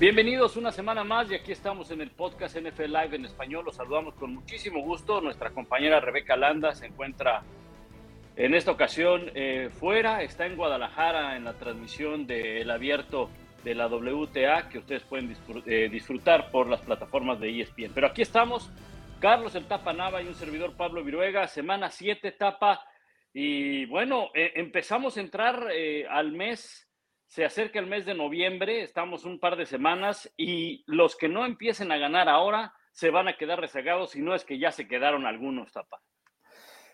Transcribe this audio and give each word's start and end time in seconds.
Bienvenidos 0.00 0.56
una 0.56 0.70
semana 0.70 1.02
más 1.02 1.28
y 1.28 1.34
aquí 1.34 1.50
estamos 1.50 1.90
en 1.90 2.00
el 2.00 2.12
podcast 2.12 2.56
NFL 2.56 2.84
Live 2.84 3.16
en 3.16 3.24
español. 3.24 3.64
Los 3.64 3.74
saludamos 3.74 4.14
con 4.14 4.32
muchísimo 4.32 4.80
gusto. 4.80 5.20
Nuestra 5.20 5.50
compañera 5.50 5.98
Rebeca 5.98 6.36
Landa 6.36 6.72
se 6.72 6.86
encuentra 6.86 7.42
en 8.36 8.54
esta 8.54 8.70
ocasión 8.70 9.28
eh, 9.34 9.70
fuera, 9.72 10.22
está 10.22 10.46
en 10.46 10.54
Guadalajara 10.54 11.36
en 11.36 11.42
la 11.42 11.54
transmisión 11.54 12.28
del 12.28 12.70
abierto 12.70 13.28
de 13.64 13.74
la 13.74 13.88
WTA 13.88 14.68
que 14.68 14.78
ustedes 14.78 15.02
pueden 15.02 15.36
eh, 15.66 15.88
disfrutar 15.90 16.52
por 16.52 16.68
las 16.68 16.80
plataformas 16.82 17.40
de 17.40 17.60
ESPN. 17.60 17.90
Pero 17.92 18.06
aquí 18.06 18.22
estamos, 18.22 18.70
Carlos 19.18 19.56
el 19.56 19.66
Tapa 19.66 19.92
Nava 19.92 20.22
y 20.22 20.28
un 20.28 20.36
servidor 20.36 20.76
Pablo 20.76 21.02
Viruega, 21.02 21.48
semana 21.48 21.90
7 21.90 22.30
Tapa. 22.38 22.84
Y 23.34 23.86
bueno, 23.86 24.28
eh, 24.32 24.52
empezamos 24.54 25.16
a 25.16 25.22
entrar 25.22 25.66
al 26.08 26.30
mes 26.30 26.87
se 27.28 27.44
acerca 27.44 27.78
el 27.78 27.86
mes 27.86 28.06
de 28.06 28.14
noviembre, 28.14 28.82
estamos 28.82 29.24
un 29.24 29.38
par 29.38 29.56
de 29.56 29.66
semanas 29.66 30.32
y 30.36 30.82
los 30.86 31.14
que 31.14 31.28
no 31.28 31.44
empiecen 31.44 31.92
a 31.92 31.98
ganar 31.98 32.28
ahora 32.28 32.72
se 32.90 33.10
van 33.10 33.28
a 33.28 33.36
quedar 33.36 33.60
rezagados, 33.60 34.12
si 34.12 34.22
no 34.22 34.34
es 34.34 34.44
que 34.44 34.58
ya 34.58 34.72
se 34.72 34.88
quedaron 34.88 35.26
algunos, 35.26 35.70
Tapa. 35.70 36.00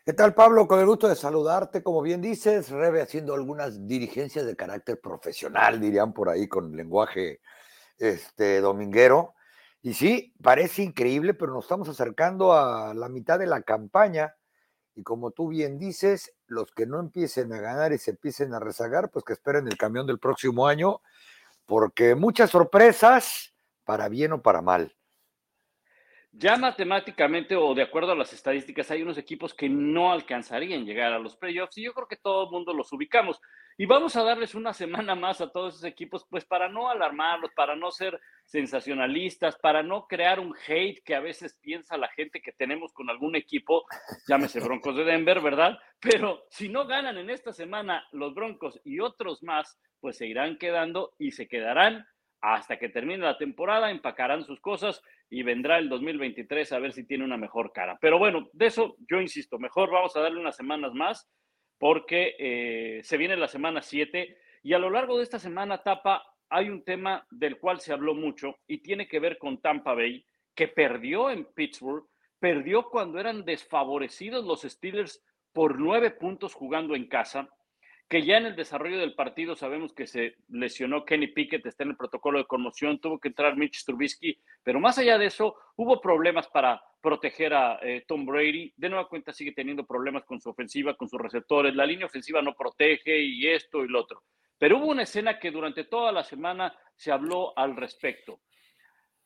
¿Qué 0.04 0.12
tal, 0.12 0.34
Pablo? 0.34 0.66
Con 0.68 0.80
el 0.80 0.86
gusto 0.86 1.08
de 1.08 1.14
saludarte. 1.14 1.82
Como 1.82 2.02
bien 2.02 2.20
dices, 2.20 2.68
Rebe 2.68 3.00
haciendo 3.00 3.32
algunas 3.32 3.86
dirigencias 3.86 4.44
de 4.44 4.54
carácter 4.54 5.00
profesional, 5.00 5.80
dirían 5.80 6.12
por 6.12 6.28
ahí 6.28 6.46
con 6.46 6.76
lenguaje 6.76 7.40
este, 7.96 8.60
dominguero. 8.60 9.34
Y 9.80 9.94
sí, 9.94 10.34
parece 10.42 10.82
increíble, 10.82 11.32
pero 11.32 11.54
nos 11.54 11.64
estamos 11.64 11.88
acercando 11.88 12.52
a 12.52 12.92
la 12.92 13.08
mitad 13.08 13.38
de 13.38 13.46
la 13.46 13.62
campaña 13.62 14.34
y 14.96 15.02
como 15.02 15.32
tú 15.32 15.48
bien 15.48 15.78
dices, 15.78 16.34
los 16.46 16.70
que 16.70 16.86
no 16.86 17.00
empiecen 17.00 17.52
a 17.52 17.60
ganar 17.60 17.92
y 17.92 17.98
se 17.98 18.12
empiecen 18.12 18.54
a 18.54 18.60
rezagar, 18.60 19.10
pues 19.10 19.24
que 19.24 19.32
esperen 19.32 19.66
el 19.66 19.76
camión 19.76 20.06
del 20.06 20.18
próximo 20.18 20.66
año, 20.66 21.00
porque 21.66 22.14
muchas 22.14 22.50
sorpresas, 22.50 23.54
para 23.84 24.08
bien 24.08 24.32
o 24.32 24.42
para 24.42 24.62
mal. 24.62 24.94
Ya 26.32 26.56
matemáticamente 26.56 27.54
o 27.54 27.74
de 27.74 27.82
acuerdo 27.82 28.12
a 28.12 28.16
las 28.16 28.32
estadísticas, 28.32 28.90
hay 28.90 29.02
unos 29.02 29.18
equipos 29.18 29.54
que 29.54 29.68
no 29.68 30.12
alcanzarían 30.12 30.84
llegar 30.84 31.12
a 31.12 31.18
los 31.18 31.36
playoffs 31.36 31.78
y 31.78 31.84
yo 31.84 31.92
creo 31.92 32.08
que 32.08 32.16
todo 32.16 32.44
el 32.44 32.50
mundo 32.50 32.72
los 32.72 32.92
ubicamos. 32.92 33.40
Y 33.76 33.86
vamos 33.86 34.14
a 34.14 34.22
darles 34.22 34.54
una 34.54 34.72
semana 34.72 35.16
más 35.16 35.40
a 35.40 35.50
todos 35.50 35.74
esos 35.74 35.84
equipos, 35.84 36.24
pues 36.30 36.44
para 36.44 36.68
no 36.68 36.88
alarmarlos, 36.88 37.50
para 37.56 37.74
no 37.74 37.90
ser 37.90 38.20
sensacionalistas, 38.44 39.56
para 39.56 39.82
no 39.82 40.06
crear 40.06 40.38
un 40.38 40.54
hate 40.68 41.02
que 41.02 41.16
a 41.16 41.20
veces 41.20 41.58
piensa 41.60 41.96
la 41.96 42.08
gente 42.08 42.40
que 42.40 42.52
tenemos 42.52 42.92
con 42.92 43.10
algún 43.10 43.34
equipo, 43.34 43.84
llámese 44.28 44.60
Broncos 44.60 44.96
de 44.96 45.02
Denver, 45.02 45.40
¿verdad? 45.40 45.76
Pero 45.98 46.44
si 46.50 46.68
no 46.68 46.86
ganan 46.86 47.18
en 47.18 47.30
esta 47.30 47.52
semana 47.52 48.06
los 48.12 48.32
Broncos 48.32 48.80
y 48.84 49.00
otros 49.00 49.42
más, 49.42 49.76
pues 49.98 50.18
se 50.18 50.26
irán 50.28 50.56
quedando 50.56 51.14
y 51.18 51.32
se 51.32 51.48
quedarán 51.48 52.06
hasta 52.40 52.78
que 52.78 52.90
termine 52.90 53.24
la 53.24 53.38
temporada, 53.38 53.90
empacarán 53.90 54.44
sus 54.44 54.60
cosas 54.60 55.02
y 55.30 55.42
vendrá 55.42 55.78
el 55.78 55.88
2023 55.88 56.72
a 56.72 56.78
ver 56.78 56.92
si 56.92 57.04
tiene 57.04 57.24
una 57.24 57.38
mejor 57.38 57.72
cara. 57.72 57.98
Pero 58.00 58.18
bueno, 58.18 58.50
de 58.52 58.66
eso 58.66 58.96
yo 59.10 59.20
insisto, 59.20 59.58
mejor 59.58 59.90
vamos 59.90 60.14
a 60.14 60.20
darle 60.20 60.38
unas 60.38 60.54
semanas 60.54 60.92
más 60.92 61.28
porque 61.78 62.36
eh, 62.38 63.00
se 63.02 63.16
viene 63.16 63.36
la 63.36 63.48
semana 63.48 63.82
7 63.82 64.36
y 64.62 64.72
a 64.72 64.78
lo 64.78 64.90
largo 64.90 65.18
de 65.18 65.24
esta 65.24 65.38
semana, 65.38 65.82
Tapa, 65.82 66.24
hay 66.48 66.70
un 66.70 66.84
tema 66.84 67.26
del 67.30 67.58
cual 67.58 67.80
se 67.80 67.92
habló 67.92 68.14
mucho 68.14 68.58
y 68.66 68.78
tiene 68.78 69.08
que 69.08 69.20
ver 69.20 69.38
con 69.38 69.60
Tampa 69.60 69.94
Bay, 69.94 70.24
que 70.54 70.68
perdió 70.68 71.30
en 71.30 71.44
Pittsburgh, 71.44 72.06
perdió 72.38 72.88
cuando 72.88 73.18
eran 73.18 73.44
desfavorecidos 73.44 74.44
los 74.44 74.62
Steelers 74.62 75.22
por 75.52 75.78
nueve 75.78 76.10
puntos 76.10 76.54
jugando 76.54 76.94
en 76.94 77.08
casa 77.08 77.48
que 78.08 78.22
ya 78.22 78.36
en 78.36 78.46
el 78.46 78.56
desarrollo 78.56 78.98
del 78.98 79.14
partido 79.14 79.56
sabemos 79.56 79.92
que 79.92 80.06
se 80.06 80.36
lesionó 80.48 81.04
Kenny 81.04 81.28
Pickett, 81.28 81.64
está 81.66 81.84
en 81.84 81.90
el 81.90 81.96
protocolo 81.96 82.38
de 82.38 82.46
conmoción, 82.46 83.00
tuvo 83.00 83.18
que 83.18 83.28
entrar 83.28 83.56
Mitch 83.56 83.84
Trubisky, 83.84 84.38
pero 84.62 84.78
más 84.78 84.98
allá 84.98 85.18
de 85.18 85.26
eso, 85.26 85.56
hubo 85.76 86.00
problemas 86.00 86.48
para 86.48 86.82
proteger 87.00 87.52
a 87.54 87.78
eh, 87.82 88.04
Tom 88.06 88.24
Brady. 88.24 88.72
De 88.76 88.88
nueva 88.88 89.08
cuenta 89.08 89.32
sigue 89.32 89.52
teniendo 89.52 89.86
problemas 89.86 90.24
con 90.24 90.40
su 90.40 90.50
ofensiva, 90.50 90.96
con 90.96 91.08
sus 91.08 91.20
receptores, 91.20 91.74
la 91.74 91.86
línea 91.86 92.06
ofensiva 92.06 92.40
no 92.40 92.54
protege 92.54 93.18
y 93.18 93.46
esto 93.48 93.84
y 93.84 93.88
lo 93.88 94.00
otro. 94.00 94.22
Pero 94.58 94.78
hubo 94.78 94.86
una 94.86 95.02
escena 95.02 95.38
que 95.38 95.50
durante 95.50 95.84
toda 95.84 96.12
la 96.12 96.24
semana 96.24 96.74
se 96.96 97.12
habló 97.12 97.56
al 97.58 97.76
respecto. 97.76 98.40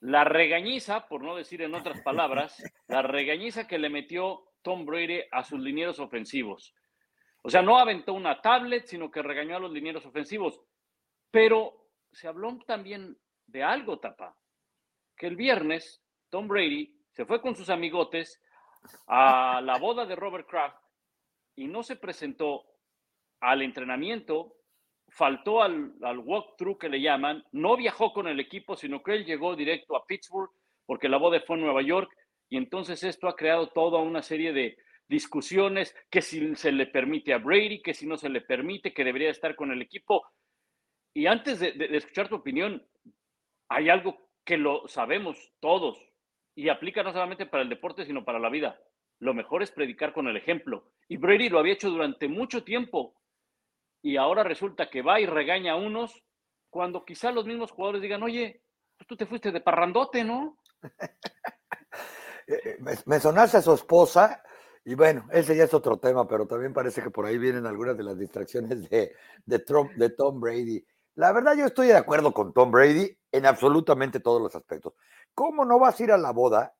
La 0.00 0.24
regañiza, 0.24 1.08
por 1.08 1.22
no 1.22 1.36
decir 1.36 1.62
en 1.62 1.74
otras 1.74 2.00
palabras, 2.02 2.62
la 2.88 3.02
regañiza 3.02 3.66
que 3.66 3.78
le 3.78 3.90
metió 3.90 4.44
Tom 4.62 4.86
Brady 4.86 5.22
a 5.30 5.44
sus 5.44 5.60
linieros 5.60 5.98
ofensivos. 5.98 6.74
O 7.42 7.50
sea, 7.50 7.62
no 7.62 7.78
aventó 7.78 8.12
una 8.14 8.40
tablet, 8.40 8.86
sino 8.86 9.10
que 9.10 9.22
regañó 9.22 9.56
a 9.56 9.60
los 9.60 9.72
linieros 9.72 10.04
ofensivos. 10.04 10.60
Pero 11.30 11.88
se 12.12 12.28
habló 12.28 12.58
también 12.66 13.16
de 13.46 13.62
algo, 13.62 13.98
Tapa, 13.98 14.36
que 15.16 15.26
el 15.26 15.36
viernes 15.36 16.02
Tom 16.30 16.48
Brady 16.48 16.94
se 17.10 17.24
fue 17.24 17.40
con 17.40 17.56
sus 17.56 17.70
amigotes 17.70 18.42
a 19.06 19.60
la 19.60 19.78
boda 19.78 20.06
de 20.06 20.16
Robert 20.16 20.48
Kraft 20.48 20.78
y 21.56 21.66
no 21.66 21.82
se 21.82 21.96
presentó 21.96 22.64
al 23.40 23.62
entrenamiento, 23.62 24.54
faltó 25.08 25.62
al, 25.62 25.94
al 26.02 26.18
walkthrough 26.18 26.78
que 26.78 26.88
le 26.88 27.00
llaman, 27.00 27.44
no 27.52 27.76
viajó 27.76 28.12
con 28.12 28.28
el 28.28 28.40
equipo, 28.40 28.76
sino 28.76 29.02
que 29.02 29.14
él 29.14 29.24
llegó 29.24 29.56
directo 29.56 29.96
a 29.96 30.04
Pittsburgh 30.06 30.50
porque 30.86 31.08
la 31.08 31.18
boda 31.18 31.40
fue 31.40 31.56
en 31.56 31.62
Nueva 31.62 31.82
York 31.82 32.10
y 32.48 32.56
entonces 32.56 33.02
esto 33.04 33.28
ha 33.28 33.36
creado 33.36 33.68
toda 33.68 34.00
una 34.00 34.22
serie 34.22 34.52
de, 34.52 34.76
discusiones, 35.08 35.94
que 36.10 36.22
si 36.22 36.54
se 36.54 36.70
le 36.70 36.86
permite 36.86 37.32
a 37.32 37.38
Brady, 37.38 37.82
que 37.82 37.94
si 37.94 38.06
no 38.06 38.16
se 38.16 38.28
le 38.28 38.42
permite, 38.42 38.92
que 38.92 39.04
debería 39.04 39.30
estar 39.30 39.56
con 39.56 39.72
el 39.72 39.80
equipo. 39.80 40.26
Y 41.14 41.26
antes 41.26 41.58
de, 41.60 41.74
escuchar 41.96 42.28
tu 42.28 42.36
opinión, 42.36 42.86
hay 43.68 43.88
algo 43.88 44.30
que 44.44 44.58
lo 44.58 44.86
sabemos 44.86 45.52
todos 45.60 45.98
y 46.54 46.68
aplica 46.68 47.02
no 47.02 47.12
solamente 47.12 47.46
para 47.46 47.62
el 47.62 47.68
deporte, 47.68 48.04
sino 48.04 48.24
para 48.24 48.38
la 48.38 48.50
vida. 48.50 48.78
Lo 49.20 49.34
mejor 49.34 49.62
es 49.62 49.70
predicar 49.70 50.12
con 50.12 50.28
el 50.28 50.36
ejemplo. 50.36 50.92
Y 51.08 51.16
Brady 51.16 51.48
lo 51.48 51.58
había 51.58 51.72
hecho 51.72 51.90
durante 51.90 52.28
mucho 52.28 52.62
tiempo. 52.62 53.14
Y 54.02 54.16
ahora 54.16 54.44
resulta 54.44 54.90
que 54.90 55.02
va 55.02 55.20
y 55.20 55.26
regaña 55.26 55.72
a 55.72 55.76
unos 55.76 56.22
cuando 56.70 57.04
quizá 57.04 57.32
los 57.32 57.46
mismos 57.46 57.72
jugadores 57.72 58.02
digan, 58.02 58.22
oye, 58.22 58.62
pues 58.96 59.08
tú 59.08 59.16
te 59.16 59.26
fuiste 59.26 59.50
de 59.50 59.60
parrandote, 59.60 60.22
¿no? 60.22 60.58
Eh, 62.50 62.78
eh, 62.80 62.96
me 63.04 63.20
sonaste 63.20 63.58
a 63.58 63.60
su 63.60 63.74
esposa 63.74 64.42
y 64.88 64.94
bueno, 64.94 65.26
ese 65.30 65.54
ya 65.54 65.64
es 65.64 65.74
otro 65.74 65.98
tema, 65.98 66.26
pero 66.26 66.46
también 66.46 66.72
parece 66.72 67.02
que 67.02 67.10
por 67.10 67.26
ahí 67.26 67.36
vienen 67.36 67.66
algunas 67.66 67.94
de 67.94 68.04
las 68.04 68.18
distracciones 68.18 68.88
de, 68.88 69.12
de, 69.44 69.64
de 69.96 70.08
Tom 70.08 70.40
Brady. 70.40 70.82
La 71.14 71.30
verdad, 71.32 71.54
yo 71.58 71.66
estoy 71.66 71.88
de 71.88 71.96
acuerdo 71.96 72.32
con 72.32 72.54
Tom 72.54 72.70
Brady 72.70 73.14
en 73.30 73.44
absolutamente 73.44 74.18
todos 74.18 74.40
los 74.40 74.56
aspectos. 74.56 74.94
¿Cómo 75.34 75.66
no 75.66 75.78
vas 75.78 76.00
a 76.00 76.04
ir 76.04 76.10
a 76.10 76.16
la 76.16 76.30
boda 76.30 76.74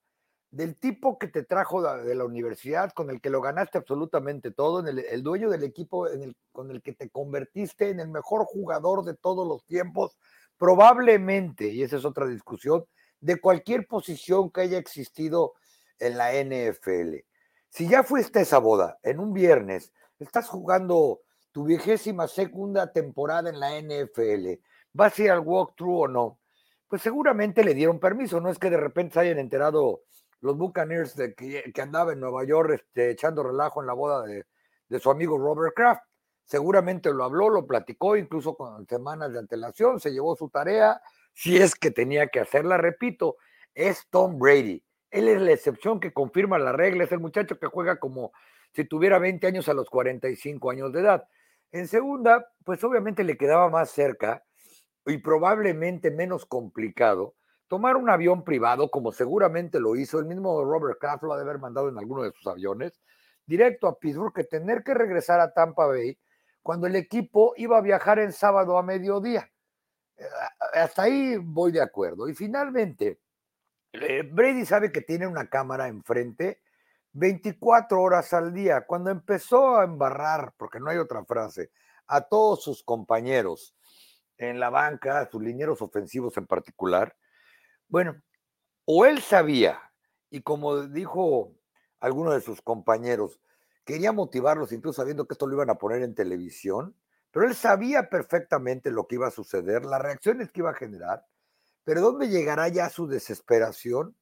del 0.51 0.77
tipo 0.77 1.19
que 1.19 1.27
te 1.27 1.43
trajo 1.43 1.83
de 1.83 2.15
la 2.15 2.25
universidad, 2.25 2.93
con 2.93 3.11
el 3.11 3.21
que 3.21 3.29
lo 3.29 3.43
ganaste 3.43 3.77
absolutamente 3.77 4.53
todo, 4.53 4.81
en 4.81 4.99
el, 4.99 5.23
dueño 5.23 5.51
del 5.51 5.65
equipo 5.65 6.09
con 6.51 6.71
el 6.71 6.81
que 6.81 6.95
te 6.95 7.11
convertiste 7.11 7.91
en 7.91 8.01
el 8.01 8.09
mejor 8.09 8.47
jugador 8.47 9.05
de 9.05 9.17
todos 9.17 9.47
los 9.47 9.67
tiempos, 9.67 10.17
probablemente, 10.57 11.69
y 11.69 11.83
esa 11.83 11.99
es 11.99 12.07
otra 12.07 12.27
discusión, 12.27 12.87
de 13.21 13.39
cualquier 13.39 13.87
posición 13.87 14.51
que 14.51 14.63
haya 14.63 14.79
existido 14.79 15.53
en 15.99 16.17
la 16.17 16.33
NFL? 16.33 17.29
Si 17.71 17.89
ya 17.89 18.03
fuiste 18.03 18.39
a 18.39 18.43
esa 18.43 18.59
boda 18.59 18.99
en 19.03 19.21
un 19.21 19.33
viernes, 19.33 19.93
estás 20.19 20.49
jugando 20.49 21.21
tu 21.53 21.65
vigésima 21.65 22.29
segunda 22.29 22.93
temporada 22.93 23.51
en 23.51 23.61
la 23.61 23.79
NFL, 23.81 24.61
vas 24.93 25.19
a 25.19 25.23
ir 25.23 25.31
al 25.31 25.41
walkthrough 25.41 26.03
o 26.03 26.09
no, 26.09 26.41
pues 26.89 27.03
seguramente 27.03 27.65
le 27.65 27.75
dieron 27.75 28.01
permiso. 28.01 28.41
No 28.41 28.51
es 28.51 28.59
que 28.59 28.71
de 28.71 28.77
repente 28.79 29.15
se 29.15 29.21
hayan 29.21 29.39
enterado 29.39 30.03
los 30.41 30.57
Buccaneers 30.57 31.17
de 31.17 31.35
que, 31.35 31.73
andaba 31.81 32.13
en 32.13 32.21
Nueva 32.21 32.45
York 32.45 32.71
este, 32.75 33.11
echando 33.11 33.43
relajo 33.43 33.81
en 33.81 33.87
la 33.87 33.93
boda 33.93 34.23
de, 34.23 34.47
de 34.89 34.99
su 34.99 35.11
amigo 35.11 35.39
Robert 35.39 35.75
Kraft. 35.75 36.03
Seguramente 36.45 37.13
lo 37.13 37.25
habló, 37.25 37.51
lo 37.51 37.67
platicó, 37.67 38.17
incluso 38.17 38.55
con 38.55 38.87
semanas 38.87 39.33
de 39.33 39.39
antelación, 39.39 40.01
se 40.01 40.13
llevó 40.13 40.35
su 40.35 40.49
tarea, 40.49 41.01
si 41.35 41.59
es 41.59 41.75
que 41.75 41.91
tenía 41.91 42.29
que 42.29 42.41
hacerla, 42.41 42.79
repito, 42.79 43.37
es 43.75 44.09
Tom 44.09 44.39
Brady. 44.39 44.83
Él 45.11 45.29
es 45.29 45.41
la 45.41 45.53
excepción 45.53 46.01
que 46.01 46.13
confirma 46.13 46.59
la 46.59 46.73
regla, 46.73 47.05
es 47.05 47.13
el 47.13 47.21
muchacho 47.21 47.59
que 47.59 47.67
juega 47.67 47.99
como 47.99 48.33
si 48.73 48.85
tuviera 48.85 49.19
20 49.19 49.47
años 49.47 49.69
a 49.69 49.75
los 49.75 49.89
45 49.89 50.71
años 50.71 50.93
de 50.93 51.01
edad. 51.01 51.29
En 51.73 51.89
segunda, 51.89 52.47
pues 52.65 52.83
obviamente 52.85 53.25
le 53.25 53.37
quedaba 53.37 53.69
más 53.71 53.91
cerca 53.91 54.45
y 55.07 55.19
probablemente 55.19 56.11
menos 56.11 56.47
complicado 56.47 57.35
tomar 57.69 57.97
un 57.97 58.09
avión 58.09 58.45
privado, 58.45 58.91
como 58.91 59.13
seguramente 59.13 59.79
lo 59.79 59.95
hizo 59.95 60.19
el 60.19 60.25
mismo 60.25 60.65
Robert 60.65 60.99
Kraft, 60.99 61.23
lo 61.23 61.35
ha 61.35 61.37
de 61.37 61.43
haber 61.43 61.59
mandado 61.59 61.89
en 61.89 61.99
alguno 61.99 62.23
de 62.23 62.33
sus 62.33 62.47
aviones, 62.47 62.99
directo 63.47 63.87
a 63.87 63.99
Pittsburgh, 63.99 64.33
que 64.35 64.45
tener 64.45 64.83
que 64.83 64.95
regresar 64.95 65.41
a 65.41 65.53
Tampa 65.53 65.87
Bay 65.87 66.19
cuando 66.63 66.87
el 66.87 66.97
equipo 66.97 67.53
iba 67.57 67.79
a 67.79 67.83
viajar 67.83 68.19
en 68.19 68.33
sábado 68.33 68.79
a 68.79 68.83
mediodía. 68.83 69.51
Eh, 70.17 70.25
hasta 70.75 71.03
ahí 71.03 71.37
voy 71.37 71.73
de 71.73 71.83
acuerdo. 71.83 72.29
Y 72.29 72.35
finalmente, 72.35 73.21
Brady 73.93 74.67
sabe 74.67 74.93
que 74.93 75.01
tiene 75.01 75.27
una 75.27 75.49
cámara 75.49 75.89
enfrente 75.89 76.61
24 77.13 78.01
horas 78.01 78.33
al 78.33 78.53
día. 78.53 78.87
Cuando 78.87 79.11
empezó 79.11 79.79
a 79.79 79.85
embarrar, 79.85 80.55
porque 80.57 80.81
no 80.81 80.91
hay 80.91 80.99
otra 80.99 81.25
frase, 81.25 81.71
a 82.07 82.23
todos 82.23 82.63
sus 82.63 82.83
compañeros 82.83 83.75
en 84.37 84.61
la 84.61 84.71
banca, 84.71 85.29
sus 85.31 85.43
linieros 85.43 85.83
ofensivos 85.83 86.37
en 86.37 86.47
particular, 86.47 87.17
bueno, 87.89 88.21
o 88.85 89.05
él 89.05 89.21
sabía, 89.21 89.81
y 90.31 90.43
como 90.43 90.83
dijo 90.87 91.55
alguno 92.01 92.33
de 92.33 92.41
sus 92.41 92.63
compañeros, 92.63 93.41
quería 93.85 94.13
motivarlos, 94.13 94.73
incluso 94.73 95.03
sabiendo 95.03 95.27
que 95.27 95.35
esto 95.35 95.47
lo 95.47 95.55
iban 95.55 95.71
a 95.71 95.79
poner 95.79 96.03
en 96.03 96.15
televisión, 96.15 96.95
pero 97.31 97.47
él 97.47 97.55
sabía 97.55 98.09
perfectamente 98.09 98.91
lo 98.91 99.07
que 99.07 99.17
iba 99.17 99.27
a 99.27 99.33
suceder, 99.33 99.85
las 99.85 100.01
reacciones 100.01 100.51
que 100.51 100.61
iba 100.61 100.71
a 100.71 100.75
generar, 100.75 101.27
pero 101.89 102.03
¿dónde 102.03 102.29
llegará 102.29 102.69
ya 102.69 102.91
su 102.91 103.07
desesperación? 103.07 104.15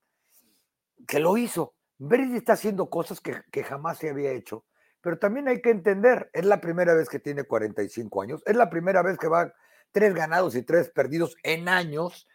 Que 1.04 1.18
lo 1.18 1.36
hizo. 1.36 1.74
Brady 1.98 2.36
está 2.36 2.52
haciendo 2.52 2.88
cosas 2.88 3.20
que, 3.20 3.42
que 3.50 3.64
jamás 3.64 3.98
se 3.98 4.08
había 4.08 4.30
hecho, 4.30 4.64
pero 5.00 5.18
también 5.18 5.48
hay 5.48 5.60
que 5.60 5.70
entender, 5.70 6.30
es 6.32 6.44
la 6.44 6.60
primera 6.60 6.94
vez 6.94 7.08
que 7.08 7.18
tiene 7.18 7.42
45 7.42 8.22
años, 8.22 8.40
es 8.46 8.54
la 8.54 8.70
primera 8.70 9.02
vez 9.02 9.18
que 9.18 9.26
va 9.26 9.52
tres 9.90 10.14
ganados 10.14 10.54
y 10.54 10.62
tres 10.62 10.90
perdidos 10.90 11.36
en 11.42 11.68
años. 11.68 12.28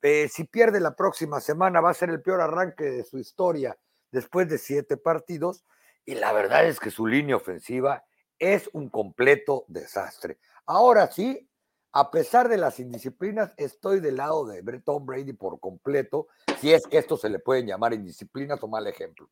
Eh, 0.00 0.26
si 0.32 0.44
pierde 0.44 0.80
la 0.80 0.96
próxima 0.96 1.38
semana 1.42 1.82
va 1.82 1.90
a 1.90 1.94
ser 1.94 2.08
el 2.08 2.22
peor 2.22 2.40
arranque 2.40 2.84
de 2.84 3.04
su 3.04 3.18
historia 3.18 3.76
después 4.10 4.48
de 4.48 4.56
siete 4.56 4.96
partidos. 4.96 5.66
Y 6.06 6.14
la 6.14 6.32
verdad 6.32 6.66
es 6.66 6.80
que 6.80 6.90
su 6.90 7.06
línea 7.06 7.36
ofensiva 7.36 8.06
es 8.38 8.70
un 8.72 8.88
completo 8.88 9.66
desastre. 9.68 10.38
Ahora 10.64 11.08
sí, 11.08 11.46
a 11.92 12.10
pesar 12.10 12.48
de 12.48 12.58
las 12.58 12.80
indisciplinas, 12.80 13.54
estoy 13.56 14.00
del 14.00 14.16
lado 14.16 14.46
de 14.46 14.62
Tom 14.80 15.06
Brady 15.06 15.32
por 15.32 15.58
completo, 15.60 16.28
si 16.58 16.72
es 16.72 16.86
que 16.86 16.98
esto 16.98 17.16
se 17.16 17.30
le 17.30 17.38
pueden 17.38 17.66
llamar 17.66 17.94
indisciplinas 17.94 18.62
o 18.62 18.68
mal 18.68 18.86
ejemplo. 18.86 19.28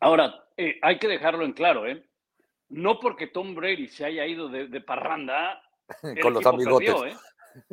Ahora, 0.00 0.46
eh, 0.56 0.78
hay 0.82 0.98
que 0.98 1.08
dejarlo 1.08 1.44
en 1.44 1.52
claro, 1.52 1.86
¿eh? 1.86 2.04
No 2.68 3.00
porque 3.00 3.26
Tom 3.26 3.54
Brady 3.54 3.88
se 3.88 4.04
haya 4.04 4.26
ido 4.26 4.48
de, 4.48 4.80
parranda, 4.80 5.62
con 6.22 6.34
los 6.34 6.44
amigotes. 6.44 6.94
¿eh? 7.06 7.16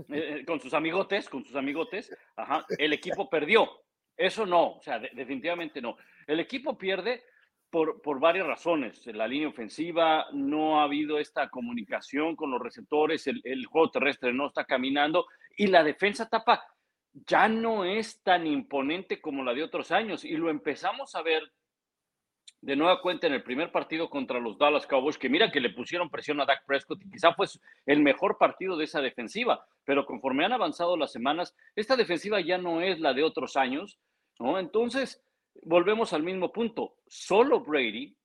¿eh? 0.09 0.45
con 0.45 0.59
sus 0.59 0.73
amigotes, 0.73 1.29
con 1.29 1.43
sus 1.43 1.55
amigotes, 1.55 2.15
ajá, 2.35 2.65
el 2.77 2.93
equipo 2.93 3.29
perdió. 3.29 3.69
Eso 4.17 4.45
no, 4.45 4.77
o 4.77 4.81
sea, 4.81 4.99
definitivamente 4.99 5.81
no. 5.81 5.97
El 6.25 6.39
equipo 6.39 6.77
pierde 6.77 7.23
por, 7.69 8.01
por, 8.01 8.19
varias 8.19 8.47
razones. 8.47 9.05
La 9.07 9.27
línea 9.27 9.49
ofensiva, 9.49 10.25
no 10.31 10.79
ha 10.79 10.83
habido 10.83 11.19
esta 11.19 11.49
comunicación 11.49 12.35
con 12.35 12.51
los 12.51 12.61
receptores, 12.61 13.27
el, 13.27 13.41
el, 13.43 13.65
juego 13.65 13.91
terrestre 13.91 14.33
no 14.33 14.47
está 14.47 14.65
caminando 14.65 15.25
y 15.57 15.67
la 15.67 15.83
defensa 15.83 16.29
tapa 16.29 16.63
ya 17.13 17.47
no 17.47 17.85
es 17.85 18.21
tan 18.23 18.45
imponente 18.45 19.21
como 19.21 19.43
la 19.43 19.53
de 19.53 19.63
otros 19.63 19.91
años 19.91 20.25
y 20.25 20.35
lo 20.35 20.49
empezamos 20.49 21.15
a 21.15 21.21
ver 21.21 21.43
de 22.65 22.75
nueva 22.75 22.99
cuenta 22.99 23.27
en 23.27 23.33
el 23.33 23.43
primer 23.43 23.71
partido 23.71 24.09
contra 24.09 24.39
los 24.39 24.57
Dallas 24.57 24.87
Cowboys, 24.87 25.19
que 25.19 25.29
mira 25.29 25.51
que 25.51 25.59
le 25.59 25.69
pusieron 25.69 26.09
presión 26.09 26.41
a 26.41 26.45
Dak 26.45 26.65
Prescott 26.65 26.99
y 27.03 27.11
quizá 27.11 27.31
fue 27.33 27.45
el 27.85 28.01
mejor 28.01 28.39
partido 28.39 28.75
de 28.75 28.85
esa 28.85 29.01
defensiva, 29.01 29.63
pero 29.83 30.05
conforme 30.05 30.45
han 30.45 30.51
avanzado 30.51 30.97
las 30.97 31.11
semanas, 31.11 31.55
esta 31.75 31.95
defensiva 31.95 32.41
ya 32.41 32.57
no 32.57 32.81
es 32.81 32.99
la 32.99 33.13
de 33.13 33.23
otros 33.23 33.55
años, 33.55 33.99
¿no? 34.39 34.57
Entonces, 34.57 35.23
volvemos 35.63 36.13
al 36.13 36.23
mismo 36.23 36.51
punto, 36.51 36.97
solo 37.07 37.61
Brady, 37.61 38.15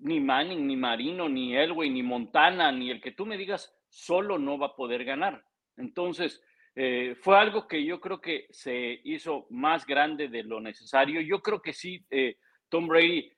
ni 0.00 0.20
Manning, 0.20 0.66
ni 0.66 0.76
Marino, 0.76 1.28
ni 1.28 1.56
Elway, 1.56 1.90
ni 1.90 2.02
Montana, 2.02 2.70
ni 2.72 2.90
el 2.90 3.00
que 3.00 3.12
tú 3.12 3.26
me 3.26 3.36
digas, 3.36 3.74
solo 3.88 4.38
no 4.38 4.58
va 4.58 4.68
a 4.68 4.76
poder 4.76 5.04
ganar. 5.04 5.44
Entonces, 5.76 6.42
eh, 6.74 7.16
fue 7.20 7.36
algo 7.36 7.66
que 7.66 7.84
yo 7.84 8.00
creo 8.00 8.20
que 8.20 8.46
se 8.50 9.00
hizo 9.04 9.46
más 9.50 9.84
grande 9.86 10.28
de 10.28 10.44
lo 10.44 10.60
necesario. 10.60 11.20
Yo 11.20 11.40
creo 11.40 11.60
que 11.60 11.72
sí, 11.72 12.04
eh, 12.10 12.36
Tom 12.68 12.86
Brady 12.86 13.32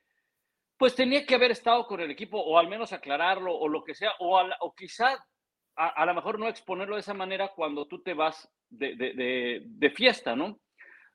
pues 0.77 0.95
tenía 0.95 1.25
que 1.25 1.35
haber 1.35 1.51
estado 1.51 1.85
con 1.85 1.99
el 1.99 2.09
equipo 2.09 2.39
o 2.39 2.57
al 2.57 2.67
menos 2.67 2.91
aclararlo 2.91 3.55
o 3.55 3.67
lo 3.67 3.83
que 3.83 3.93
sea, 3.93 4.13
o, 4.19 4.41
o 4.61 4.73
quizá 4.73 5.15
a, 5.75 6.05
lo 6.05 6.13
mejor 6.13 6.39
no 6.39 6.47
exponerlo 6.47 6.95
de 6.95 7.01
esa 7.01 7.13
manera 7.13 7.49
cuando 7.49 7.87
tú 7.87 8.01
te 8.01 8.13
vas 8.13 8.51
de, 8.69 9.93
fiesta, 9.95 10.35
¿no? 10.35 10.59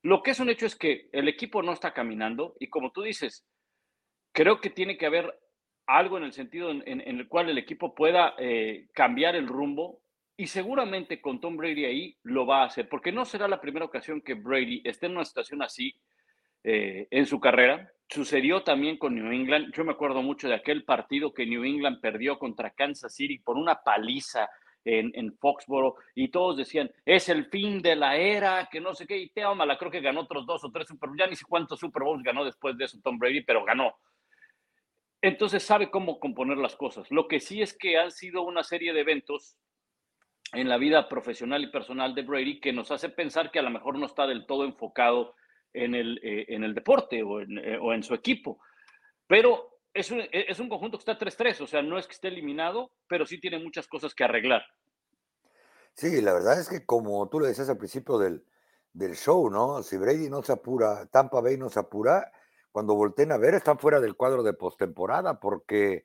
Lo 0.06 0.23
que 0.23 0.31
es 0.31 0.38
un 0.38 0.49
hecho 0.49 0.67
es 0.67 0.76
que 0.76 1.08
el 1.11 1.26
equipo 1.26 1.64
no 1.64 1.73
está 1.73 1.93
caminando 1.93 2.55
y 2.61 2.69
como 2.69 2.93
tú 2.93 3.03
dices, 3.03 3.44
creo 4.31 4.61
que 4.61 4.70
tiene 4.70 4.97
que 4.97 5.06
haber 5.06 5.37
algo 5.85 6.17
en 6.17 6.23
el 6.23 6.32
sentido 6.32 6.70
en, 6.70 7.00
el 7.00 7.26
cual 7.26 7.50
el 7.50 7.58
equipo 7.58 7.93
pueda 7.93 8.35
eh, 8.38 8.87
cambiar 8.93 9.35
el 9.35 9.49
rumbo 9.49 10.00
y 10.37 10.47
seguramente 10.47 11.20
con 11.20 11.41
Tom 11.41 11.56
Brady 11.56 11.87
ahí 11.87 12.17
lo 12.23 12.47
va 12.47 12.62
a 12.62 12.67
hacer, 12.67 12.88
porque 12.88 13.11
no 13.11 13.25
será 13.25 13.49
la 13.49 13.61
primera 13.61 13.85
ocasión 13.85 14.20
que 14.20 14.35
Brady 14.35 14.81
esté 14.85 15.06
en 15.06 15.17
una 15.17 15.25
situación 15.25 15.61
así 15.61 15.93
eh, 16.62 17.09
en 17.11 17.26
su 17.26 17.41
carrera. 17.41 17.91
Sucedió 18.09 18.62
también 18.62 18.99
con 18.99 19.17
New 19.17 19.32
England. 19.32 19.75
Yo 19.75 19.82
me 19.82 19.91
acuerdo 19.91 20.23
mucho 20.23 20.47
de 20.47 20.55
aquel 20.55 20.85
partido 20.85 21.35
que 21.35 21.47
New 21.47 21.64
England 21.64 22.00
perdió 22.00 22.38
contra 22.38 22.70
Kansas 22.70 23.12
City 23.12 23.41
por 23.41 23.56
una 23.56 23.82
paliza 23.82 24.49
en, 24.87 25.11
en 25.15 25.37
Foxboro 25.37 25.97
y 26.15 26.29
todos 26.29 26.56
decían, 26.56 26.91
es 27.05 27.29
el 27.29 27.47
fin 27.47 27.83
de 27.83 27.97
la 27.97 28.17
era, 28.17 28.69
que 28.71 28.81
no 28.81 28.94
sé 28.94 29.06
qué, 29.06 29.19
y 29.19 29.29
Teo 29.31 29.55
Mala 29.55 29.77
creo 29.77 29.91
que 29.91 30.00
ganó 30.00 30.23
otros 30.23 30.47
dos 30.47 30.65
o 30.65 30.71
tres 30.71 30.87
Super 30.87 31.11
ya 31.19 31.27
ni 31.27 31.35
sé 31.35 31.44
cuántos 31.47 31.81
Super 31.81 32.05
Bowls 32.05 32.23
ganó 32.23 32.44
después 32.44 32.79
de 32.79 32.85
eso 32.85 32.99
Tom 33.03 33.19
Brady, 33.19 33.43
pero 33.43 33.65
ganó. 33.65 33.97
Entonces 35.21 35.62
sabe 35.62 35.91
cómo 35.91 36.21
componer 36.21 36.56
las 36.56 36.77
cosas. 36.77 37.11
Lo 37.11 37.27
que 37.27 37.41
sí 37.41 37.61
es 37.61 37.77
que 37.77 37.99
han 37.99 38.12
sido 38.12 38.43
una 38.43 38.62
serie 38.62 38.93
de 38.93 39.00
eventos 39.00 39.56
en 40.53 40.69
la 40.69 40.79
vida 40.79 41.09
profesional 41.09 41.65
y 41.65 41.73
personal 41.73 42.15
de 42.15 42.23
Brady 42.23 42.61
que 42.61 42.73
nos 42.73 42.93
hace 42.93 43.09
pensar 43.09 43.50
que 43.50 43.59
a 43.59 43.62
lo 43.62 43.71
mejor 43.71 43.99
no 43.99 44.06
está 44.06 44.27
del 44.27 44.47
todo 44.47 44.65
enfocado 44.65 45.35
en 45.73 45.94
el, 45.94 46.21
eh, 46.23 46.47
en 46.49 46.62
el 46.62 46.75
deporte 46.75 47.23
o 47.23 47.41
en, 47.41 47.59
eh, 47.59 47.79
o 47.81 47.93
en, 47.93 48.03
su 48.03 48.15
equipo. 48.15 48.61
Pero 49.27 49.75
es 49.97 50.11
un, 50.11 50.23
es 50.31 50.59
un 50.61 50.69
conjunto 50.69 50.99
que 50.99 51.11
está 51.11 51.19
3-3, 51.19 51.63
o 51.63 51.67
sea, 51.67 51.83
no 51.83 51.99
es 51.99 52.07
que 52.07 52.13
esté 52.13 52.29
eliminado, 52.29 52.93
pero 53.09 53.27
sí 53.27 53.41
tiene 53.41 53.59
muchas 53.59 53.89
cosas 53.89 54.15
que 54.15 54.25
arreglar. 54.25 54.63
Sí, 55.95 56.21
la 56.21 56.35
verdad 56.35 56.61
es 56.61 56.69
que 56.69 56.85
como 56.85 57.29
tú 57.29 57.41
le 57.41 57.49
decías 57.49 57.69
al 57.71 57.79
principio 57.79 58.19
del, 58.19 58.45
del 58.93 59.17
show, 59.17 59.49
¿no? 59.51 59.83
Si 59.83 59.97
Brady 59.97 60.29
no 60.29 60.43
se 60.43 60.53
apura, 60.53 61.07
Tampa 61.07 61.41
Bay 61.41 61.57
no 61.57 61.71
se 61.71 61.81
apura, 61.81 62.31
cuando 62.71 62.95
volteen 62.95 63.33
a 63.33 63.39
ver, 63.39 63.55
están 63.55 63.79
fuera 63.79 64.01
del 64.01 64.17
cuadro 64.17 64.43
de 64.43 64.53
postemporada, 64.53 65.41
porque 65.41 66.05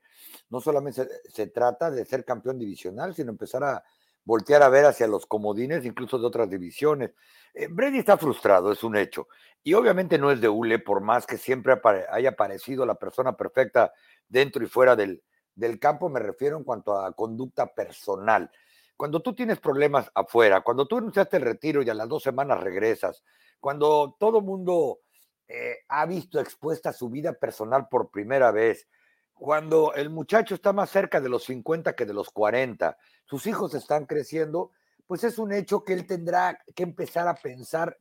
no 0.49 0.61
solamente 0.61 1.03
se, 1.03 1.29
se, 1.29 1.47
trata 1.47 1.91
de 1.91 2.05
ser 2.05 2.23
campeón 2.23 2.57
divisional, 2.57 3.13
sino 3.13 3.31
empezar 3.31 3.63
a 3.65 3.83
voltear 4.23 4.63
a 4.63 4.69
ver 4.69 4.85
hacia 4.85 5.07
los 5.07 5.25
comodines, 5.25 5.85
incluso 5.85 6.17
de 6.17 6.27
otras 6.27 6.49
divisiones. 6.49 7.11
Eh, 7.53 7.67
Brady 7.69 7.99
está 7.99 8.17
frustrado, 8.17 8.71
es 8.71 8.83
un 8.83 8.95
hecho. 8.95 9.27
Y 9.63 9.73
obviamente 9.73 10.17
no 10.17 10.31
es 10.31 10.41
de 10.41 10.49
hule, 10.49 10.79
por 10.79 11.01
más 11.01 11.27
que 11.27 11.37
siempre 11.37 11.79
haya 12.09 12.29
aparecido 12.29 12.85
la 12.85 12.95
persona 12.95 13.37
perfecta 13.37 13.93
dentro 14.27 14.63
y 14.63 14.67
fuera 14.67 14.95
del, 14.95 15.23
del 15.55 15.79
campo, 15.79 16.09
me 16.09 16.19
refiero 16.19 16.57
en 16.57 16.63
cuanto 16.63 16.97
a 16.97 17.11
conducta 17.13 17.73
personal. 17.73 18.49
Cuando 18.97 19.21
tú 19.21 19.33
tienes 19.35 19.59
problemas 19.59 20.11
afuera, 20.15 20.61
cuando 20.61 20.87
tú 20.87 20.97
anunciaste 20.97 21.37
el 21.37 21.43
retiro 21.43 21.81
y 21.81 21.89
a 21.89 21.93
las 21.93 22.07
dos 22.07 22.23
semanas 22.23 22.61
regresas, 22.61 23.23
cuando 23.59 24.15
todo 24.19 24.41
mundo 24.41 24.99
eh, 25.47 25.77
ha 25.87 26.05
visto 26.05 26.39
expuesta 26.39 26.93
su 26.93 27.09
vida 27.09 27.33
personal 27.33 27.87
por 27.89 28.09
primera 28.09 28.51
vez, 28.51 28.87
cuando 29.33 29.93
el 29.95 30.09
muchacho 30.09 30.55
está 30.55 30.71
más 30.71 30.89
cerca 30.91 31.19
de 31.19 31.29
los 31.29 31.45
50 31.45 31.95
que 31.95 32.05
de 32.05 32.13
los 32.13 32.29
40, 32.29 32.97
sus 33.25 33.47
hijos 33.47 33.73
están 33.73 34.05
creciendo, 34.05 34.71
pues 35.07 35.23
es 35.23 35.39
un 35.39 35.51
hecho 35.51 35.83
que 35.83 35.93
él 35.93 36.05
tendrá 36.05 36.59
que 36.75 36.83
empezar 36.83 37.27
a 37.27 37.33
pensar 37.33 37.97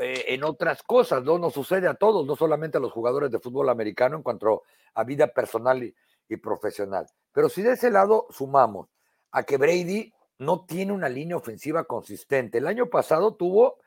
eh, 0.00 0.26
en 0.28 0.44
otras 0.44 0.82
cosas, 0.82 1.22
¿no? 1.24 1.38
Nos 1.38 1.54
sucede 1.54 1.88
a 1.88 1.94
todos, 1.94 2.26
no 2.26 2.36
solamente 2.36 2.78
a 2.78 2.80
los 2.80 2.92
jugadores 2.92 3.30
de 3.30 3.40
fútbol 3.40 3.68
americano 3.68 4.16
en 4.16 4.22
cuanto 4.22 4.62
a 4.94 5.04
vida 5.04 5.28
personal 5.28 5.82
y, 5.82 6.36
profesional. 6.36 7.06
Pero 7.32 7.48
si 7.48 7.62
de 7.62 7.72
ese 7.72 7.90
lado 7.90 8.26
sumamos 8.30 8.88
a 9.30 9.44
que 9.44 9.56
Brady 9.56 10.12
no 10.38 10.66
tiene 10.66 10.92
una 10.92 11.08
línea 11.08 11.36
ofensiva 11.36 11.84
consistente. 11.84 12.58
El 12.58 12.66
año 12.66 12.86
pasado 12.86 13.34
tuvo 13.34 13.78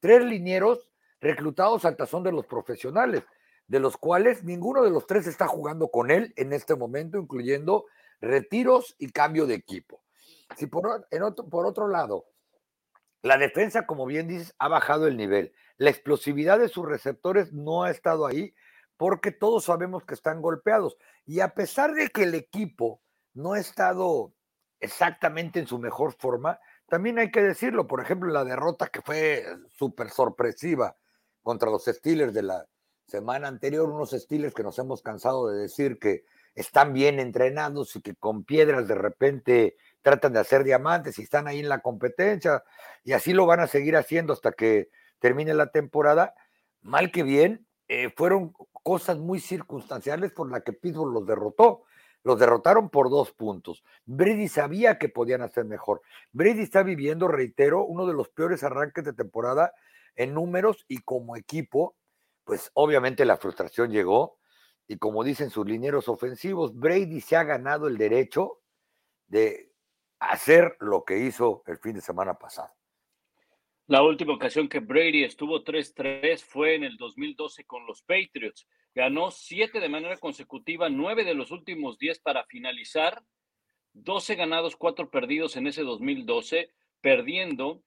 tres 0.00 0.24
linieros 0.24 0.88
reclutados 1.20 1.84
al 1.84 1.96
tazón 1.96 2.22
de 2.22 2.32
los 2.32 2.46
profesionales, 2.46 3.24
de 3.66 3.80
los 3.80 3.96
cuales 3.96 4.44
ninguno 4.44 4.82
de 4.82 4.90
los 4.90 5.06
tres 5.06 5.26
está 5.26 5.48
jugando 5.48 5.88
con 5.88 6.10
él 6.10 6.32
en 6.36 6.52
este 6.52 6.74
momento, 6.76 7.18
incluyendo 7.18 7.86
retiros 8.20 8.94
y 8.98 9.10
cambio 9.10 9.46
de 9.46 9.54
equipo. 9.54 10.00
Si 10.56 10.66
por, 10.66 10.86
otro 11.66 11.88
lado, 11.88 12.26
la 13.22 13.36
defensa, 13.36 13.86
como 13.86 14.06
bien 14.06 14.28
dices, 14.28 14.54
ha 14.58 14.68
bajado 14.68 15.06
el 15.06 15.16
nivel. 15.16 15.52
La 15.76 15.90
explosividad 15.90 16.58
de 16.58 16.68
sus 16.68 16.86
receptores 16.86 17.52
no 17.52 17.82
ha 17.84 17.90
estado 17.90 18.26
ahí 18.26 18.54
porque 18.96 19.32
todos 19.32 19.64
sabemos 19.64 20.04
que 20.04 20.14
están 20.14 20.42
golpeados. 20.42 20.96
Y 21.24 21.40
a 21.40 21.54
pesar 21.54 21.94
de 21.94 22.08
que 22.08 22.24
el 22.24 22.34
equipo 22.34 23.00
no 23.34 23.52
ha 23.52 23.60
estado 23.60 24.34
exactamente 24.80 25.60
en 25.60 25.66
su 25.66 25.78
mejor 25.78 26.14
forma, 26.18 26.58
también 26.88 27.18
hay 27.18 27.30
que 27.30 27.42
decirlo, 27.42 27.86
por 27.86 28.00
ejemplo, 28.00 28.32
la 28.32 28.44
derrota 28.44 28.88
que 28.88 29.02
fue 29.02 29.44
súper 29.76 30.10
sorpresiva 30.10 30.96
contra 31.42 31.70
los 31.70 31.84
Steelers 31.84 32.34
de 32.34 32.42
la 32.42 32.66
semana 33.06 33.48
anterior, 33.48 33.88
unos 33.88 34.10
Steelers 34.10 34.54
que 34.54 34.62
nos 34.62 34.78
hemos 34.78 35.02
cansado 35.02 35.48
de 35.48 35.60
decir 35.60 35.98
que 35.98 36.24
están 36.54 36.92
bien 36.92 37.20
entrenados 37.20 37.94
y 37.96 38.02
que 38.02 38.14
con 38.14 38.44
piedras 38.44 38.88
de 38.88 38.94
repente 38.94 39.76
tratan 40.02 40.32
de 40.32 40.40
hacer 40.40 40.64
diamantes 40.64 41.18
y 41.18 41.22
están 41.22 41.48
ahí 41.48 41.60
en 41.60 41.68
la 41.68 41.80
competencia 41.80 42.62
y 43.04 43.12
así 43.12 43.32
lo 43.32 43.46
van 43.46 43.60
a 43.60 43.66
seguir 43.66 43.96
haciendo 43.96 44.32
hasta 44.32 44.52
que 44.52 44.90
termine 45.18 45.54
la 45.54 45.70
temporada. 45.70 46.34
Mal 46.80 47.10
que 47.10 47.22
bien, 47.22 47.66
eh, 47.88 48.10
fueron 48.16 48.52
cosas 48.82 49.18
muy 49.18 49.40
circunstanciales 49.40 50.32
por 50.32 50.50
las 50.50 50.62
que 50.62 50.72
Pittsburgh 50.72 51.12
los 51.12 51.26
derrotó. 51.26 51.84
Los 52.24 52.38
derrotaron 52.38 52.90
por 52.90 53.10
dos 53.10 53.32
puntos. 53.32 53.84
Brady 54.04 54.48
sabía 54.48 54.98
que 54.98 55.08
podían 55.08 55.40
hacer 55.40 55.64
mejor. 55.64 56.02
Brady 56.32 56.62
está 56.62 56.82
viviendo, 56.82 57.28
reitero, 57.28 57.84
uno 57.84 58.06
de 58.06 58.12
los 58.12 58.28
peores 58.28 58.62
arranques 58.64 59.04
de 59.04 59.12
temporada 59.12 59.72
en 60.16 60.34
números 60.34 60.84
y 60.88 60.98
como 60.98 61.36
equipo, 61.36 61.96
pues 62.44 62.70
obviamente 62.74 63.24
la 63.24 63.36
frustración 63.36 63.90
llegó. 63.90 64.38
Y 64.88 64.98
como 64.98 65.22
dicen 65.22 65.50
sus 65.50 65.66
linieros 65.66 66.08
ofensivos, 66.08 66.74
Brady 66.74 67.20
se 67.20 67.36
ha 67.36 67.44
ganado 67.44 67.86
el 67.86 67.98
derecho 67.98 68.60
de 69.28 69.67
hacer 70.20 70.76
lo 70.80 71.04
que 71.04 71.18
hizo 71.18 71.62
el 71.66 71.78
fin 71.78 71.94
de 71.94 72.00
semana 72.00 72.34
pasado. 72.34 72.70
La 73.86 74.02
última 74.02 74.34
ocasión 74.34 74.68
que 74.68 74.80
Brady 74.80 75.24
estuvo 75.24 75.64
3-3 75.64 76.44
fue 76.44 76.74
en 76.74 76.84
el 76.84 76.96
2012 76.98 77.64
con 77.64 77.86
los 77.86 78.02
Patriots. 78.02 78.68
Ganó 78.94 79.30
siete 79.30 79.80
de 79.80 79.88
manera 79.88 80.18
consecutiva, 80.18 80.90
nueve 80.90 81.24
de 81.24 81.34
los 81.34 81.50
últimos 81.50 81.98
diez 81.98 82.18
para 82.18 82.44
finalizar, 82.44 83.22
12 83.94 84.34
ganados, 84.34 84.76
cuatro 84.76 85.10
perdidos 85.10 85.56
en 85.56 85.66
ese 85.66 85.82
2012, 85.82 86.70
perdiendo 87.00 87.82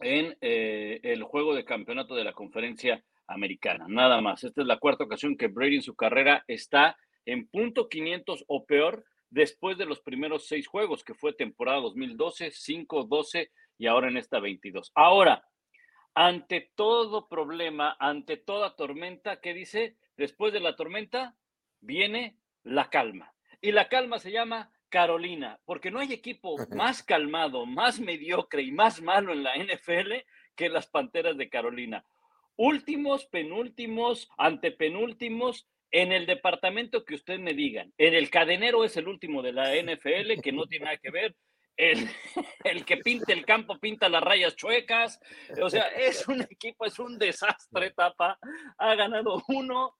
en 0.00 0.36
eh, 0.40 1.00
el 1.04 1.22
juego 1.22 1.54
de 1.54 1.64
campeonato 1.64 2.16
de 2.16 2.24
la 2.24 2.32
conferencia 2.32 3.04
americana. 3.26 3.86
Nada 3.88 4.20
más. 4.20 4.44
Esta 4.44 4.62
es 4.62 4.66
la 4.66 4.78
cuarta 4.78 5.04
ocasión 5.04 5.36
que 5.36 5.48
Brady 5.48 5.76
en 5.76 5.82
su 5.82 5.94
carrera 5.94 6.44
está 6.48 6.96
en 7.24 7.46
punto 7.46 7.88
500 7.88 8.44
o 8.48 8.66
peor 8.66 9.04
después 9.34 9.76
de 9.76 9.84
los 9.84 10.00
primeros 10.00 10.46
seis 10.46 10.68
juegos, 10.68 11.02
que 11.02 11.12
fue 11.12 11.32
temporada 11.32 11.80
2012, 11.80 12.52
5, 12.52 13.04
12 13.04 13.50
y 13.78 13.88
ahora 13.88 14.08
en 14.08 14.16
esta 14.16 14.38
22. 14.38 14.92
Ahora, 14.94 15.44
ante 16.14 16.70
todo 16.76 17.28
problema, 17.28 17.96
ante 17.98 18.36
toda 18.36 18.76
tormenta, 18.76 19.40
¿qué 19.40 19.52
dice? 19.52 19.96
Después 20.16 20.52
de 20.52 20.60
la 20.60 20.76
tormenta 20.76 21.36
viene 21.80 22.38
la 22.62 22.88
calma. 22.90 23.34
Y 23.60 23.72
la 23.72 23.88
calma 23.88 24.20
se 24.20 24.30
llama 24.30 24.70
Carolina, 24.88 25.58
porque 25.64 25.90
no 25.90 25.98
hay 25.98 26.12
equipo 26.12 26.54
más 26.70 27.02
calmado, 27.02 27.66
más 27.66 27.98
mediocre 27.98 28.62
y 28.62 28.70
más 28.70 29.02
malo 29.02 29.32
en 29.32 29.42
la 29.42 29.56
NFL 29.56 30.12
que 30.54 30.68
las 30.68 30.86
Panteras 30.86 31.36
de 31.36 31.48
Carolina. 31.48 32.06
Últimos, 32.54 33.26
penúltimos, 33.26 34.30
antepenúltimos, 34.38 35.66
en 35.94 36.10
el 36.10 36.26
departamento 36.26 37.04
que 37.04 37.14
usted 37.14 37.38
me 37.38 37.54
digan. 37.54 37.94
En 37.98 38.14
el 38.14 38.28
cadenero 38.28 38.82
es 38.82 38.96
el 38.96 39.06
último 39.06 39.42
de 39.42 39.52
la 39.52 39.70
NFL, 39.76 40.40
que 40.42 40.50
no 40.50 40.66
tiene 40.66 40.86
nada 40.86 40.96
que 40.96 41.10
ver. 41.12 41.36
El, 42.64 42.84
que 42.84 42.98
pinta 42.98 43.32
el 43.32 43.44
campo 43.44 43.78
pinta 43.80 44.08
las 44.08 44.22
rayas 44.22 44.54
chuecas. 44.54 45.20
O 45.60 45.68
sea, 45.68 45.88
es 45.88 46.26
un 46.28 46.40
equipo, 46.42 46.84
es 46.84 47.00
un 47.00 47.18
desastre, 47.18 47.90
tapa. 47.90 48.38
Ha 48.78 48.94
ganado 48.94 49.42
uno, 49.48 49.96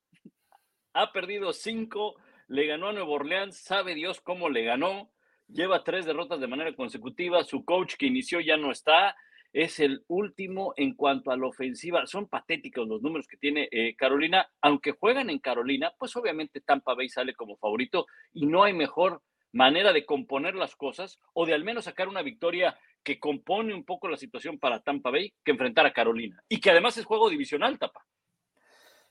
ha 0.92 1.12
perdido 1.12 1.52
cinco, 1.52 2.14
le 2.46 2.66
ganó 2.66 2.88
a 2.88 2.92
Nuevo 2.92 3.14
Orleans, 3.14 3.58
sabe 3.58 3.94
Dios 3.94 4.20
cómo 4.20 4.48
le 4.48 4.62
ganó. 4.62 5.10
Lleva 5.48 5.82
tres 5.82 6.06
derrotas 6.06 6.40
de 6.40 6.46
manera 6.46 6.74
consecutiva. 6.74 7.42
Su 7.42 7.64
coach 7.64 7.94
que 7.96 8.06
inició 8.06 8.40
ya 8.40 8.56
no 8.56 8.70
está. 8.70 9.16
Es 9.54 9.78
el 9.78 10.04
último 10.08 10.74
en 10.76 10.94
cuanto 10.94 11.30
a 11.30 11.36
la 11.36 11.46
ofensiva. 11.46 12.08
Son 12.08 12.26
patéticos 12.26 12.88
los 12.88 13.00
números 13.00 13.28
que 13.28 13.36
tiene 13.36 13.68
eh, 13.70 13.94
Carolina. 13.94 14.50
Aunque 14.60 14.90
juegan 14.90 15.30
en 15.30 15.38
Carolina, 15.38 15.92
pues 15.96 16.16
obviamente 16.16 16.60
Tampa 16.60 16.94
Bay 16.94 17.08
sale 17.08 17.34
como 17.34 17.56
favorito 17.56 18.06
y 18.32 18.46
no 18.46 18.64
hay 18.64 18.72
mejor 18.72 19.22
manera 19.52 19.92
de 19.92 20.04
componer 20.04 20.56
las 20.56 20.74
cosas 20.74 21.20
o 21.34 21.46
de 21.46 21.54
al 21.54 21.62
menos 21.62 21.84
sacar 21.84 22.08
una 22.08 22.22
victoria 22.22 22.76
que 23.04 23.20
compone 23.20 23.72
un 23.72 23.84
poco 23.84 24.08
la 24.08 24.16
situación 24.16 24.58
para 24.58 24.80
Tampa 24.80 25.12
Bay 25.12 25.32
que 25.44 25.52
enfrentar 25.52 25.86
a 25.86 25.92
Carolina. 25.92 26.42
Y 26.48 26.60
que 26.60 26.70
además 26.70 26.98
es 26.98 27.04
juego 27.04 27.30
divisional, 27.30 27.78
Tapa. 27.78 28.04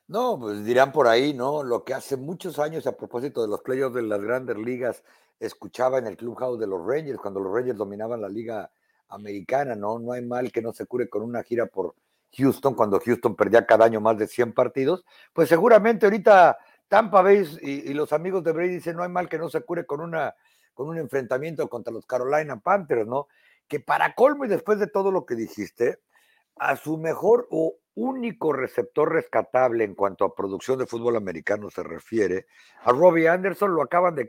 No, 0.07 0.38
pues 0.38 0.65
dirán 0.65 0.91
por 0.91 1.07
ahí, 1.07 1.33
¿no? 1.33 1.63
Lo 1.63 1.85
que 1.85 1.93
hace 1.93 2.17
muchos 2.17 2.59
años 2.59 2.85
a 2.85 2.97
propósito 2.97 3.41
de 3.41 3.47
los 3.47 3.62
playoffs 3.62 3.95
de 3.95 4.01
las 4.01 4.21
grandes 4.21 4.57
ligas 4.57 5.05
escuchaba 5.39 6.00
en 6.00 6.07
el 6.07 6.17
clubhouse 6.17 6.59
de 6.59 6.67
los 6.67 6.85
Rangers 6.85 7.19
cuando 7.19 7.39
los 7.39 7.53
Rangers 7.53 7.77
dominaban 7.77 8.19
la 8.19 8.27
liga 8.27 8.69
americana, 9.13 9.75
¿no? 9.75 10.00
No 10.00 10.12
hay 10.12 10.22
mal 10.24 10.51
que 10.51 10.62
no 10.62 10.74
se 10.74 10.86
cure 10.86 11.10
con 11.10 11.22
una 11.22 11.43
gira 11.43 11.65
por 11.67 11.96
Houston 12.38 12.74
cuando 12.75 13.00
Houston 13.00 13.36
perdía 13.36 13.65
cada 13.65 13.86
año 13.86 14.01
más 14.01 14.17
de 14.17 14.27
100 14.27 14.53
partidos. 14.53 15.05
Pues 15.34 15.50
seguramente 15.50 16.05
ahorita 16.05 16.58
Tampa 16.88 17.22
Bay 17.22 17.43
y, 17.62 17.93
los 17.93 18.13
amigos 18.13 18.43
de 18.43 18.51
Brady 18.51 18.75
dicen, 18.75 18.96
no 18.96 19.03
hay 19.03 19.10
mal 19.10 19.29
que 19.29 19.38
no 19.38 19.50
se 19.50 19.62
cure 19.62 19.86
con, 19.86 20.01
una, 20.01 20.36
con 20.74 20.88
un 20.88 20.98
enfrentamiento 20.98 21.67
contra 21.70 21.93
los 21.93 22.05
Carolina 22.05 22.60
Panthers, 22.60 23.08
¿no? 23.08 23.27
Que 23.67 23.79
para 23.79 24.13
colmo 24.15 24.46
y 24.46 24.48
después 24.48 24.79
de 24.79 24.88
todo 24.88 25.12
lo 25.12 25.25
que 25.25 25.36
dijiste, 25.36 26.00
a 26.55 26.75
su 26.75 26.98
mejor 26.98 27.48
o 27.50 27.75
único 27.96 28.53
receptor 28.53 29.12
rescatable 29.12 29.84
en 29.84 29.96
cuanto 29.96 30.25
a 30.25 30.36
producción 30.36 30.79
de 30.79 30.86
fútbol 30.86 31.15
americano 31.15 31.70
se 31.70 31.84
refiere, 31.84 32.48
a 32.84 32.91
Robbie 32.91 33.27
Anderson 33.27 33.74
lo 33.74 33.82
acaban 33.82 34.15
de 34.15 34.27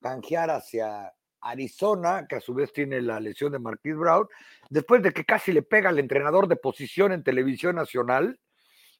canjear 0.00 0.50
hacia 0.50 1.12
Arizona, 1.40 2.26
que 2.28 2.36
a 2.36 2.40
su 2.40 2.54
vez 2.54 2.72
tiene 2.72 3.00
la 3.00 3.20
lesión 3.20 3.52
de 3.52 3.58
Marquis 3.58 3.96
Brown, 3.96 4.28
después 4.68 5.02
de 5.02 5.12
que 5.12 5.24
casi 5.24 5.52
le 5.52 5.62
pega 5.62 5.88
al 5.88 5.98
entrenador 5.98 6.48
de 6.48 6.56
posición 6.56 7.12
en 7.12 7.22
televisión 7.22 7.76
nacional, 7.76 8.38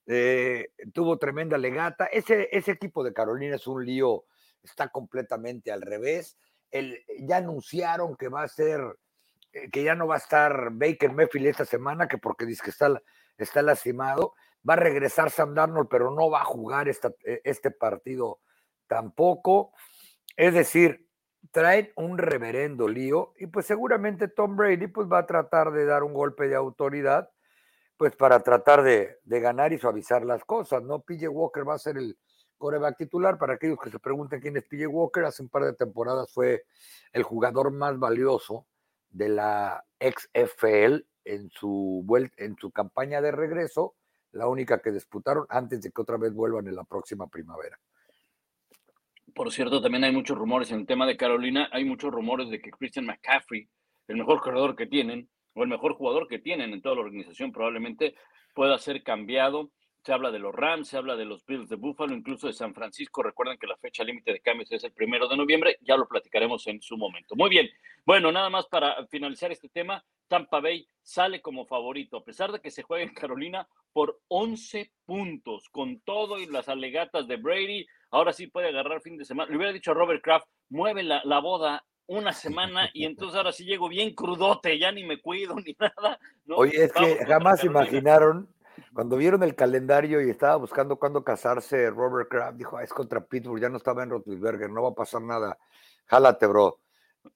eh, 0.06 0.73
tuvo 0.92 1.18
tremenda 1.18 1.59
legata. 1.59 2.06
Ese, 2.06 2.49
ese 2.50 2.73
equipo 2.73 3.04
de 3.04 3.12
Carolina 3.12 3.56
es 3.56 3.66
un 3.66 3.85
lío, 3.85 4.25
está 4.62 4.88
completamente 4.88 5.70
al 5.70 5.82
revés. 5.82 6.37
El, 6.70 7.04
ya 7.20 7.37
anunciaron 7.37 8.16
que 8.16 8.28
va 8.28 8.42
a 8.42 8.49
ser, 8.49 8.80
eh, 9.52 9.70
que 9.70 9.85
ya 9.85 9.94
no 9.94 10.06
va 10.06 10.16
a 10.16 10.18
estar 10.18 10.70
Baker 10.73 11.12
Mayfield 11.12 11.47
esta 11.47 11.64
semana, 11.64 12.09
que 12.09 12.18
porque 12.18 12.47
dice 12.47 12.62
que 12.64 12.70
está, 12.70 13.00
está 13.38 13.62
lastimado. 13.62 14.35
Va 14.68 14.75
a 14.75 14.78
regresar 14.78 15.30
Sam 15.30 15.54
Darnold, 15.54 15.88
pero 15.88 16.11
no 16.11 16.28
va 16.30 16.42
a 16.42 16.44
jugar 16.44 16.88
esta, 16.88 17.12
e, 17.25 17.40
este 17.44 17.70
partido 17.70 18.40
tampoco. 18.87 19.73
Es 20.37 20.54
decir, 20.54 21.06
traen 21.52 21.90
un 21.97 22.18
reverendo 22.18 22.88
lío 22.88 23.32
y 23.38 23.47
pues 23.47 23.66
seguramente 23.66 24.28
Tom 24.28 24.56
Brady 24.56 24.87
pues 24.87 25.09
va 25.09 25.18
a 25.18 25.26
tratar 25.26 25.73
de 25.73 25.85
dar 25.85 26.02
un 26.02 26.14
golpe 26.14 26.49
de 26.49 26.54
autoridad 26.54 27.30
pues 28.00 28.16
para 28.16 28.40
tratar 28.40 28.82
de, 28.82 29.18
ganar 29.26 29.75
y 29.75 29.78
suavizar 29.78 30.25
las 30.25 30.42
cosas, 30.47 30.82
¿no? 30.82 31.00
PJ 31.00 31.28
Walker 31.28 31.68
va 31.68 31.75
a 31.75 31.78
ser 31.78 31.99
el 31.99 32.16
coreback 32.56 32.97
titular. 32.97 33.37
Para 33.37 33.54
aquellos 33.54 33.78
que 33.78 33.90
se 33.90 33.99
pregunten 33.99 34.40
quién 34.40 34.56
es 34.56 34.64
PJ 34.64 34.87
Walker, 34.87 35.23
hace 35.25 35.42
un 35.42 35.50
par 35.50 35.64
de 35.64 35.75
temporadas 35.75 36.32
fue 36.32 36.64
el 37.12 37.23
jugador 37.25 37.70
más 37.70 37.99
valioso 37.99 38.66
de 39.11 39.28
la 39.28 39.85
XFL 40.00 41.04
en 41.25 41.50
su, 41.50 42.02
en 42.38 42.56
su 42.56 42.70
campaña 42.70 43.20
de 43.20 43.32
regreso, 43.32 43.94
la 44.32 44.49
única 44.49 44.80
que 44.80 44.92
disputaron 44.92 45.44
antes 45.50 45.82
de 45.82 45.90
que 45.90 46.00
otra 46.00 46.16
vez 46.16 46.32
vuelvan 46.32 46.68
en 46.68 46.76
la 46.76 46.85
próxima 46.85 47.26
primavera. 47.26 47.78
Por 49.40 49.52
cierto, 49.52 49.80
también 49.80 50.04
hay 50.04 50.12
muchos 50.12 50.37
rumores 50.37 50.70
en 50.70 50.80
el 50.80 50.87
tema 50.87 51.06
de 51.06 51.16
Carolina, 51.16 51.70
hay 51.73 51.82
muchos 51.87 52.12
rumores 52.12 52.50
de 52.50 52.61
que 52.61 52.70
Christian 52.70 53.06
McCaffrey, 53.06 53.66
el 54.06 54.16
mejor 54.18 54.42
corredor 54.42 54.76
que 54.76 54.85
tienen, 54.85 55.30
o 55.54 55.62
el 55.62 55.68
mejor 55.70 55.94
jugador 55.94 56.28
que 56.28 56.38
tienen 56.38 56.75
en 56.75 56.82
toda 56.82 56.97
la 56.97 57.00
organización 57.00 57.50
probablemente 57.50 58.14
pueda 58.54 58.76
ser 58.76 59.02
cambiado. 59.02 59.70
Se 60.04 60.12
habla 60.12 60.30
de 60.30 60.40
los 60.40 60.54
Rams, 60.54 60.88
se 60.88 60.99
habla 60.99 61.16
de 61.16 61.25
los 61.25 61.47
Bills 61.47 61.70
de 61.70 61.76
Buffalo, 61.76 62.14
incluso 62.14 62.49
de 62.49 62.52
San 62.52 62.75
Francisco. 62.75 63.23
Recuerden 63.23 63.56
que 63.56 63.66
la 63.66 63.78
fecha 63.78 64.04
límite 64.04 64.30
de 64.30 64.40
cambios 64.40 64.70
es 64.73 64.85
el 64.85 64.92
primero 64.92 65.26
de 65.26 65.38
noviembre. 65.38 65.78
Ya 65.80 65.97
lo 65.97 66.06
platicaremos 66.06 66.66
en 66.66 66.82
su 66.82 66.99
momento. 66.99 67.35
Muy 67.35 67.49
bien. 67.49 67.66
Bueno, 68.04 68.30
nada 68.30 68.50
más 68.50 68.66
para 68.66 69.06
finalizar 69.06 69.50
este 69.50 69.70
tema. 69.70 70.04
Tampa 70.28 70.61
Bay 70.61 70.87
sale 71.00 71.40
como 71.40 71.64
favorito, 71.64 72.18
a 72.18 72.25
pesar 72.25 72.52
de 72.52 72.61
que 72.61 72.70
se 72.70 72.82
juega 72.82 73.04
en 73.04 73.14
Carolina 73.14 73.66
por 73.94 74.20
11 74.28 74.92
puntos, 75.06 75.70
con 75.70 76.00
todo 76.02 76.38
y 76.38 76.44
las 76.44 76.68
alegatas 76.68 77.26
de 77.26 77.37
Brady. 77.37 77.87
Ahora 78.11 78.33
sí 78.33 78.47
puede 78.49 78.69
agarrar 78.69 79.00
fin 79.00 79.17
de 79.17 79.25
semana. 79.25 79.50
Le 79.50 79.57
hubiera 79.57 79.73
dicho 79.73 79.93
a 79.93 79.95
Robert 79.95 80.23
Kraft, 80.23 80.47
mueve 80.69 81.02
la, 81.02 81.23
la 81.25 81.38
boda 81.40 81.85
una 82.11 82.33
semana 82.33 82.90
y 82.93 83.05
entonces 83.05 83.37
ahora 83.37 83.52
sí 83.52 83.64
llego 83.64 83.88
bien 83.88 84.17
crudote, 84.17 84.76
ya 84.81 84.90
ni 84.90 85.05
me 85.05 85.21
cuido 85.21 85.55
ni 85.55 85.76
nada. 85.79 86.19
Oye, 86.49 86.85
es 86.85 86.93
que 86.93 87.25
jamás 87.25 87.62
imaginaron, 87.62 88.52
cuando 88.93 89.17
vieron 89.17 89.45
el 89.45 89.55
calendario 89.55 90.21
y 90.21 90.29
estaba 90.29 90.57
buscando 90.57 90.97
cuándo 90.97 91.23
casarse, 91.23 91.88
Robert 91.90 92.29
Kraft 92.29 92.57
dijo, 92.57 92.76
ah, 92.76 92.83
es 92.83 92.93
contra 92.93 93.25
Pittsburgh, 93.25 93.61
ya 93.61 93.69
no 93.69 93.76
estaba 93.76 94.02
en 94.02 94.11
Roethlisberger, 94.11 94.71
no 94.71 94.83
va 94.83 94.88
a 94.88 94.95
pasar 94.95 95.23
nada, 95.23 95.57
jálate, 96.07 96.49
bro. 96.49 96.81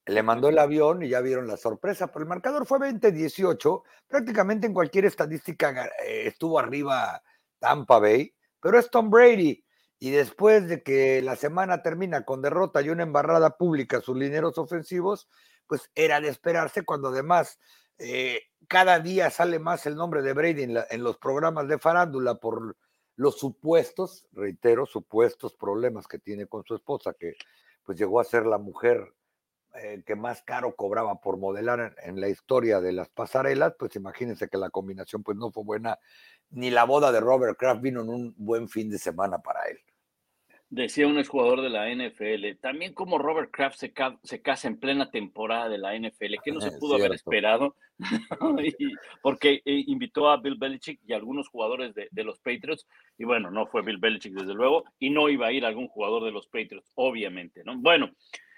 Le 0.07 0.23
mandó 0.25 0.49
el 0.49 0.59
avión 0.59 1.05
y 1.05 1.09
ya 1.09 1.21
vieron 1.21 1.47
la 1.47 1.57
sorpresa, 1.57 2.09
pero 2.09 2.25
el 2.25 2.29
marcador 2.29 2.67
fue 2.67 2.81
20-18, 2.81 3.83
prácticamente 4.09 4.67
en 4.67 4.75
cualquier 4.75 5.05
estadística 5.05 5.87
eh, 6.05 6.27
estuvo 6.27 6.59
arriba 6.59 7.23
Tampa 7.61 8.01
Bay, 8.01 8.35
pero 8.61 8.77
es 8.77 8.91
Tom 8.91 9.09
Brady 9.09 9.63
y 9.99 10.11
después 10.11 10.69
de 10.69 10.83
que 10.83 11.23
la 11.23 11.37
semana 11.37 11.83
termina 11.83 12.25
con 12.25 12.43
derrota 12.43 12.83
y 12.83 12.91
una 12.91 13.05
embarrada 13.05 13.57
pública 13.57 14.01
sus 14.01 14.17
lineros 14.17 14.59
ofensivos, 14.59 15.29
pues 15.67 15.91
era 15.95 16.21
de 16.21 16.29
esperarse 16.29 16.83
cuando 16.83 17.09
además 17.09 17.59
eh, 17.99 18.43
cada 18.69 18.99
día 18.99 19.31
sale 19.31 19.59
más 19.59 19.87
el 19.87 19.97
nombre 19.97 20.23
de 20.23 20.33
Brady 20.33 20.63
en, 20.65 21.05
los 21.05 21.19
programas 21.19 21.69
de 21.69 21.79
farándula 21.79 22.37
por 22.37 22.77
los 23.17 23.39
supuestos, 23.39 24.27
reitero, 24.33 24.87
supuestos 24.87 25.55
problemas 25.55 26.09
que 26.09 26.19
tiene 26.19 26.47
con 26.47 26.65
su 26.65 26.75
esposa, 26.75 27.15
que 27.15 27.35
pues 27.85 27.99
llegó 27.99 28.21
a 28.21 28.25
ser 28.25 28.47
la 28.47 28.59
mujer 28.59 29.15
eh, 29.75 30.03
que 30.07 30.17
más 30.17 30.43
caro 30.43 30.75
cobraba 30.75 31.21
por 31.21 31.37
modelar 31.37 31.95
en, 32.03 32.21
la 32.21 32.29
historia 32.29 32.81
de 32.81 32.93
las 32.93 33.09
pasarelas, 33.09 33.75
pues 33.79 33.95
imagínense 33.97 34.49
que 34.49 34.59
la 34.59 34.71
combinación 34.71 35.23
pues 35.23 35.37
no 35.37 35.53
fue 35.53 35.65
buena, 35.65 35.99
ni 36.51 36.71
la 36.71 36.85
boda 36.85 37.13
de 37.13 37.21
Robert 37.21 37.59
Kraft 37.59 37.83
vino 37.83 38.03
en 38.03 38.09
un 38.09 38.35
buen 38.37 38.69
fin 38.69 38.91
de 38.91 38.99
semana 38.99 39.39
para 39.39 39.61
él. 39.65 39.79
Decía 40.71 41.07
un 41.07 41.19
exjugador 41.19 41.61
de 41.61 41.71
la 41.71 41.89
NFL, 41.89 42.59
también 42.61 42.95
como 42.95 43.19
Robert 43.19 43.51
Kraft 43.53 43.77
se, 43.77 43.93
se 44.25 44.43
casa 44.43 44.67
en 44.67 44.81
plena 44.81 45.11
temporada 45.11 45.69
de 45.69 45.79
la 45.79 45.97
NFL, 45.97 46.35
que 46.43 46.53
no 46.53 46.61
se 46.61 46.73
pudo 46.81 46.97
haber 46.97 47.13
esperado, 47.13 47.77
porque 49.23 49.63
eh, 49.65 49.85
invitó 49.87 50.31
a 50.31 50.39
Bill 50.39 50.57
Belichick 50.59 51.01
y 51.07 51.13
algunos 51.13 51.49
jugadores 51.49 51.95
de, 51.95 52.09
de, 52.11 52.25
los 52.25 52.41
Patriots, 52.41 52.89
y 53.19 53.25
bueno, 53.25 53.53
no 53.53 53.67
fue 53.67 53.83
Bill 53.83 53.99
Belichick 53.99 54.33
desde 54.33 54.55
luego, 54.55 54.85
y 54.99 55.11
no 55.11 55.29
iba 55.29 55.47
a 55.47 55.53
ir 55.53 55.65
algún 55.65 55.87
jugador 55.87 56.25
de 56.25 56.33
los 56.33 56.47
Patriots, 56.49 56.91
obviamente, 56.95 57.63
¿no? 57.65 57.79
Bueno, 57.79 58.11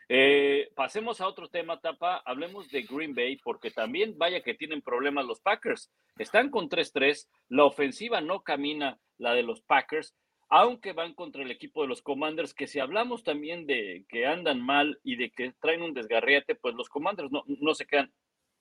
eh, 0.08 0.70
pasemos 0.74 1.20
a 1.20 1.28
otro 1.28 1.48
tema, 1.48 1.80
Tapa, 1.80 2.22
hablemos 2.24 2.68
de 2.70 2.82
Green 2.82 3.14
Bay, 3.14 3.36
porque 3.38 3.70
también 3.70 4.16
vaya 4.16 4.42
que 4.42 4.54
tienen 4.54 4.82
problemas 4.82 5.26
los 5.26 5.40
Packers, 5.40 5.90
están 6.18 6.50
con 6.50 6.68
3-3, 6.68 7.28
la 7.48 7.64
ofensiva 7.64 8.20
no 8.20 8.42
camina 8.42 8.98
la 9.18 9.34
de 9.34 9.42
los 9.42 9.60
Packers, 9.62 10.14
aunque 10.48 10.92
van 10.92 11.14
contra 11.14 11.42
el 11.42 11.50
equipo 11.50 11.82
de 11.82 11.88
los 11.88 12.02
Commanders, 12.02 12.54
que 12.54 12.68
si 12.68 12.78
hablamos 12.78 13.24
también 13.24 13.66
de 13.66 14.04
que 14.08 14.26
andan 14.26 14.60
mal 14.60 15.00
y 15.02 15.16
de 15.16 15.30
que 15.30 15.52
traen 15.60 15.82
un 15.82 15.92
desgarriate, 15.92 16.54
pues 16.54 16.74
los 16.76 16.88
Commanders 16.88 17.32
no, 17.32 17.42
no 17.46 17.74
se 17.74 17.86
quedan 17.86 18.12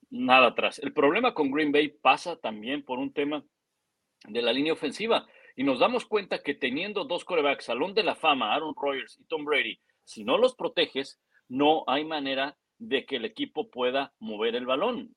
nada 0.10 0.48
atrás. 0.48 0.80
El 0.80 0.94
problema 0.94 1.34
con 1.34 1.52
Green 1.52 1.72
Bay 1.72 1.90
pasa 1.90 2.38
también 2.38 2.84
por 2.84 2.98
un 2.98 3.14
tema 3.14 3.44
de 4.28 4.42
la 4.42 4.54
línea 4.54 4.74
ofensiva. 4.74 5.28
Y 5.56 5.64
nos 5.64 5.80
damos 5.80 6.06
cuenta 6.06 6.42
que 6.42 6.54
teniendo 6.54 7.06
dos 7.06 7.24
corebacks, 7.24 7.66
Salón 7.66 7.94
de 7.94 8.04
la 8.04 8.16
Fama, 8.16 8.54
Aaron 8.54 8.76
Rodgers 8.76 9.18
y 9.20 9.26
Tom 9.26 9.46
Brady, 9.46 9.80
si 10.04 10.24
no 10.24 10.38
los 10.38 10.56
proteges, 10.56 11.20
no 11.48 11.84
hay 11.88 12.06
manera 12.06 12.58
de 12.78 13.06
que 13.06 13.18
el 13.18 13.26
equipo 13.26 13.70
pueda 13.70 14.14
mover 14.20 14.56
el 14.56 14.66
balón. 14.66 15.16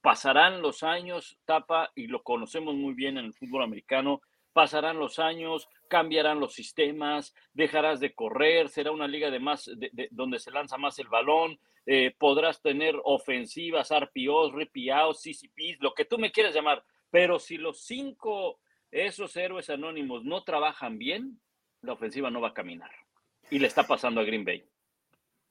Pasarán 0.00 0.62
los 0.62 0.82
años, 0.82 1.38
tapa, 1.44 1.92
y 1.94 2.08
lo 2.08 2.22
conocemos 2.22 2.74
muy 2.74 2.94
bien 2.94 3.18
en 3.18 3.26
el 3.26 3.34
fútbol 3.34 3.62
americano, 3.62 4.20
pasarán 4.52 4.98
los 4.98 5.18
años, 5.18 5.68
cambiarán 5.88 6.40
los 6.40 6.54
sistemas, 6.54 7.34
dejarás 7.52 8.00
de 8.00 8.14
correr, 8.14 8.68
será 8.68 8.90
una 8.90 9.06
liga 9.06 9.30
de 9.30 9.38
más, 9.38 9.70
de, 9.76 10.08
donde 10.10 10.38
se 10.38 10.50
lanza 10.50 10.78
más 10.78 10.98
el 10.98 11.08
balón, 11.08 11.58
eh, 11.84 12.14
podrás 12.18 12.60
tener 12.62 12.96
ofensivas, 13.04 13.90
RPOs, 13.90 14.52
RPOs, 14.52 15.22
CCPs, 15.22 15.80
lo 15.80 15.94
que 15.94 16.06
tú 16.06 16.18
me 16.18 16.32
quieras 16.32 16.54
llamar, 16.54 16.82
pero 17.10 17.38
si 17.38 17.58
los 17.58 17.82
cinco, 17.84 18.58
esos 18.90 19.36
héroes 19.36 19.70
anónimos 19.70 20.24
no 20.24 20.42
trabajan 20.42 20.98
bien, 20.98 21.40
la 21.82 21.92
ofensiva 21.92 22.30
no 22.30 22.40
va 22.40 22.48
a 22.48 22.54
caminar. 22.54 22.90
Y 23.50 23.58
le 23.58 23.68
está 23.68 23.86
pasando 23.86 24.20
a 24.20 24.24
Green 24.24 24.44
Bay. 24.44 24.64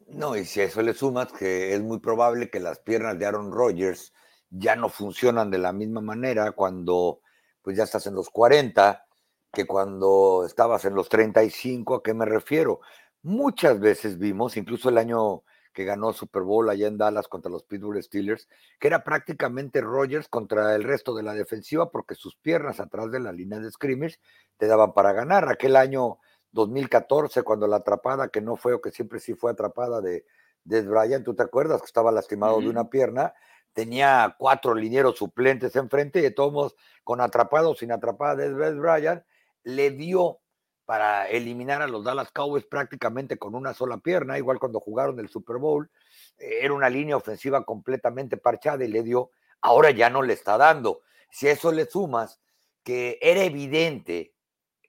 No, 0.07 0.35
y 0.35 0.45
si 0.45 0.61
a 0.61 0.65
eso 0.65 0.81
le 0.81 0.93
sumas 0.93 1.31
que 1.31 1.73
es 1.73 1.81
muy 1.81 1.99
probable 1.99 2.49
que 2.49 2.59
las 2.59 2.79
piernas 2.79 3.17
de 3.17 3.25
Aaron 3.25 3.51
Rodgers 3.51 4.13
ya 4.49 4.75
no 4.75 4.89
funcionan 4.89 5.49
de 5.49 5.57
la 5.57 5.73
misma 5.73 6.01
manera 6.01 6.51
cuando 6.51 7.21
pues 7.61 7.75
ya 7.77 7.83
estás 7.83 8.05
en 8.07 8.13
los 8.13 8.29
40, 8.29 9.05
que 9.51 9.65
cuando 9.65 10.43
estabas 10.45 10.85
en 10.85 10.93
los 10.93 11.09
35, 11.09 11.95
¿a 11.95 12.03
qué 12.03 12.13
me 12.13 12.25
refiero? 12.25 12.81
Muchas 13.23 13.79
veces 13.79 14.19
vimos, 14.19 14.55
incluso 14.57 14.89
el 14.89 14.99
año 14.99 15.43
que 15.73 15.83
ganó 15.83 16.13
Super 16.13 16.43
Bowl 16.43 16.69
allá 16.69 16.87
en 16.87 16.97
Dallas 16.97 17.27
contra 17.27 17.51
los 17.51 17.63
Pittsburgh 17.63 18.01
Steelers, 18.01 18.47
que 18.79 18.87
era 18.87 19.03
prácticamente 19.03 19.81
Rodgers 19.81 20.29
contra 20.29 20.75
el 20.75 20.83
resto 20.83 21.15
de 21.15 21.23
la 21.23 21.33
defensiva 21.33 21.91
porque 21.91 22.15
sus 22.15 22.35
piernas 22.37 22.79
atrás 22.79 23.11
de 23.11 23.19
la 23.19 23.31
línea 23.31 23.59
de 23.59 23.71
scrimmage 23.71 24.19
te 24.57 24.67
daban 24.67 24.93
para 24.93 25.11
ganar. 25.11 25.49
Aquel 25.49 25.75
año 25.75 26.19
2014, 26.55 27.43
cuando 27.43 27.67
la 27.67 27.77
atrapada, 27.77 28.29
que 28.29 28.41
no 28.41 28.55
fue 28.55 28.73
o 28.73 28.81
que 28.81 28.91
siempre 28.91 29.19
sí 29.19 29.33
fue 29.35 29.51
atrapada 29.51 30.01
de, 30.01 30.25
de 30.63 30.81
Bryant, 30.81 31.23
¿tú 31.23 31.35
te 31.35 31.43
acuerdas 31.43 31.81
que 31.81 31.87
estaba 31.87 32.11
lastimado 32.11 32.59
de 32.59 32.69
una 32.69 32.89
pierna? 32.89 33.33
tenía 33.75 34.37
cuatro 34.39 34.73
linieros 34.73 35.17
suplentes 35.17 35.75
enfrente 35.75 36.19
y 36.19 36.21
de 36.21 36.31
todos 36.31 36.53
modos, 36.53 36.75
con 37.03 37.19
atrapado 37.19 37.75
sin 37.75 37.91
atrapada 37.91 38.37
de 38.37 38.53
Bryant, 38.53 38.79
Bryant, 38.79 39.23
le 39.63 39.91
dio 39.91 40.39
para 40.85 41.27
eliminar 41.27 41.81
a 41.81 41.87
los 41.87 42.05
Dallas 42.05 42.31
Cowboys 42.31 42.63
prácticamente 42.63 43.37
con 43.37 43.53
una 43.53 43.73
sola 43.73 43.97
pierna, 43.97 44.37
igual 44.37 44.59
cuando 44.59 44.79
jugaron 44.79 45.19
el 45.19 45.27
Super 45.27 45.57
Bowl, 45.57 45.91
eh, 46.37 46.59
era 46.61 46.73
una 46.73 46.89
línea 46.89 47.17
ofensiva 47.17 47.65
completamente 47.65 48.37
parchada 48.37 48.85
y 48.85 48.87
le 48.87 49.03
dio, 49.03 49.31
ahora 49.59 49.91
ya 49.91 50.09
no 50.09 50.21
le 50.21 50.33
está 50.33 50.57
dando. 50.57 51.01
Si 51.29 51.49
eso 51.49 51.73
le 51.73 51.85
sumas 51.85 52.39
que 52.81 53.19
era 53.21 53.43
evidente 53.43 54.34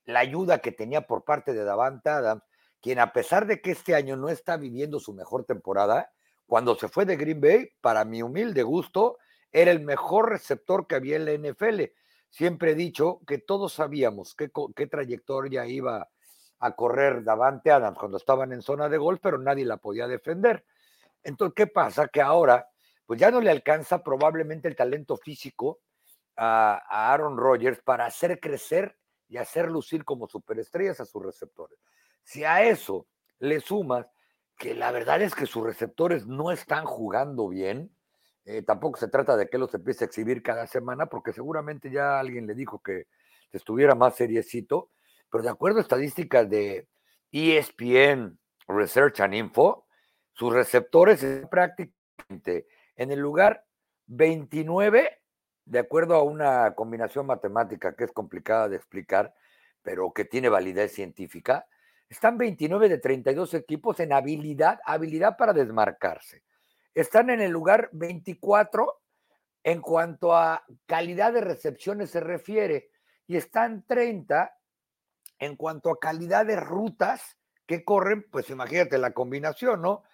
la 0.07 0.21
ayuda 0.21 0.59
que 0.59 0.73
tenía 0.73 1.07
por 1.07 1.25
parte 1.25 1.53
de 1.53 1.65
Davante 1.65 2.09
Adams, 2.09 2.43
quien 2.81 2.99
a 2.99 3.13
pesar 3.13 3.47
de 3.47 3.61
que 3.61 3.73
este 3.73 3.95
año 3.95 4.17
no 4.17 4.29
está 4.29 4.57
viviendo 4.57 5.01
su 5.01 5.13
mejor 5.13 5.45
temporada, 5.45 6.13
cuando 6.47 6.77
se 6.77 6.89
fue 6.89 7.05
de 7.05 7.17
Green 7.17 7.41
Bay, 7.41 7.71
para 7.81 8.05
mi 8.05 8.23
humilde 8.23 8.63
gusto, 8.63 9.19
era 9.51 9.73
el 9.73 9.81
mejor 9.81 10.31
receptor 10.31 10.87
que 10.87 10.95
había 10.95 11.17
en 11.17 11.25
la 11.25 11.33
NFL. 11.33 11.83
Siempre 12.31 12.73
he 12.73 12.75
dicho 12.75 13.21
que 13.27 13.39
todos 13.39 13.73
sabíamos 13.73 14.35
qué, 14.35 14.51
qué 14.75 14.87
trayectoria 14.87 15.67
iba 15.67 16.09
a 16.59 16.77
correr 16.77 17.25
Davante 17.25 17.73
Adams 17.73 17.99
cuando 17.99 18.17
estaban 18.17 18.53
en 18.53 18.63
zona 18.63 18.89
de 18.89 18.99
gol, 18.99 19.19
pero 19.21 19.39
nadie 19.39 19.65
la 19.65 19.79
podía 19.79 20.07
defender. 20.07 20.65
Entonces, 21.25 21.55
¿qué 21.57 21.67
pasa? 21.67 22.07
Que 22.09 22.23
ahora, 22.23 22.69
pues 23.05 23.19
ya 23.19 23.31
no 23.31 23.41
le 23.41 23.51
alcanza 23.51 24.03
probablemente 24.05 24.69
el 24.69 24.77
talento 24.77 25.17
físico 25.17 25.81
a, 26.37 26.81
a 26.89 27.13
Aaron 27.13 27.37
Rodgers 27.37 27.81
para 27.83 28.07
hacer 28.07 28.39
crecer 28.39 28.97
y 29.29 29.37
hacer 29.37 29.71
lucir 29.71 30.05
como 30.05 30.29
superestrellas 30.29 31.01
a 31.01 31.05
sus 31.05 31.23
receptores. 31.23 31.79
Si 32.23 32.45
a 32.45 32.63
eso 32.63 33.07
le 33.39 33.61
sumas 33.61 34.07
que 34.59 34.75
la 34.75 34.91
verdad 34.91 35.21
es 35.23 35.35
que 35.35 35.47
sus 35.47 35.65
receptores 35.65 36.27
no 36.27 36.51
están 36.51 36.85
jugando 36.85 37.49
bien. 37.49 37.91
Eh, 38.45 38.63
tampoco 38.63 38.99
se 38.99 39.09
trata 39.09 39.37
de 39.37 39.49
que 39.49 39.59
los 39.59 39.75
empiece 39.75 40.05
a 40.05 40.07
exhibir 40.07 40.43
cada 40.43 40.67
semana, 40.67 41.07
porque 41.07 41.33
seguramente 41.33 41.91
ya 41.91 42.19
alguien 42.19 42.47
le 42.47 42.55
dijo 42.55 42.81
que 42.81 43.07
estuviera 43.53 43.95
más 43.95 44.15
seriecito, 44.17 44.91
pero 45.31 45.43
de 45.43 45.51
acuerdo 45.51 45.79
a 45.79 45.83
estadísticas 45.83 46.49
de 46.49 46.89
ESPN 47.33 48.39
Research 48.69 49.21
and 49.21 49.35
Info, 49.35 49.87
sus 50.33 50.53
receptores 50.53 51.23
están 51.23 51.49
prácticamente 51.49 52.67
en 52.95 53.11
el 53.11 53.19
lugar 53.19 53.65
29, 54.07 55.21
de 55.67 55.81
acuerdo 55.81 56.15
a 56.15 56.23
una 56.23 56.75
combinación 56.75 57.27
matemática 57.27 57.95
que 57.95 58.05
es 58.05 58.13
complicada 58.13 58.69
de 58.69 58.77
explicar, 58.77 59.35
pero 59.83 60.13
que 60.13 60.25
tiene 60.25 60.49
validez 60.49 60.93
científica, 60.93 61.67
están 62.09 62.39
29 62.39 62.89
de 62.89 62.99
32 62.99 63.55
equipos 63.55 63.99
en 63.99 64.13
habilidad, 64.13 64.79
habilidad 64.85 65.37
para 65.37 65.53
desmarcarse. 65.53 66.45
Están 66.95 67.31
en 67.31 67.41
el 67.41 67.51
lugar 67.51 67.91
24 67.93 69.03
en 69.65 69.81
cuanto 69.81 70.35
a 70.37 70.65
calidad 70.87 71.33
de 71.33 71.41
recepciones 71.41 72.11
se 72.11 72.21
refiere 72.21 72.91
y 73.27 73.37
están 73.37 73.85
30 73.87 74.57
en 75.41 75.57
cuanto 75.57 75.91
a 75.91 75.99
calidad 75.99 76.47
de 76.47 76.57
rutas 76.57 77.37
que 77.67 77.85
corren, 77.85 78.25
pues 78.31 78.49
imagínate 78.51 78.99
la 78.99 79.11
combinación, 79.11 79.83
¿no? 79.83 80.05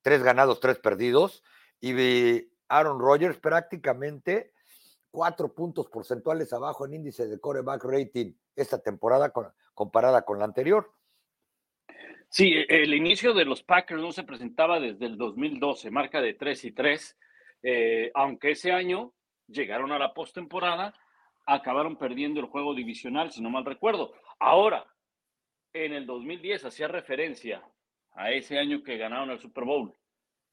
Tres 0.00 0.22
ganados, 0.22 0.60
tres 0.60 0.78
perdidos 0.78 1.44
y 1.78 2.48
Aaron 2.68 2.98
Rodgers 2.98 3.36
prácticamente 3.38 4.52
cuatro 5.12 5.54
puntos 5.54 5.88
porcentuales 5.88 6.52
abajo 6.52 6.86
en 6.86 6.94
índice 6.94 7.28
de 7.28 7.38
coreback 7.38 7.84
rating 7.84 8.32
esta 8.56 8.82
temporada 8.82 9.32
comparada 9.74 10.22
con 10.22 10.40
la 10.40 10.46
anterior. 10.46 10.90
Sí, 12.28 12.54
e, 12.54 12.66
el 12.68 12.94
inicio 12.94 13.34
de 13.34 13.44
los 13.44 13.62
Packers 13.62 14.00
no 14.00 14.10
se 14.10 14.24
presentaba 14.24 14.80
desde 14.80 15.06
el 15.06 15.16
2012, 15.18 15.90
marca 15.90 16.20
de 16.20 16.34
3 16.34 16.64
y 16.64 16.72
3, 16.72 17.18
eh, 17.62 18.10
aunque 18.14 18.52
ese 18.52 18.72
año 18.72 19.12
llegaron 19.46 19.92
a 19.92 19.98
la 19.98 20.14
postemporada, 20.14 20.94
acabaron 21.46 21.98
perdiendo 21.98 22.40
el 22.40 22.46
juego 22.46 22.74
divisional, 22.74 23.30
si 23.30 23.42
no 23.42 23.50
mal 23.50 23.66
recuerdo. 23.66 24.14
Ahora, 24.40 24.86
en 25.74 25.92
el 25.92 26.06
2010 26.06 26.64
hacía 26.64 26.88
referencia 26.88 27.62
a 28.12 28.30
ese 28.30 28.58
año 28.58 28.82
que 28.82 28.96
ganaron 28.96 29.30
el 29.30 29.38
Super 29.38 29.64
Bowl. 29.64 29.94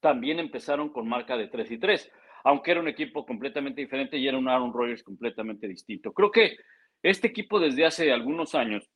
También 0.00 0.38
empezaron 0.38 0.90
con 0.90 1.08
marca 1.08 1.36
de 1.36 1.48
3 1.48 1.70
y 1.70 1.78
3, 1.78 2.12
aunque 2.44 2.70
era 2.70 2.80
un 2.80 2.88
equipo 2.88 3.24
completamente 3.24 3.80
diferente 3.80 4.16
y 4.16 4.26
era 4.26 4.38
un 4.38 4.48
Aaron 4.48 4.72
Rodgers 4.72 5.02
completamente 5.02 5.68
distinto. 5.68 6.12
Creo 6.12 6.30
que 6.30 6.56
este 7.02 7.28
equipo 7.28 7.58
desde 7.58 7.86
hace 7.86 8.12
algunos 8.12 8.54
años, 8.54 8.90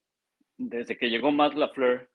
desde 0.57 0.97
que 0.97 1.09
llegó 1.09 1.33
Matt 1.33 1.55
LaFleur, 1.55 2.11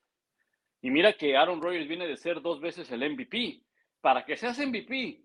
y 0.81 0.91
mira 0.91 1.13
que 1.13 1.35
Aaron 1.35 1.61
Rodgers 1.61 1.87
viene 1.87 2.07
de 2.07 2.17
ser 2.17 2.41
dos 2.41 2.61
veces 2.61 2.89
el 2.91 3.09
MVP. 3.09 3.61
Para 4.01 4.25
que 4.25 4.37
seas 4.37 4.57
MVP 4.59 5.21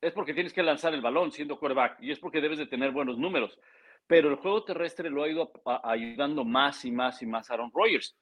es 0.00 0.12
porque 0.12 0.34
tienes 0.34 0.52
que 0.52 0.62
lanzar 0.62 0.92
el 0.92 1.00
balón 1.00 1.32
siendo 1.32 1.58
quarterback 1.58 1.98
y 2.02 2.10
es 2.10 2.18
porque 2.18 2.40
debes 2.40 2.58
de 2.58 2.66
tener 2.66 2.90
buenos 2.90 3.18
números. 3.18 3.58
Pero 4.06 4.28
el 4.28 4.36
juego 4.36 4.64
terrestre 4.64 5.08
lo 5.08 5.22
ha 5.22 5.28
ido 5.28 5.50
ayudando 5.82 6.44
más 6.44 6.84
y 6.84 6.90
más 6.90 7.22
y 7.22 7.26
más 7.26 7.50
Aaron 7.50 7.70
Rodgers. 7.72 8.14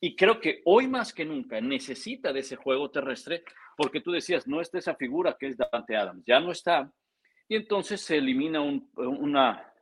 Y 0.00 0.14
creo 0.14 0.40
que 0.40 0.60
hoy 0.64 0.88
más 0.88 1.12
que 1.12 1.24
nunca 1.24 1.60
necesita 1.60 2.32
de 2.32 2.40
ese 2.40 2.56
juego 2.56 2.90
terrestre 2.90 3.44
porque 3.76 4.00
tú 4.00 4.10
decías, 4.10 4.46
no 4.46 4.60
está 4.60 4.78
esa 4.78 4.94
figura 4.94 5.36
que 5.38 5.48
es 5.48 5.56
Dante 5.56 5.96
Adams, 5.96 6.24
ya 6.26 6.40
no 6.40 6.50
está. 6.50 6.90
Y 7.48 7.56
entonces 7.56 8.00
se 8.00 8.16
elimina 8.16 8.60
una, 8.60 9.72